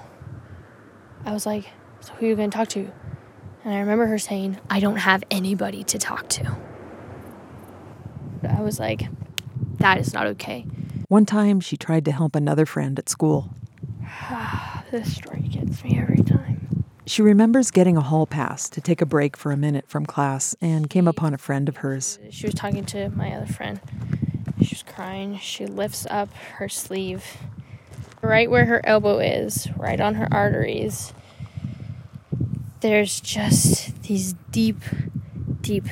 I 1.23 1.31
was 1.31 1.45
like, 1.45 1.69
So 2.01 2.11
who 2.15 2.25
are 2.25 2.29
you 2.29 2.35
going 2.35 2.49
to 2.49 2.57
talk 2.57 2.67
to? 2.67 2.91
And 3.63 3.73
I 3.73 3.79
remember 3.79 4.07
her 4.07 4.17
saying, 4.17 4.57
I 4.69 4.79
don't 4.79 4.97
have 4.97 5.23
anybody 5.29 5.83
to 5.85 5.99
talk 5.99 6.27
to. 6.29 6.57
I 8.47 8.61
was 8.61 8.79
like, 8.79 9.07
that 9.77 9.99
is 9.99 10.13
not 10.13 10.27
okay. 10.27 10.65
One 11.07 11.25
time 11.25 11.59
she 11.59 11.77
tried 11.77 12.05
to 12.05 12.11
help 12.11 12.35
another 12.35 12.65
friend 12.65 12.97
at 12.97 13.09
school. 13.09 13.53
this 14.91 15.15
story 15.15 15.41
gets 15.41 15.83
me 15.83 15.99
every 15.99 16.23
time. 16.23 16.85
She 17.05 17.21
remembers 17.21 17.71
getting 17.71 17.97
a 17.97 18.01
hall 18.01 18.25
pass 18.25 18.69
to 18.69 18.81
take 18.81 19.01
a 19.01 19.05
break 19.05 19.35
for 19.35 19.51
a 19.51 19.57
minute 19.57 19.85
from 19.87 20.05
class 20.05 20.55
and 20.61 20.89
came 20.89 21.07
upon 21.07 21.33
a 21.33 21.37
friend 21.37 21.67
of 21.67 21.77
hers. 21.77 22.19
She 22.29 22.45
was 22.45 22.55
talking 22.55 22.85
to 22.85 23.09
my 23.09 23.33
other 23.33 23.51
friend. 23.51 23.79
She 24.61 24.75
was 24.75 24.83
crying. 24.83 25.37
She 25.37 25.65
lifts 25.65 26.07
up 26.09 26.33
her 26.33 26.69
sleeve 26.69 27.37
right 28.21 28.49
where 28.49 28.65
her 28.65 28.85
elbow 28.85 29.19
is, 29.19 29.67
right 29.77 29.99
on 29.99 30.15
her 30.15 30.27
arteries. 30.31 31.13
There's 32.81 33.21
just 33.21 34.01
these 34.03 34.33
deep, 34.49 34.77
deep, 35.61 35.85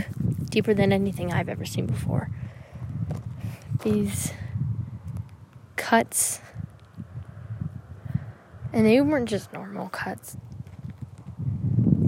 deeper 0.50 0.74
than 0.74 0.92
anything 0.92 1.32
I've 1.32 1.48
ever 1.48 1.64
seen 1.64 1.86
before. 1.86 2.30
These 3.84 4.34
cuts. 5.76 6.42
And 8.74 8.88
they 8.88 9.00
weren't 9.02 9.30
just 9.30 9.54
normal 9.54 9.90
cuts. 9.90 10.36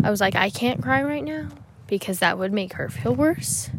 I 0.03 0.09
was 0.09 0.19
like, 0.19 0.35
I 0.35 0.49
can't 0.49 0.81
cry 0.81 1.03
right 1.03 1.23
now 1.23 1.49
because 1.85 2.17
that 2.19 2.39
would 2.39 2.51
make 2.51 2.73
her 2.73 2.89
feel 2.89 3.13
worse. 3.13 3.69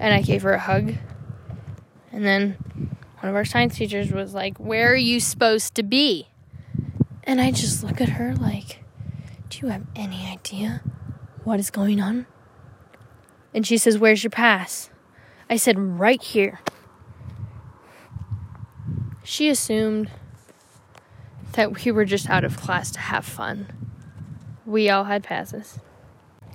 And 0.00 0.14
I 0.14 0.22
gave 0.22 0.42
her 0.42 0.54
a 0.54 0.58
hug. 0.58 0.94
And 2.10 2.24
then 2.24 2.56
one 3.20 3.28
of 3.28 3.36
our 3.36 3.44
science 3.44 3.76
teachers 3.76 4.12
was 4.12 4.32
like, 4.32 4.58
Where 4.58 4.92
are 4.92 4.96
you 4.96 5.20
supposed 5.20 5.74
to 5.74 5.82
be? 5.82 6.28
And 7.24 7.40
I 7.40 7.50
just 7.50 7.82
look 7.82 8.00
at 8.00 8.10
her 8.10 8.34
like, 8.34 8.83
you 9.64 9.70
have 9.70 9.86
any 9.96 10.26
idea 10.26 10.82
what 11.42 11.58
is 11.58 11.70
going 11.70 12.00
on? 12.00 12.26
And 13.54 13.66
she 13.66 13.78
says, 13.78 13.98
Where's 13.98 14.22
your 14.22 14.30
pass? 14.30 14.90
I 15.48 15.56
said, 15.56 15.78
Right 15.78 16.22
here. 16.22 16.60
She 19.22 19.48
assumed 19.48 20.10
that 21.52 21.82
we 21.82 21.90
were 21.90 22.04
just 22.04 22.28
out 22.28 22.44
of 22.44 22.58
class 22.58 22.90
to 22.90 23.00
have 23.00 23.24
fun. 23.24 23.68
We 24.66 24.90
all 24.90 25.04
had 25.04 25.22
passes. 25.22 25.78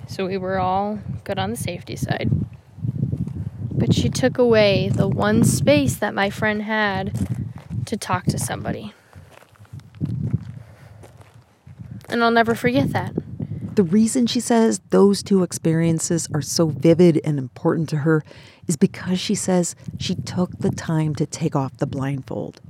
So 0.06 0.26
we 0.26 0.36
were 0.36 0.60
all 0.60 1.00
good 1.24 1.38
on 1.38 1.50
the 1.50 1.56
safety 1.56 1.96
side. 1.96 2.30
But 3.72 3.92
she 3.92 4.08
took 4.08 4.38
away 4.38 4.88
the 4.88 5.08
one 5.08 5.42
space 5.42 5.96
that 5.96 6.14
my 6.14 6.30
friend 6.30 6.62
had 6.62 7.86
to 7.86 7.96
talk 7.96 8.26
to 8.26 8.38
somebody. 8.38 8.94
And 12.10 12.22
I'll 12.24 12.30
never 12.30 12.54
forget 12.54 12.90
that. 12.90 13.14
The 13.76 13.84
reason 13.84 14.26
she 14.26 14.40
says 14.40 14.80
those 14.90 15.22
two 15.22 15.42
experiences 15.42 16.28
are 16.34 16.42
so 16.42 16.66
vivid 16.66 17.20
and 17.24 17.38
important 17.38 17.88
to 17.90 17.98
her 17.98 18.22
is 18.66 18.76
because 18.76 19.20
she 19.20 19.34
says 19.34 19.74
she 19.98 20.14
took 20.14 20.58
the 20.58 20.70
time 20.70 21.14
to 21.14 21.26
take 21.26 21.54
off 21.54 21.76
the 21.78 21.86
blindfold. 21.86 22.60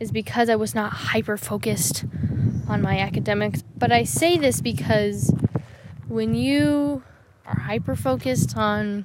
Is 0.00 0.10
because 0.10 0.48
I 0.48 0.56
was 0.56 0.74
not 0.74 0.92
hyper 0.92 1.36
focused 1.36 2.04
on 2.68 2.82
my 2.82 2.98
academics. 2.98 3.62
But 3.76 3.92
I 3.92 4.04
say 4.04 4.36
this 4.36 4.60
because 4.60 5.32
when 6.08 6.34
you 6.34 7.02
are 7.46 7.60
hyper 7.60 7.94
focused 7.94 8.56
on 8.56 9.04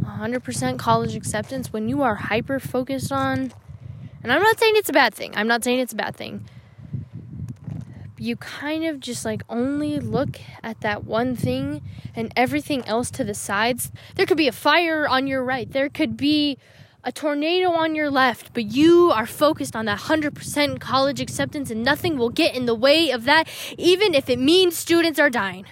100% 0.00 0.78
college 0.78 1.14
acceptance, 1.14 1.72
when 1.72 1.88
you 1.88 2.02
are 2.02 2.14
hyper 2.14 2.58
focused 2.58 3.12
on, 3.12 3.52
and 4.22 4.32
I'm 4.32 4.42
not 4.42 4.58
saying 4.58 4.74
it's 4.76 4.88
a 4.88 4.92
bad 4.92 5.14
thing, 5.14 5.32
I'm 5.36 5.48
not 5.48 5.64
saying 5.64 5.80
it's 5.80 5.92
a 5.92 5.96
bad 5.96 6.16
thing. 6.16 6.48
You 8.26 8.34
kind 8.34 8.84
of 8.84 8.98
just 8.98 9.24
like 9.24 9.44
only 9.48 10.00
look 10.00 10.40
at 10.60 10.80
that 10.80 11.04
one 11.04 11.36
thing 11.36 11.82
and 12.12 12.32
everything 12.34 12.84
else 12.84 13.08
to 13.12 13.22
the 13.22 13.34
sides. 13.34 13.92
There 14.16 14.26
could 14.26 14.36
be 14.36 14.48
a 14.48 14.52
fire 14.52 15.06
on 15.06 15.28
your 15.28 15.44
right. 15.44 15.70
There 15.70 15.88
could 15.88 16.16
be 16.16 16.58
a 17.04 17.12
tornado 17.12 17.70
on 17.70 17.94
your 17.94 18.10
left, 18.10 18.52
but 18.52 18.64
you 18.64 19.12
are 19.12 19.26
focused 19.26 19.76
on 19.76 19.84
that 19.84 20.00
100% 20.00 20.80
college 20.80 21.20
acceptance 21.20 21.70
and 21.70 21.84
nothing 21.84 22.18
will 22.18 22.30
get 22.30 22.56
in 22.56 22.66
the 22.66 22.74
way 22.74 23.12
of 23.12 23.26
that, 23.26 23.46
even 23.78 24.12
if 24.12 24.28
it 24.28 24.40
means 24.40 24.76
students 24.76 25.20
are 25.20 25.30
dying. 25.30 25.64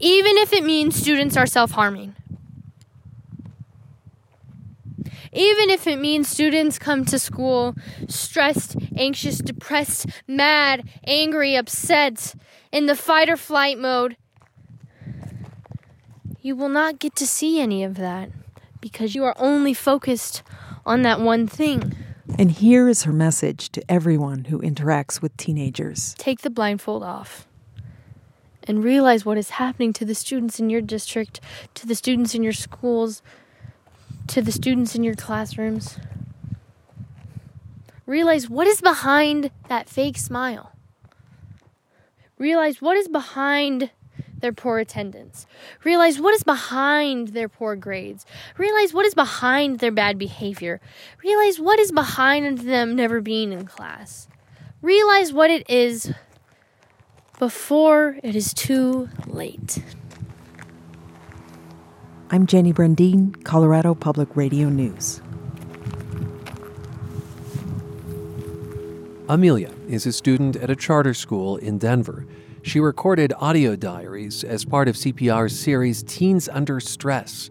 Even 0.00 0.36
if 0.38 0.52
it 0.52 0.64
means 0.64 0.96
students 0.96 1.36
are 1.36 1.46
self 1.46 1.70
harming. 1.70 2.16
Even 5.34 5.68
if 5.68 5.88
it 5.88 5.98
means 5.98 6.28
students 6.28 6.78
come 6.78 7.04
to 7.06 7.18
school 7.18 7.74
stressed, 8.06 8.76
anxious, 8.96 9.38
depressed, 9.38 10.06
mad, 10.28 10.88
angry, 11.06 11.56
upset, 11.56 12.36
in 12.70 12.86
the 12.86 12.94
fight 12.94 13.28
or 13.28 13.36
flight 13.36 13.78
mode, 13.78 14.16
you 16.40 16.54
will 16.54 16.68
not 16.68 17.00
get 17.00 17.16
to 17.16 17.26
see 17.26 17.60
any 17.60 17.82
of 17.82 17.96
that 17.96 18.30
because 18.80 19.14
you 19.14 19.24
are 19.24 19.34
only 19.38 19.74
focused 19.74 20.42
on 20.86 21.02
that 21.02 21.20
one 21.20 21.46
thing. 21.48 21.94
And 22.38 22.52
here 22.52 22.88
is 22.88 23.02
her 23.02 23.12
message 23.12 23.70
to 23.70 23.90
everyone 23.90 24.44
who 24.44 24.60
interacts 24.60 25.20
with 25.20 25.36
teenagers 25.36 26.14
Take 26.18 26.42
the 26.42 26.50
blindfold 26.50 27.02
off 27.02 27.48
and 28.66 28.82
realize 28.84 29.24
what 29.24 29.36
is 29.36 29.50
happening 29.50 29.92
to 29.94 30.04
the 30.04 30.14
students 30.14 30.58
in 30.58 30.70
your 30.70 30.80
district, 30.80 31.40
to 31.74 31.86
the 31.86 31.94
students 31.94 32.34
in 32.34 32.42
your 32.42 32.52
schools, 32.52 33.22
to 34.28 34.42
the 34.42 34.52
students 34.52 34.94
in 34.94 35.04
your 35.04 35.14
classrooms. 35.14 35.98
Realize 38.06 38.50
what 38.50 38.66
is 38.66 38.80
behind 38.80 39.50
that 39.68 39.88
fake 39.88 40.18
smile. 40.18 40.72
Realize 42.38 42.82
what 42.82 42.96
is 42.96 43.08
behind 43.08 43.90
their 44.40 44.52
poor 44.52 44.78
attendance. 44.78 45.46
Realize 45.84 46.20
what 46.20 46.34
is 46.34 46.42
behind 46.42 47.28
their 47.28 47.48
poor 47.48 47.76
grades. 47.76 48.26
Realize 48.58 48.92
what 48.92 49.06
is 49.06 49.14
behind 49.14 49.78
their 49.78 49.90
bad 49.90 50.18
behavior. 50.18 50.80
Realize 51.22 51.58
what 51.58 51.78
is 51.78 51.92
behind 51.92 52.58
them 52.58 52.94
never 52.94 53.22
being 53.22 53.52
in 53.52 53.64
class. 53.64 54.28
Realize 54.82 55.32
what 55.32 55.50
it 55.50 55.68
is 55.70 56.12
before 57.38 58.18
it 58.22 58.36
is 58.36 58.52
too 58.52 59.08
late. 59.26 59.82
I'm 62.34 62.48
Jenny 62.48 62.72
Brundin, 62.72 63.44
Colorado 63.44 63.94
Public 63.94 64.34
Radio 64.34 64.68
News. 64.68 65.20
Amelia 69.28 69.70
is 69.86 70.04
a 70.04 70.10
student 70.10 70.56
at 70.56 70.68
a 70.68 70.74
charter 70.74 71.14
school 71.14 71.56
in 71.58 71.78
Denver. 71.78 72.26
She 72.62 72.80
recorded 72.80 73.32
audio 73.38 73.76
diaries 73.76 74.42
as 74.42 74.64
part 74.64 74.88
of 74.88 74.96
CPR's 74.96 75.56
series 75.56 76.02
Teens 76.02 76.48
Under 76.48 76.80
Stress. 76.80 77.50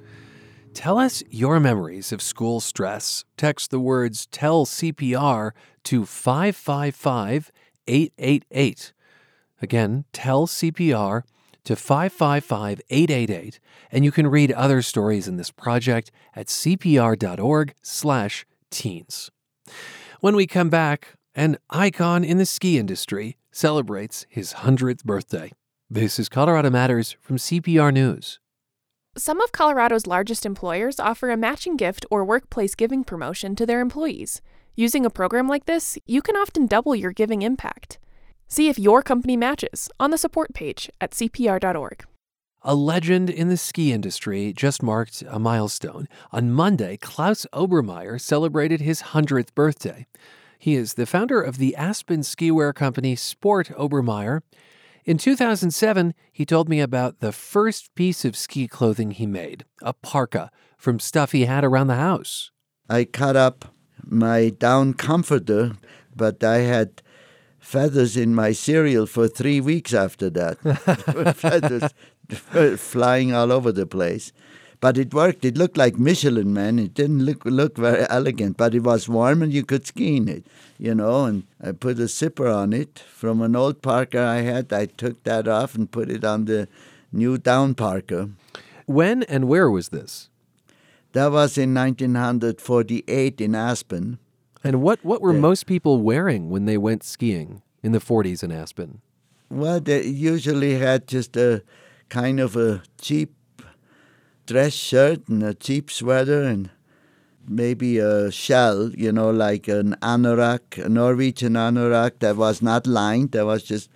Tell 0.73 0.97
us 0.97 1.23
your 1.29 1.61
memories 1.61 2.11
of 2.11 2.21
school 2.21 2.59
stress. 2.59 3.23
Text 3.37 3.71
the 3.71 3.79
words 3.79 4.25
Tell 4.31 4.65
CPR 4.65 5.51
to 5.85 6.05
555 6.05 7.53
888. 7.87 8.93
Again, 9.61 10.03
Tell 10.11 10.45
CPR 10.45 11.23
to 11.65 11.75
555 11.75 12.81
888, 12.89 13.59
and 13.91 14.03
you 14.05 14.11
can 14.11 14.27
read 14.27 14.51
other 14.51 14.81
stories 14.81 15.27
in 15.27 15.37
this 15.37 15.51
project 15.51 16.11
at 16.35 16.47
cpr.org/slash 16.47 18.45
teens. 18.69 19.31
When 20.19 20.35
we 20.35 20.47
come 20.47 20.69
back, 20.69 21.15
an 21.35 21.57
icon 21.69 22.23
in 22.23 22.37
the 22.37 22.45
ski 22.45 22.77
industry 22.77 23.37
celebrates 23.51 24.25
his 24.29 24.53
100th 24.53 25.03
birthday. 25.03 25.51
This 25.89 26.17
is 26.17 26.29
Colorado 26.29 26.69
Matters 26.69 27.15
from 27.21 27.37
CPR 27.37 27.93
News. 27.93 28.39
Some 29.15 29.39
of 29.41 29.51
Colorado's 29.51 30.07
largest 30.07 30.43
employers 30.43 30.99
offer 30.99 31.29
a 31.29 31.37
matching 31.37 31.77
gift 31.77 32.03
or 32.09 32.25
workplace 32.25 32.73
giving 32.73 33.03
promotion 33.03 33.55
to 33.55 33.65
their 33.65 33.79
employees. 33.79 34.41
Using 34.75 35.05
a 35.05 35.11
program 35.11 35.47
like 35.47 35.65
this, 35.65 35.99
you 36.07 36.23
can 36.23 36.35
often 36.35 36.65
double 36.65 36.95
your 36.95 37.11
giving 37.11 37.43
impact. 37.43 37.99
See 38.53 38.69
if 38.69 38.77
your 38.77 39.01
company 39.01 39.35
matches 39.35 39.89
on 39.99 40.11
the 40.11 40.17
support 40.19 40.53
page 40.53 40.87
at 41.01 41.09
CPR.org. 41.09 42.05
A 42.61 42.75
legend 42.75 43.31
in 43.31 43.47
the 43.49 43.57
ski 43.57 43.91
industry 43.91 44.53
just 44.53 44.83
marked 44.83 45.23
a 45.27 45.39
milestone. 45.39 46.07
On 46.31 46.51
Monday, 46.51 46.97
Klaus 46.97 47.47
Obermeyer 47.51 48.21
celebrated 48.21 48.79
his 48.79 49.01
100th 49.01 49.55
birthday. 49.55 50.05
He 50.59 50.75
is 50.75 50.93
the 50.93 51.07
founder 51.07 51.41
of 51.41 51.57
the 51.57 51.75
Aspen 51.75 52.19
skiwear 52.19 52.75
company 52.75 53.15
Sport 53.15 53.69
Obermeyer. 53.69 54.43
In 55.03 55.17
2007, 55.17 56.13
he 56.31 56.45
told 56.45 56.69
me 56.69 56.79
about 56.79 57.21
the 57.21 57.31
first 57.31 57.95
piece 57.95 58.23
of 58.23 58.37
ski 58.37 58.67
clothing 58.67 59.09
he 59.09 59.25
made 59.25 59.65
a 59.81 59.93
parka 59.93 60.51
from 60.77 60.99
stuff 60.99 61.31
he 61.31 61.45
had 61.45 61.65
around 61.65 61.87
the 61.87 61.95
house. 61.95 62.51
I 62.87 63.05
cut 63.05 63.35
up 63.35 63.73
my 64.05 64.49
down 64.49 64.93
comforter, 64.93 65.71
but 66.15 66.43
I 66.43 66.57
had 66.57 67.01
feathers 67.63 68.17
in 68.17 68.35
my 68.35 68.51
cereal 68.51 69.05
for 69.05 69.27
three 69.27 69.61
weeks 69.61 69.93
after 69.93 70.29
that. 70.29 70.57
feathers 71.37 71.91
flying 72.79 73.33
all 73.33 73.51
over 73.51 73.71
the 73.71 73.87
place. 73.87 74.31
But 74.81 74.97
it 74.97 75.13
worked. 75.13 75.45
It 75.45 75.57
looked 75.57 75.77
like 75.77 75.97
Michelin 75.97 76.53
Man. 76.53 76.77
It 76.77 76.93
didn't 76.93 77.23
look 77.23 77.45
look 77.45 77.77
very 77.77 78.05
elegant, 78.09 78.57
but 78.57 78.75
it 78.75 78.83
was 78.83 79.07
warm 79.07 79.41
and 79.41 79.53
you 79.53 79.63
could 79.63 79.87
ski 79.87 80.17
in 80.17 80.27
it, 80.27 80.45
you 80.77 80.93
know. 80.93 81.23
And 81.23 81.43
I 81.63 81.71
put 81.71 81.99
a 81.99 82.09
zipper 82.09 82.49
on 82.49 82.73
it 82.73 82.99
from 82.99 83.41
an 83.41 83.55
old 83.55 83.81
Parker 83.81 84.19
I 84.19 84.41
had. 84.41 84.73
I 84.73 84.87
took 84.87 85.23
that 85.23 85.47
off 85.47 85.73
and 85.73 85.89
put 85.89 86.11
it 86.11 86.25
on 86.25 86.45
the 86.45 86.67
new 87.13 87.37
down 87.37 87.75
Parker. 87.75 88.31
When 88.85 89.23
and 89.23 89.47
where 89.47 89.69
was 89.69 89.89
this? 89.89 90.29
That 91.13 91.31
was 91.31 91.57
in 91.57 91.73
1948 91.73 93.39
in 93.39 93.55
Aspen. 93.55 94.19
And 94.63 94.81
what, 94.81 95.03
what 95.03 95.21
were 95.21 95.33
most 95.33 95.65
people 95.65 96.01
wearing 96.01 96.49
when 96.49 96.65
they 96.65 96.77
went 96.77 97.03
skiing? 97.03 97.61
in 97.83 97.91
the 97.91 97.99
40s 97.99 98.41
in 98.41 98.51
Aspen? 98.51 99.01
Well, 99.49 99.79
they 99.79 100.05
usually 100.05 100.75
had 100.79 101.07
just 101.07 101.35
a 101.35 101.61
kind 102.09 102.39
of 102.39 102.55
a 102.55 102.81
cheap 102.99 103.35
dress 104.47 104.73
shirt 104.73 105.27
and 105.27 105.43
a 105.43 105.53
cheap 105.53 105.91
sweater 105.91 106.41
and 106.41 106.69
maybe 107.47 107.99
a 107.99 108.31
shell, 108.31 108.91
you 108.95 109.11
know, 109.11 109.29
like 109.29 109.67
an 109.67 109.95
anorak, 110.01 110.83
a 110.83 110.89
Norwegian 110.89 111.53
anorak 111.53 112.19
that 112.19 112.37
was 112.37 112.61
not 112.61 112.87
lined, 112.87 113.33
that 113.33 113.45
was 113.45 113.63
just 113.63 113.89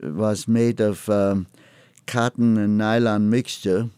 was 0.00 0.46
made 0.46 0.80
of 0.80 1.08
um, 1.08 1.46
cotton 2.06 2.56
and 2.56 2.78
nylon 2.78 3.28
mixture. 3.28 3.90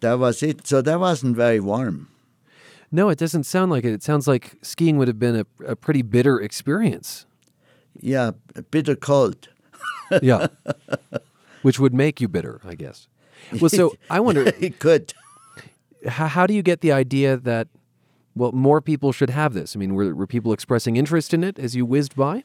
That 0.00 0.18
was 0.18 0.42
it. 0.42 0.66
So 0.66 0.82
that 0.82 1.00
wasn't 1.00 1.36
very 1.36 1.60
warm. 1.60 2.08
No, 2.96 3.10
it 3.10 3.18
doesn't 3.18 3.44
sound 3.44 3.70
like 3.70 3.84
it. 3.84 3.92
It 3.92 4.02
sounds 4.02 4.26
like 4.26 4.54
skiing 4.62 4.96
would 4.96 5.06
have 5.06 5.18
been 5.18 5.36
a, 5.36 5.72
a 5.72 5.76
pretty 5.76 6.00
bitter 6.00 6.40
experience. 6.40 7.26
Yeah, 8.00 8.30
a 8.54 8.62
bitter 8.62 8.96
cold. 8.96 9.50
yeah. 10.22 10.46
Which 11.60 11.78
would 11.78 11.92
make 11.92 12.22
you 12.22 12.28
bitter, 12.28 12.58
I 12.64 12.74
guess. 12.74 13.06
Well, 13.60 13.68
so 13.68 13.96
I 14.10 14.20
wonder. 14.20 14.50
it 14.58 14.78
could. 14.78 15.12
How, 16.08 16.26
how 16.26 16.46
do 16.46 16.54
you 16.54 16.62
get 16.62 16.80
the 16.80 16.90
idea 16.90 17.36
that, 17.36 17.68
well, 18.34 18.52
more 18.52 18.80
people 18.80 19.12
should 19.12 19.28
have 19.28 19.52
this? 19.52 19.76
I 19.76 19.78
mean, 19.78 19.92
were, 19.94 20.14
were 20.14 20.26
people 20.26 20.54
expressing 20.54 20.96
interest 20.96 21.34
in 21.34 21.44
it 21.44 21.58
as 21.58 21.76
you 21.76 21.84
whizzed 21.84 22.16
by? 22.16 22.44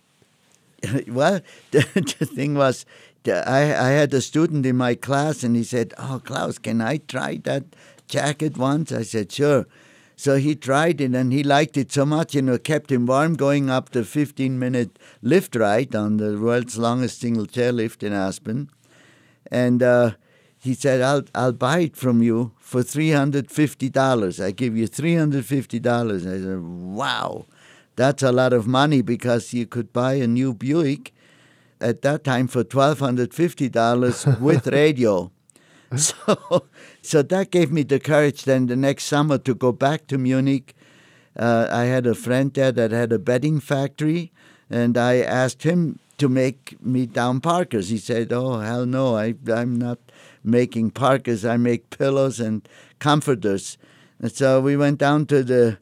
well, 1.07 1.39
the, 1.71 1.87
the 2.19 2.25
thing 2.25 2.55
was, 2.55 2.85
the, 3.23 3.47
I, 3.47 3.61
I 3.61 3.89
had 3.91 4.13
a 4.13 4.19
student 4.19 4.65
in 4.65 4.75
my 4.75 4.95
class 4.95 5.43
and 5.43 5.55
he 5.55 5.63
said, 5.63 5.93
Oh, 5.97 6.21
Klaus, 6.21 6.57
can 6.57 6.81
I 6.81 6.97
try 6.97 7.37
that 7.45 7.63
jacket 8.09 8.57
once? 8.57 8.91
I 8.91 9.03
said, 9.03 9.31
Sure. 9.31 9.65
So 10.21 10.37
he 10.37 10.53
tried 10.53 11.01
it 11.01 11.15
and 11.15 11.33
he 11.33 11.41
liked 11.41 11.75
it 11.77 11.91
so 11.91 12.05
much, 12.05 12.35
you 12.35 12.43
know, 12.43 12.59
kept 12.59 12.91
him 12.91 13.07
warm 13.07 13.33
going 13.33 13.71
up 13.71 13.89
the 13.89 14.03
15 14.03 14.59
minute 14.59 14.99
lift 15.23 15.55
ride 15.55 15.95
on 15.95 16.17
the 16.17 16.39
world's 16.39 16.77
longest 16.77 17.21
single 17.21 17.47
chairlift 17.47 18.03
in 18.03 18.13
Aspen. 18.13 18.69
And 19.49 19.81
uh, 19.81 20.11
he 20.59 20.75
said, 20.75 21.01
I'll, 21.01 21.23
I'll 21.33 21.53
buy 21.53 21.79
it 21.79 21.97
from 21.97 22.21
you 22.21 22.51
for 22.59 22.83
$350. 22.83 24.45
I 24.45 24.51
give 24.51 24.77
you 24.77 24.87
$350. 24.87 26.13
I 26.13 26.19
said, 26.19 26.61
wow, 26.95 27.47
that's 27.95 28.21
a 28.21 28.31
lot 28.31 28.53
of 28.53 28.67
money 28.67 29.01
because 29.01 29.55
you 29.55 29.65
could 29.65 29.91
buy 29.91 30.13
a 30.13 30.27
new 30.27 30.53
Buick 30.53 31.13
at 31.79 32.03
that 32.03 32.23
time 32.23 32.47
for 32.47 32.63
$1,250 32.63 34.39
with 34.39 34.67
radio. 34.67 35.31
So, 35.97 36.67
so 37.01 37.21
that 37.21 37.51
gave 37.51 37.71
me 37.71 37.83
the 37.83 37.99
courage 37.99 38.43
then 38.43 38.67
the 38.67 38.75
next 38.77 39.05
summer 39.05 39.37
to 39.39 39.53
go 39.53 39.71
back 39.73 40.07
to 40.07 40.17
Munich. 40.17 40.73
Uh, 41.37 41.67
I 41.69 41.83
had 41.83 42.05
a 42.05 42.15
friend 42.15 42.53
there 42.53 42.71
that 42.71 42.91
had 42.91 43.11
a 43.11 43.19
bedding 43.19 43.59
factory, 43.59 44.31
and 44.69 44.97
I 44.97 45.17
asked 45.17 45.63
him 45.63 45.99
to 46.17 46.29
make 46.29 46.77
me 46.81 47.05
down 47.05 47.41
parkers. 47.41 47.89
He 47.89 47.97
said, 47.97 48.31
"Oh 48.31 48.59
hell 48.59 48.85
no, 48.85 49.17
I, 49.17 49.35
I'm 49.53 49.77
not 49.77 49.99
making 50.43 50.91
parkers. 50.91 51.43
I 51.43 51.57
make 51.57 51.89
pillows 51.89 52.39
and 52.39 52.67
comforters." 52.99 53.77
And 54.19 54.31
so 54.31 54.61
we 54.61 54.77
went 54.77 54.99
down 54.99 55.25
to 55.27 55.43
the 55.43 55.77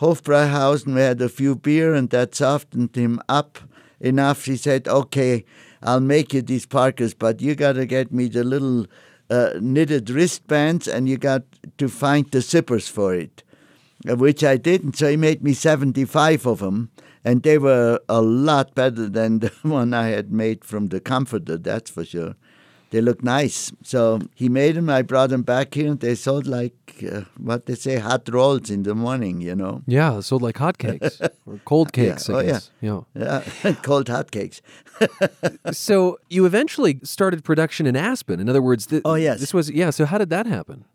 Hofbräuhaus 0.00 0.86
and 0.86 0.94
we 0.94 1.00
had 1.02 1.20
a 1.20 1.28
few 1.28 1.56
beer, 1.56 1.94
and 1.94 2.08
that 2.10 2.34
softened 2.34 2.96
him 2.96 3.20
up 3.28 3.58
enough. 4.00 4.46
He 4.46 4.56
said, 4.56 4.88
"Okay, 4.88 5.44
I'll 5.82 6.00
make 6.00 6.32
you 6.32 6.42
these 6.42 6.64
parkers, 6.66 7.12
but 7.12 7.42
you 7.42 7.54
got 7.54 7.72
to 7.72 7.84
get 7.84 8.12
me 8.12 8.28
the 8.28 8.44
little 8.44 8.86
uh, 9.30 9.50
knitted 9.60 10.10
wristbands, 10.10 10.86
and 10.88 11.08
you 11.08 11.16
got 11.16 11.42
to 11.78 11.88
find 11.88 12.30
the 12.30 12.38
zippers 12.38 12.88
for 12.88 13.14
it." 13.14 13.42
Which 14.04 14.44
I 14.44 14.56
didn't. 14.56 14.96
so 14.96 15.08
he 15.10 15.16
made 15.16 15.42
me 15.42 15.52
seventy-five 15.54 16.46
of 16.46 16.58
them 16.60 16.90
and 17.26 17.42
they 17.42 17.58
were 17.58 17.98
a 18.08 18.22
lot 18.22 18.72
better 18.76 19.08
than 19.08 19.38
the 19.40 19.52
one 19.62 19.92
I 19.92 20.08
had 20.08 20.32
made 20.32 20.64
from 20.64 20.88
the 20.88 21.00
comforter, 21.00 21.56
that's 21.56 21.90
for 21.90 22.04
sure. 22.04 22.36
They 22.96 23.02
look 23.02 23.22
nice. 23.22 23.70
So 23.82 24.20
he 24.34 24.48
made 24.48 24.74
them, 24.74 24.88
I 24.88 25.02
brought 25.02 25.28
them 25.28 25.42
back 25.42 25.74
here, 25.74 25.88
and 25.90 26.00
they 26.00 26.14
sold 26.14 26.46
like 26.46 27.04
uh, 27.12 27.24
what 27.36 27.66
they 27.66 27.74
say, 27.74 27.96
hot 27.96 28.26
rolls 28.32 28.70
in 28.70 28.84
the 28.84 28.94
morning, 28.94 29.42
you 29.42 29.54
know? 29.54 29.82
Yeah, 29.86 30.20
sold 30.20 30.40
like 30.40 30.54
hotcakes 30.54 31.20
or 31.46 31.60
cold 31.66 31.92
cakes, 31.92 32.26
yeah. 32.26 32.34
I 32.34 32.38
oh, 32.38 32.42
guess. 32.46 32.70
Yeah, 32.80 33.00
yeah. 33.14 33.72
cold 33.82 34.08
hot 34.08 34.30
cakes. 34.30 34.62
so 35.72 36.18
you 36.30 36.46
eventually 36.46 36.98
started 37.02 37.44
production 37.44 37.86
in 37.86 37.96
Aspen. 37.96 38.40
In 38.40 38.48
other 38.48 38.62
words, 38.62 38.86
th- 38.86 39.02
oh, 39.04 39.16
yes. 39.16 39.40
This 39.40 39.52
was, 39.52 39.70
yeah, 39.70 39.90
so 39.90 40.06
how 40.06 40.16
did 40.16 40.30
that 40.30 40.46
happen? 40.46 40.86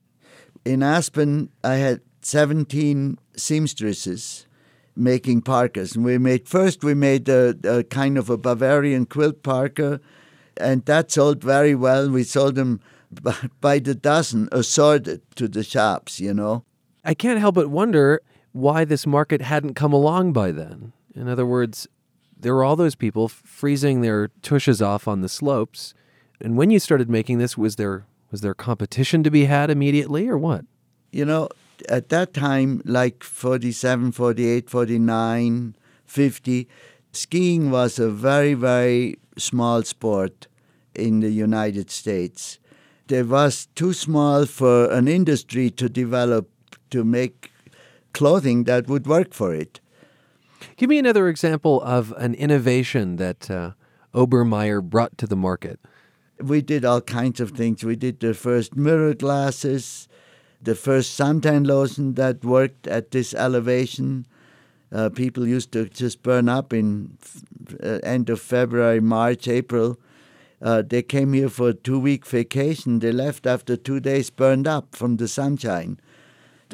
In 0.66 0.82
Aspen, 0.82 1.52
I 1.64 1.76
had 1.76 2.02
17 2.24 3.20
seamstresses 3.36 4.48
making 4.96 5.44
parkas. 5.44 5.96
And 5.96 6.04
we 6.04 6.18
made 6.18 6.50
first 6.50 6.84
we 6.84 6.96
made 6.96 7.30
a, 7.30 7.56
a, 7.64 7.84
kind 7.84 8.18
of 8.18 8.32
a 8.32 8.38
Bavarian 8.40 9.06
quilt 9.06 9.44
parka, 9.44 10.02
and 10.58 10.86
that 10.86 11.12
sold 11.12 11.44
very 11.44 11.76
well. 11.76 12.10
We 12.10 12.24
sold 12.24 12.56
them 12.56 12.82
by 13.62 13.80
the 13.80 13.96
dozen, 13.96 14.50
assorted 14.52 15.22
to 15.36 15.48
the 15.48 15.64
shops. 15.64 16.20
You 16.20 16.34
know. 16.34 16.64
I 17.04 17.14
can't 17.14 17.40
help 17.40 17.56
but 17.56 17.70
wonder 17.70 18.22
why 18.52 18.86
this 18.86 19.08
market 19.08 19.42
hadn't 19.42 19.74
come 19.74 19.94
along 19.94 20.34
by 20.34 20.52
then. 20.52 20.94
In 21.16 21.28
other 21.28 21.46
words, 21.46 21.88
there 22.38 22.54
were 22.54 22.64
all 22.64 22.76
those 22.76 22.96
people 22.96 23.28
freezing 23.28 24.02
their 24.02 24.30
tushes 24.42 24.82
off 24.82 25.08
on 25.08 25.22
the 25.22 25.30
slopes, 25.30 25.94
and 26.40 26.58
when 26.58 26.72
you 26.72 26.80
started 26.80 27.10
making 27.10 27.38
this, 27.38 27.58
was 27.58 27.76
there 27.76 28.06
was 28.32 28.42
there 28.42 28.54
competition 28.54 29.24
to 29.24 29.32
be 29.32 29.46
had 29.46 29.70
immediately, 29.70 30.28
or 30.28 30.38
what? 30.38 30.66
You 31.12 31.26
know, 31.26 31.50
at 31.90 32.10
that 32.10 32.34
time, 32.34 32.82
like 32.86 33.24
47, 33.24 34.14
48, 34.14 34.70
49, 34.70 35.76
50, 36.06 36.68
skiing 37.12 37.72
was 37.72 38.00
a 38.00 38.10
very, 38.10 38.54
very 38.54 39.18
small 39.38 39.84
sport 39.84 40.48
in 40.96 41.20
the 41.20 41.30
United 41.32 41.90
States. 41.90 42.60
It 43.10 43.28
was 43.28 43.68
too 43.76 43.92
small 43.94 44.46
for 44.46 44.90
an 44.92 45.08
industry 45.08 45.70
to 45.72 45.90
develop 45.90 46.50
to 46.92 47.04
make 47.04 47.52
clothing 48.14 48.64
that 48.66 48.88
would 48.88 49.06
work 49.06 49.34
for 49.34 49.54
it. 49.54 49.82
Give 50.78 50.90
me 50.90 50.98
another 50.98 51.28
example 51.28 51.82
of 51.82 52.14
an 52.18 52.34
innovation 52.36 53.18
that 53.18 53.52
uh, 53.52 53.72
Obermeyer 54.14 54.82
brought 54.82 55.18
to 55.18 55.28
the 55.28 55.36
market. 55.36 55.80
We 56.40 56.62
did 56.62 56.86
all 56.86 57.02
kinds 57.02 57.40
of 57.40 57.52
things. 57.52 57.84
We 57.84 57.96
did 57.96 58.20
the 58.20 58.34
first 58.34 58.76
mirror 58.76 59.14
glasses 59.14 60.08
the 60.62 60.76
first 60.76 61.18
suntan 61.20 61.66
lotion 61.66 62.14
that 62.14 62.46
worked 62.46 62.88
at 62.88 63.12
this 63.12 63.34
elevation. 63.34 64.28
Uh, 64.92 65.10
people 65.10 65.48
used 65.48 65.72
to 65.72 65.86
just 65.86 66.22
burn 66.22 66.50
up 66.50 66.74
in 66.74 67.18
uh, 67.82 68.00
end 68.04 68.30
of 68.30 68.42
February, 68.42 69.00
March, 69.00 69.48
April. 69.48 69.98
Uh, 70.62 70.84
they 70.86 71.02
came 71.02 71.34
here 71.34 71.50
for 71.50 71.70
a 71.70 71.74
two-week 71.74 72.26
vacation. 72.26 73.00
They 73.00 73.12
left 73.12 73.48
after 73.48 73.76
two 73.76 74.00
days, 74.00 74.30
burned 74.30 74.68
up 74.68 74.96
from 74.96 75.18
the 75.18 75.28
sunshine. 75.28 76.00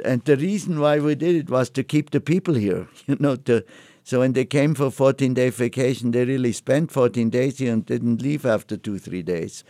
And 0.04 0.24
the 0.26 0.36
reason 0.36 0.80
why 0.80 1.00
we 1.00 1.16
did 1.16 1.36
it 1.36 1.50
was 1.50 1.70
to 1.72 1.84
keep 1.84 2.12
the 2.12 2.22
people 2.22 2.56
here. 2.56 2.88
You 3.08 3.18
know, 3.20 3.36
to, 3.36 3.64
so 4.04 4.20
when 4.20 4.34
they 4.34 4.46
came 4.46 4.74
for 4.76 4.88
14-day 4.88 5.50
vacation, 5.52 6.12
they 6.12 6.26
really 6.26 6.54
spent 6.54 6.92
14 6.92 7.30
days 7.30 7.60
here 7.60 7.74
and 7.74 7.86
didn't 7.86 8.22
leave 8.22 8.46
after 8.46 8.78
two, 8.78 9.00
three 9.00 9.22
days 9.22 9.64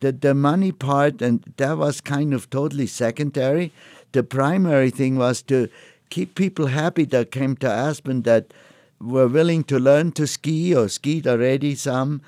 the, 0.00 0.12
the 0.12 0.34
money 0.34 0.72
part, 0.72 1.22
and 1.22 1.42
that 1.56 1.78
was 1.78 2.00
kind 2.00 2.34
of 2.34 2.50
totally 2.50 2.86
secondary. 2.86 3.72
The 4.12 4.22
primary 4.22 4.90
thing 4.90 5.16
was 5.16 5.42
to 5.42 5.68
keep 6.10 6.34
people 6.34 6.66
happy 6.66 7.04
that 7.06 7.30
came 7.30 7.56
to 7.56 7.70
Aspen 7.70 8.22
that 8.22 8.52
were 9.00 9.28
willing 9.28 9.64
to 9.64 9.78
learn 9.78 10.12
to 10.12 10.26
ski 10.26 10.74
or 10.74 10.88
skied 10.88 11.26
already 11.26 11.74
some. 11.74 12.20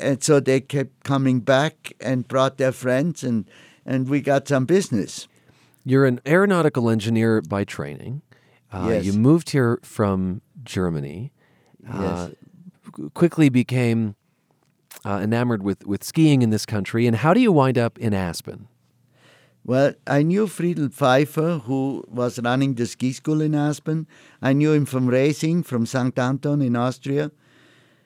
And 0.00 0.22
so 0.22 0.40
they 0.40 0.60
kept 0.60 1.04
coming 1.04 1.40
back 1.40 1.92
and 2.00 2.26
brought 2.26 2.58
their 2.58 2.72
friends, 2.72 3.24
and, 3.24 3.44
and 3.84 4.08
we 4.08 4.20
got 4.20 4.46
some 4.46 4.64
business. 4.64 5.26
You're 5.84 6.06
an 6.06 6.20
aeronautical 6.26 6.90
engineer 6.90 7.40
by 7.40 7.64
training. 7.64 8.22
Uh, 8.72 8.88
yes. 8.90 9.04
You 9.04 9.14
moved 9.14 9.50
here 9.50 9.80
from 9.82 10.42
Germany. 10.62 11.32
Yes. 11.82 11.94
Uh, 11.94 12.30
quickly 13.14 13.48
became 13.48 14.14
uh, 15.04 15.20
enamored 15.22 15.62
with, 15.62 15.86
with 15.86 16.04
skiing 16.04 16.42
in 16.42 16.50
this 16.50 16.66
country. 16.66 17.06
And 17.06 17.16
how 17.16 17.32
do 17.32 17.40
you 17.40 17.50
wind 17.50 17.78
up 17.78 17.98
in 17.98 18.12
Aspen? 18.12 18.68
Well, 19.68 19.92
I 20.06 20.22
knew 20.22 20.46
Friedl 20.46 20.88
Pfeifer, 20.88 21.60
who 21.64 22.02
was 22.08 22.40
running 22.40 22.72
the 22.72 22.86
ski 22.86 23.12
school 23.12 23.42
in 23.42 23.54
Aspen. 23.54 24.06
I 24.40 24.54
knew 24.54 24.72
him 24.72 24.86
from 24.86 25.08
racing, 25.08 25.64
from 25.64 25.84
St. 25.84 26.18
Anton 26.18 26.62
in 26.62 26.74
Austria. 26.74 27.30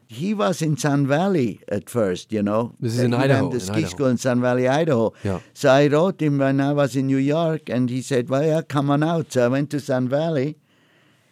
He 0.09 0.35
was 0.35 0.61
in 0.61 0.77
Sun 0.77 1.07
Valley 1.07 1.61
at 1.69 1.89
first, 1.89 2.33
you 2.33 2.43
know. 2.43 2.75
This 2.81 2.95
is 2.95 3.05
in 3.05 3.15
Idaho. 3.15 3.49
The 3.49 3.55
in 3.55 3.61
ski 3.61 3.75
Idaho. 3.75 3.89
school 3.91 4.07
in 4.09 4.17
Sun 4.17 4.41
Valley, 4.41 4.67
Idaho. 4.67 5.13
Yeah. 5.23 5.39
So 5.55 5.71
I 5.71 5.87
wrote 5.87 6.21
him 6.21 6.39
when 6.39 6.61
I 6.61 6.73
was 6.73 6.97
in 6.97 7.07
New 7.07 7.23
York, 7.37 7.69
and 7.69 7.89
he 7.89 8.03
said, 8.03 8.29
"Well, 8.29 8.45
yeah, 8.45 8.63
come 8.63 8.91
on 8.91 9.05
out." 9.05 9.33
So 9.33 9.45
I 9.45 9.49
went 9.49 9.71
to 9.71 9.79
Sun 9.79 10.09
Valley, 10.09 10.57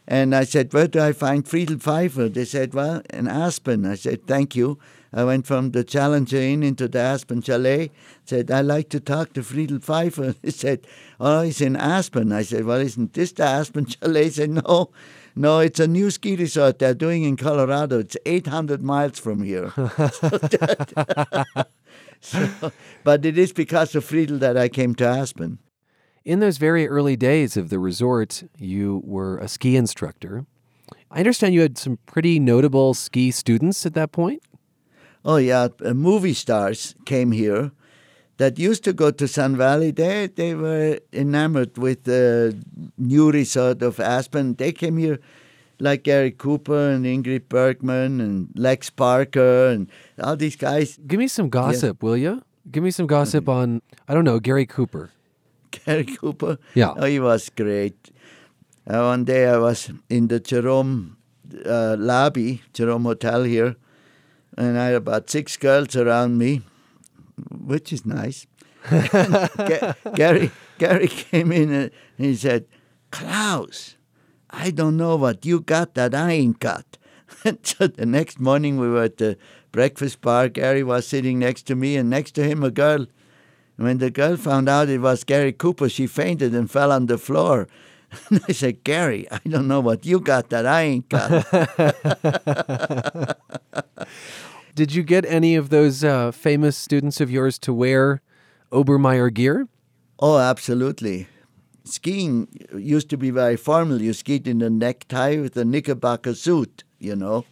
and 0.07 0.33
I 0.33 0.45
said, 0.45 0.73
"Where 0.73 0.87
do 0.87 1.01
I 1.01 1.13
find 1.13 1.45
Friedl 1.45 1.83
Pfeifer?" 1.83 2.33
They 2.33 2.45
said, 2.45 2.73
"Well, 2.73 3.03
in 3.11 3.27
Aspen." 3.27 3.85
I 3.85 3.97
said, 3.97 4.29
"Thank 4.29 4.55
you." 4.55 4.79
I 5.13 5.25
went 5.25 5.47
from 5.47 5.73
the 5.73 5.83
Challenger 5.83 6.37
Inn 6.37 6.63
into 6.63 6.87
the 6.87 7.01
Aspen 7.01 7.43
Chalet. 7.43 7.91
Said, 8.25 8.51
I'd 8.51 8.67
like 8.67 8.89
to 8.91 9.01
talk 9.01 9.33
to 9.33 9.41
Friedl 9.41 9.81
Pfeifer. 9.81 10.37
He 10.43 10.51
said, 10.51 10.87
Oh, 11.19 11.43
he's 11.43 11.61
in 11.61 11.75
Aspen. 11.77 12.33
I 12.33 12.43
said, 12.43 12.65
Well, 12.65 12.81
isn't 12.81 13.15
this 13.15 13.33
the 13.33 13.45
Aspen 13.45 13.87
Chalet? 13.91 14.25
He 14.25 14.31
said, 14.31 14.51
No, 14.51 14.91
No, 15.35 15.59
it's 15.59 15.81
a 15.81 15.89
new 15.89 16.11
ski 16.11 16.37
resort 16.37 16.79
they're 16.79 16.95
doing 16.95 17.25
in 17.25 17.37
Colorado. 17.37 17.99
It's 17.99 18.17
800 18.25 18.83
miles 18.83 19.19
from 19.19 19.43
here. 19.43 19.73
so, 22.21 22.73
but 23.03 23.25
it 23.25 23.37
is 23.37 23.53
because 23.53 23.95
of 23.97 24.05
Friedl 24.05 24.39
that 24.39 24.57
I 24.57 24.69
came 24.69 24.95
to 24.97 25.07
Aspen. 25.07 25.59
In 26.25 26.41
those 26.41 26.59
very 26.59 26.87
early 26.87 27.17
days 27.17 27.57
of 27.57 27.71
the 27.71 27.79
resort, 27.79 28.45
you 28.59 29.03
were 29.05 29.39
a 29.39 29.49
ski 29.49 29.75
instructor. 29.75 30.47
I 31.11 31.19
understand 31.19 31.55
you 31.55 31.63
had 31.63 31.79
some 31.79 31.99
pretty 32.07 32.39
notable 32.39 32.95
ski 32.95 33.31
students 33.33 33.85
at 33.85 33.95
that 33.95 34.13
point. 34.13 34.43
Oh, 35.25 35.37
yeah. 35.37 35.69
Movie 35.83 36.35
stars 36.35 36.95
came 37.05 37.33
here 37.33 37.73
that 38.39 38.59
used 38.59 38.85
to 38.85 38.93
go 38.93 39.11
to 39.11 39.29
Sun 39.29 39.57
Valley. 39.57 39.91
They, 39.91 40.27
they 40.27 40.55
were 40.55 40.99
enamored 41.13 41.77
with 41.77 42.05
the 42.05 42.57
new 42.97 43.31
resort 43.31 43.83
of 43.83 44.01
Aspen. 44.01 44.55
They 44.55 44.73
came 44.73 44.97
here 44.97 45.19
like 45.79 46.05
Gary 46.05 46.31
Cooper 46.31 46.91
and 46.91 47.05
Ingrid 47.05 47.49
Bergman 47.49 48.21
and 48.21 48.49
Lex 48.55 48.91
Barker 48.91 49.69
and 49.69 49.91
all 50.23 50.37
these 50.37 50.57
guys. 50.57 50.99
Give 51.07 51.19
me 51.19 51.29
some 51.29 51.49
gossip, 51.49 51.99
yeah. 52.01 52.07
will 52.07 52.17
you? 52.17 52.43
Give 52.71 52.83
me 52.83 52.91
some 52.91 53.07
gossip 53.07 53.49
on, 53.49 53.83
I 54.09 54.15
don't 54.15 54.25
know, 54.25 54.39
Gary 54.39 54.67
Cooper. 54.67 55.11
Gary 55.71 56.05
Cooper? 56.05 56.59
Yeah. 56.75 56.95
Oh, 56.97 57.07
he 57.07 57.21
was 57.21 57.51
great. 57.51 58.11
Uh, 58.87 59.03
one 59.03 59.25
day 59.25 59.47
I 59.49 59.59
was 59.59 59.91
in 60.09 60.29
the 60.29 60.41
Jerome 60.41 61.17
uh, 61.67 61.97
lobby, 61.99 62.63
Jerome 62.73 63.05
Hotel 63.05 63.43
here, 63.43 63.77
and 64.61 64.79
I 64.79 64.87
had 64.87 64.95
about 64.95 65.31
six 65.31 65.57
girls 65.57 65.97
around 65.97 66.37
me, 66.37 66.61
which 67.51 67.93
is 67.93 68.05
nice. 68.05 68.47
Gary, 70.15 70.51
Gary 70.79 71.09
came 71.09 71.51
in 71.51 71.73
and 71.73 71.91
he 72.19 72.35
said, 72.37 72.67
Klaus, 73.11 73.97
I 74.51 74.71
don't 74.71 74.99
know 74.99 75.17
what 75.17 75.47
you 75.47 75.61
got 75.61 75.95
that 75.95 76.15
I 76.15 76.33
ain't 76.33 76.61
got. 76.61 76.99
so 77.63 77.87
the 77.87 78.05
next 78.05 78.39
morning 78.39 78.79
we 78.79 78.89
were 78.89 79.05
at 79.05 79.17
the 79.17 79.39
breakfast 79.73 80.21
bar. 80.21 80.49
Gary 80.49 80.83
was 80.83 81.07
sitting 81.07 81.39
next 81.39 81.63
to 81.69 81.75
me, 81.75 81.97
and 81.97 82.11
next 82.11 82.33
to 82.33 82.45
him 82.45 82.63
a 82.63 82.71
girl. 82.71 83.07
And 83.77 83.87
When 83.87 83.99
the 83.99 84.11
girl 84.11 84.37
found 84.37 84.69
out 84.69 84.91
it 84.91 85.01
was 85.01 85.25
Gary 85.25 85.53
Cooper, 85.53 85.89
she 85.89 86.07
fainted 86.07 86.55
and 86.55 86.71
fell 86.71 86.93
on 86.93 87.07
the 87.07 87.17
floor. 87.17 87.67
And 88.29 88.43
I 88.49 88.53
said, 88.53 88.85
Gary, 88.85 89.27
I 89.31 89.41
don't 89.49 89.69
know 89.69 89.81
what 89.81 90.05
you 90.05 90.21
got 90.21 90.51
that 90.51 90.67
I 90.67 90.83
ain't 90.83 91.09
got. 91.09 91.47
Did 94.75 94.95
you 94.95 95.03
get 95.03 95.25
any 95.27 95.57
of 95.57 95.71
those 95.71 96.05
uh, 96.05 96.31
famous 96.31 96.77
students 96.77 97.21
of 97.21 97.31
yours 97.31 97.59
to 97.61 97.73
wear 97.73 98.23
Obermeyer 98.73 99.33
gear? 99.33 99.69
Oh, 100.19 100.39
absolutely 100.39 101.27
skiing 101.85 102.49
used 102.75 103.11
to 103.11 103.17
be 103.17 103.31
very 103.31 103.57
formal. 103.57 104.01
You 104.01 104.13
skied 104.13 104.47
in 104.47 104.63
a 104.63 104.71
necktie 104.71 105.39
with 105.39 105.57
a 105.57 105.65
knickerbocker 105.65 106.35
suit, 106.35 106.85
you 106.99 107.17
know, 107.17 107.45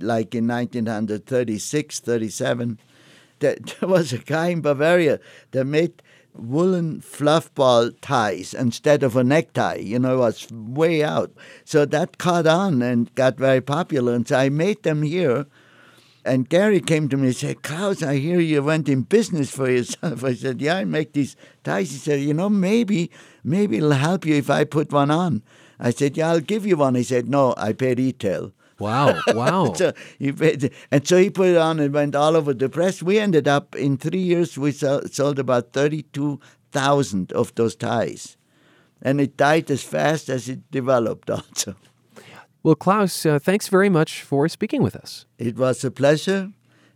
like 0.00 0.34
in 0.34 0.48
1936, 0.48 2.00
37. 2.00 2.78
There, 3.40 3.58
was 3.82 4.12
a 4.12 4.18
guy 4.18 4.50
in 4.50 4.60
Bavaria 4.62 5.18
that 5.50 5.64
made 5.64 6.02
woolen 6.34 7.00
fluffball 7.00 7.92
ties 8.00 8.54
instead 8.54 9.02
of 9.02 9.16
a 9.16 9.24
necktie. 9.24 9.74
You 9.74 9.98
know, 9.98 10.14
it 10.14 10.18
was 10.20 10.48
way 10.50 11.02
out. 11.02 11.32
So 11.64 11.84
that 11.84 12.16
caught 12.16 12.46
on 12.46 12.80
and 12.80 13.12
got 13.16 13.36
very 13.36 13.60
popular. 13.60 14.14
And 14.14 14.26
so 14.26 14.38
I 14.38 14.48
made 14.50 14.84
them 14.84 15.02
here 15.02 15.46
and 16.24 16.48
Gary 16.48 16.80
came 16.80 17.08
to 17.08 17.16
me 17.16 17.28
and 17.28 17.36
said, 17.36 17.62
Klaus, 17.62 18.02
I 18.02 18.16
hear 18.16 18.40
you 18.40 18.62
went 18.62 18.88
in 18.88 19.02
business 19.02 19.50
for 19.50 19.70
yourself. 19.70 20.24
I 20.24 20.34
said, 20.34 20.60
Yeah, 20.60 20.76
I 20.76 20.84
make 20.84 21.12
these 21.12 21.36
ties. 21.62 21.90
He 21.90 21.98
said, 21.98 22.20
You 22.20 22.34
know, 22.34 22.48
maybe, 22.48 23.10
maybe 23.42 23.76
it'll 23.76 23.92
help 23.92 24.24
you 24.24 24.34
if 24.34 24.48
I 24.48 24.64
put 24.64 24.92
one 24.92 25.10
on. 25.10 25.42
I 25.78 25.90
said, 25.90 26.16
Yeah, 26.16 26.30
I'll 26.30 26.40
give 26.40 26.66
you 26.66 26.76
one. 26.76 26.94
He 26.94 27.02
said, 27.02 27.28
No, 27.28 27.54
I 27.56 27.72
pay 27.74 27.94
retail. 27.94 28.52
Wow, 28.78 29.20
wow. 29.28 29.72
so 29.74 29.92
he 30.18 30.32
paid, 30.32 30.72
and 30.90 31.06
so 31.06 31.16
he 31.18 31.30
put 31.30 31.48
it 31.48 31.56
on 31.56 31.78
and 31.78 31.94
went 31.94 32.16
all 32.16 32.36
over 32.36 32.52
the 32.52 32.68
press. 32.68 33.02
We 33.02 33.18
ended 33.18 33.46
up, 33.46 33.76
in 33.76 33.96
three 33.96 34.18
years, 34.18 34.58
we 34.58 34.72
sold 34.72 35.38
about 35.38 35.72
32,000 35.72 37.32
of 37.32 37.54
those 37.54 37.76
ties. 37.76 38.36
And 39.00 39.20
it 39.20 39.36
died 39.36 39.70
as 39.70 39.82
fast 39.84 40.28
as 40.28 40.48
it 40.48 40.70
developed 40.70 41.30
also. 41.30 41.76
Well, 42.64 42.74
Klaus, 42.74 43.26
uh, 43.26 43.38
thanks 43.38 43.68
very 43.68 43.90
much 43.90 44.22
for 44.22 44.48
speaking 44.48 44.82
with 44.82 44.96
us. 44.96 45.26
It 45.36 45.58
was 45.58 45.84
a 45.84 45.90
pleasure, 45.90 46.50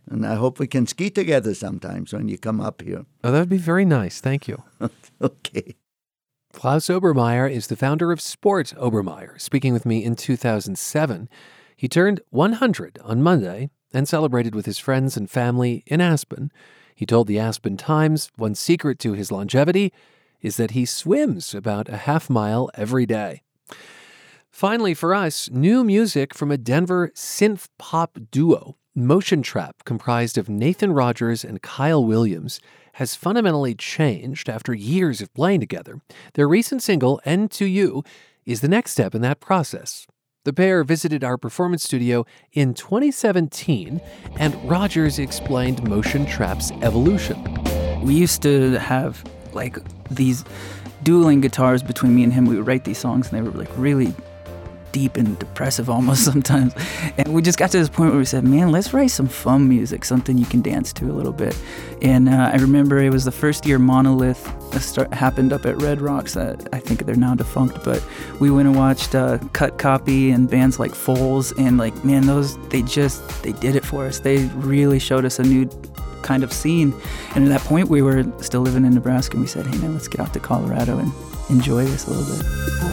and 0.09 0.25
I 0.25 0.33
hope 0.33 0.57
we 0.57 0.65
can 0.65 0.87
ski 0.87 1.11
together 1.11 1.53
sometimes 1.53 2.11
when 2.11 2.27
you 2.27 2.39
come 2.39 2.59
up 2.59 2.81
here. 2.81 3.05
Oh, 3.23 3.31
that 3.31 3.39
would 3.39 3.49
be 3.49 3.57
very 3.57 3.85
nice. 3.85 4.19
Thank 4.19 4.47
you. 4.47 4.63
okay. 5.21 5.75
Klaus 6.53 6.87
Obermeyer 6.87 7.47
is 7.47 7.67
the 7.67 7.75
founder 7.75 8.11
of 8.11 8.19
Sport 8.19 8.73
Obermeyer, 8.77 9.39
speaking 9.39 9.71
with 9.71 9.85
me 9.85 10.03
in 10.03 10.15
2007. 10.15 11.29
He 11.75 11.87
turned 11.87 12.21
100 12.31 12.97
on 13.03 13.21
Monday 13.21 13.69
and 13.93 14.07
celebrated 14.07 14.55
with 14.55 14.65
his 14.65 14.79
friends 14.79 15.15
and 15.15 15.29
family 15.29 15.83
in 15.85 16.01
Aspen. 16.01 16.51
He 16.95 17.05
told 17.05 17.27
the 17.27 17.37
Aspen 17.37 17.77
Times 17.77 18.31
one 18.37 18.55
secret 18.55 18.97
to 18.99 19.13
his 19.13 19.31
longevity 19.31 19.93
is 20.41 20.57
that 20.57 20.71
he 20.71 20.87
swims 20.87 21.53
about 21.53 21.89
a 21.89 21.97
half 21.97 22.27
mile 22.27 22.71
every 22.73 23.05
day. 23.05 23.43
Finally, 24.51 24.93
for 24.93 25.13
us, 25.13 25.49
new 25.51 25.83
music 25.83 26.33
from 26.33 26.51
a 26.51 26.57
Denver 26.57 27.11
synth 27.15 27.67
pop 27.77 28.17
duo. 28.31 28.75
Motion 28.95 29.41
Trap, 29.41 29.83
comprised 29.85 30.37
of 30.37 30.49
Nathan 30.49 30.91
Rogers 30.91 31.45
and 31.45 31.61
Kyle 31.61 32.03
Williams, 32.03 32.59
has 32.93 33.15
fundamentally 33.15 33.73
changed 33.73 34.49
after 34.49 34.73
years 34.73 35.21
of 35.21 35.33
playing 35.33 35.61
together. 35.61 36.01
Their 36.33 36.49
recent 36.49 36.83
single, 36.83 37.21
End 37.23 37.51
to 37.51 37.65
You, 37.65 38.03
is 38.45 38.59
the 38.59 38.67
next 38.67 38.91
step 38.91 39.15
in 39.15 39.21
that 39.21 39.39
process. 39.39 40.05
The 40.43 40.51
pair 40.51 40.83
visited 40.83 41.23
our 41.23 41.37
performance 41.37 41.83
studio 41.83 42.25
in 42.51 42.73
2017, 42.73 44.01
and 44.37 44.69
Rogers 44.69 45.19
explained 45.19 45.87
Motion 45.87 46.25
Trap's 46.25 46.71
evolution. 46.81 47.41
We 48.01 48.15
used 48.15 48.41
to 48.41 48.79
have 48.79 49.23
like 49.53 49.77
these 50.09 50.43
dueling 51.03 51.39
guitars 51.39 51.83
between 51.83 52.15
me 52.15 52.23
and 52.23 52.33
him. 52.33 52.45
We 52.45 52.57
would 52.57 52.67
write 52.67 52.83
these 52.83 52.97
songs, 52.97 53.31
and 53.31 53.37
they 53.37 53.49
were 53.49 53.57
like 53.57 53.69
really 53.77 54.13
deep 54.91 55.17
and 55.17 55.37
depressive 55.39 55.89
almost 55.89 56.25
sometimes. 56.25 56.73
And 57.17 57.33
we 57.33 57.41
just 57.41 57.57
got 57.57 57.71
to 57.71 57.79
this 57.79 57.89
point 57.89 58.11
where 58.11 58.19
we 58.19 58.25
said, 58.25 58.43
man, 58.43 58.71
let's 58.71 58.93
write 58.93 59.11
some 59.11 59.27
fun 59.27 59.67
music, 59.67 60.05
something 60.05 60.37
you 60.37 60.45
can 60.45 60.61
dance 60.61 60.93
to 60.93 61.05
a 61.05 61.13
little 61.13 61.33
bit. 61.33 61.57
And 62.01 62.29
uh, 62.29 62.51
I 62.53 62.57
remember 62.57 62.99
it 62.99 63.11
was 63.11 63.25
the 63.25 63.31
first 63.31 63.65
year 63.65 63.79
Monolith 63.79 64.53
start, 64.81 65.13
happened 65.13 65.51
up 65.51 65.65
at 65.65 65.81
Red 65.81 66.01
Rocks. 66.01 66.37
I 66.37 66.55
think 66.55 67.05
they're 67.05 67.15
now 67.15 67.35
defunct, 67.35 67.83
but 67.83 68.03
we 68.39 68.51
went 68.51 68.67
and 68.67 68.77
watched 68.77 69.15
uh, 69.15 69.37
Cut 69.53 69.77
Copy 69.77 70.31
and 70.31 70.49
bands 70.49 70.79
like 70.79 70.93
Foals. 70.93 71.51
And 71.53 71.77
like, 71.77 72.03
man, 72.03 72.25
those, 72.25 72.57
they 72.69 72.81
just, 72.81 73.43
they 73.43 73.53
did 73.53 73.75
it 73.75 73.85
for 73.85 74.05
us. 74.05 74.19
They 74.19 74.45
really 74.55 74.99
showed 74.99 75.25
us 75.25 75.39
a 75.39 75.43
new 75.43 75.69
kind 76.21 76.43
of 76.43 76.53
scene. 76.53 76.93
And 77.35 77.43
at 77.43 77.49
that 77.49 77.61
point, 77.61 77.89
we 77.89 78.01
were 78.01 78.23
still 78.41 78.61
living 78.61 78.85
in 78.85 78.93
Nebraska, 78.93 79.33
and 79.33 79.41
we 79.41 79.47
said, 79.47 79.65
hey, 79.65 79.77
man, 79.79 79.93
let's 79.93 80.07
get 80.07 80.19
out 80.19 80.33
to 80.33 80.39
Colorado 80.39 80.99
and 80.99 81.11
enjoy 81.49 81.85
this 81.85 82.07
a 82.07 82.11
little 82.11 82.35
bit. 82.35 82.88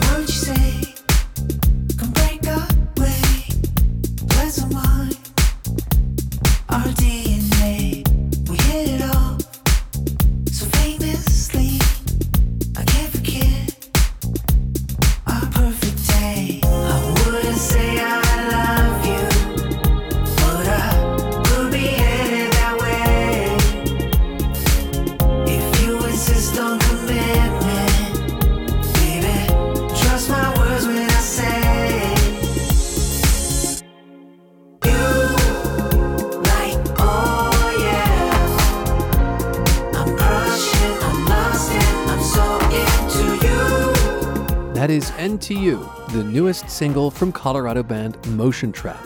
Single 46.77 47.09
from 47.09 47.31
Colorado 47.31 47.81
band 47.81 48.23
Motion 48.27 48.71
Trap. 48.71 49.03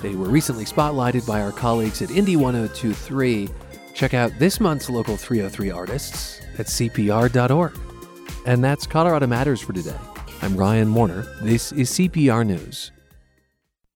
They 0.00 0.14
were 0.14 0.28
recently 0.28 0.64
spotlighted 0.64 1.26
by 1.26 1.40
our 1.40 1.50
colleagues 1.50 2.00
at 2.00 2.10
Indie 2.10 2.36
1023. 2.36 3.48
Check 3.92 4.14
out 4.14 4.30
this 4.38 4.60
month's 4.60 4.88
local 4.88 5.16
303 5.16 5.70
artists 5.72 6.40
at 6.58 6.66
CPR.org. 6.66 7.76
And 8.46 8.62
that's 8.62 8.86
Colorado 8.86 9.26
Matters 9.26 9.60
for 9.60 9.72
today. 9.72 9.98
I'm 10.42 10.56
Ryan 10.56 10.94
Warner. 10.94 11.26
This 11.42 11.72
is 11.72 11.90
CPR 11.90 12.46
News. 12.46 12.92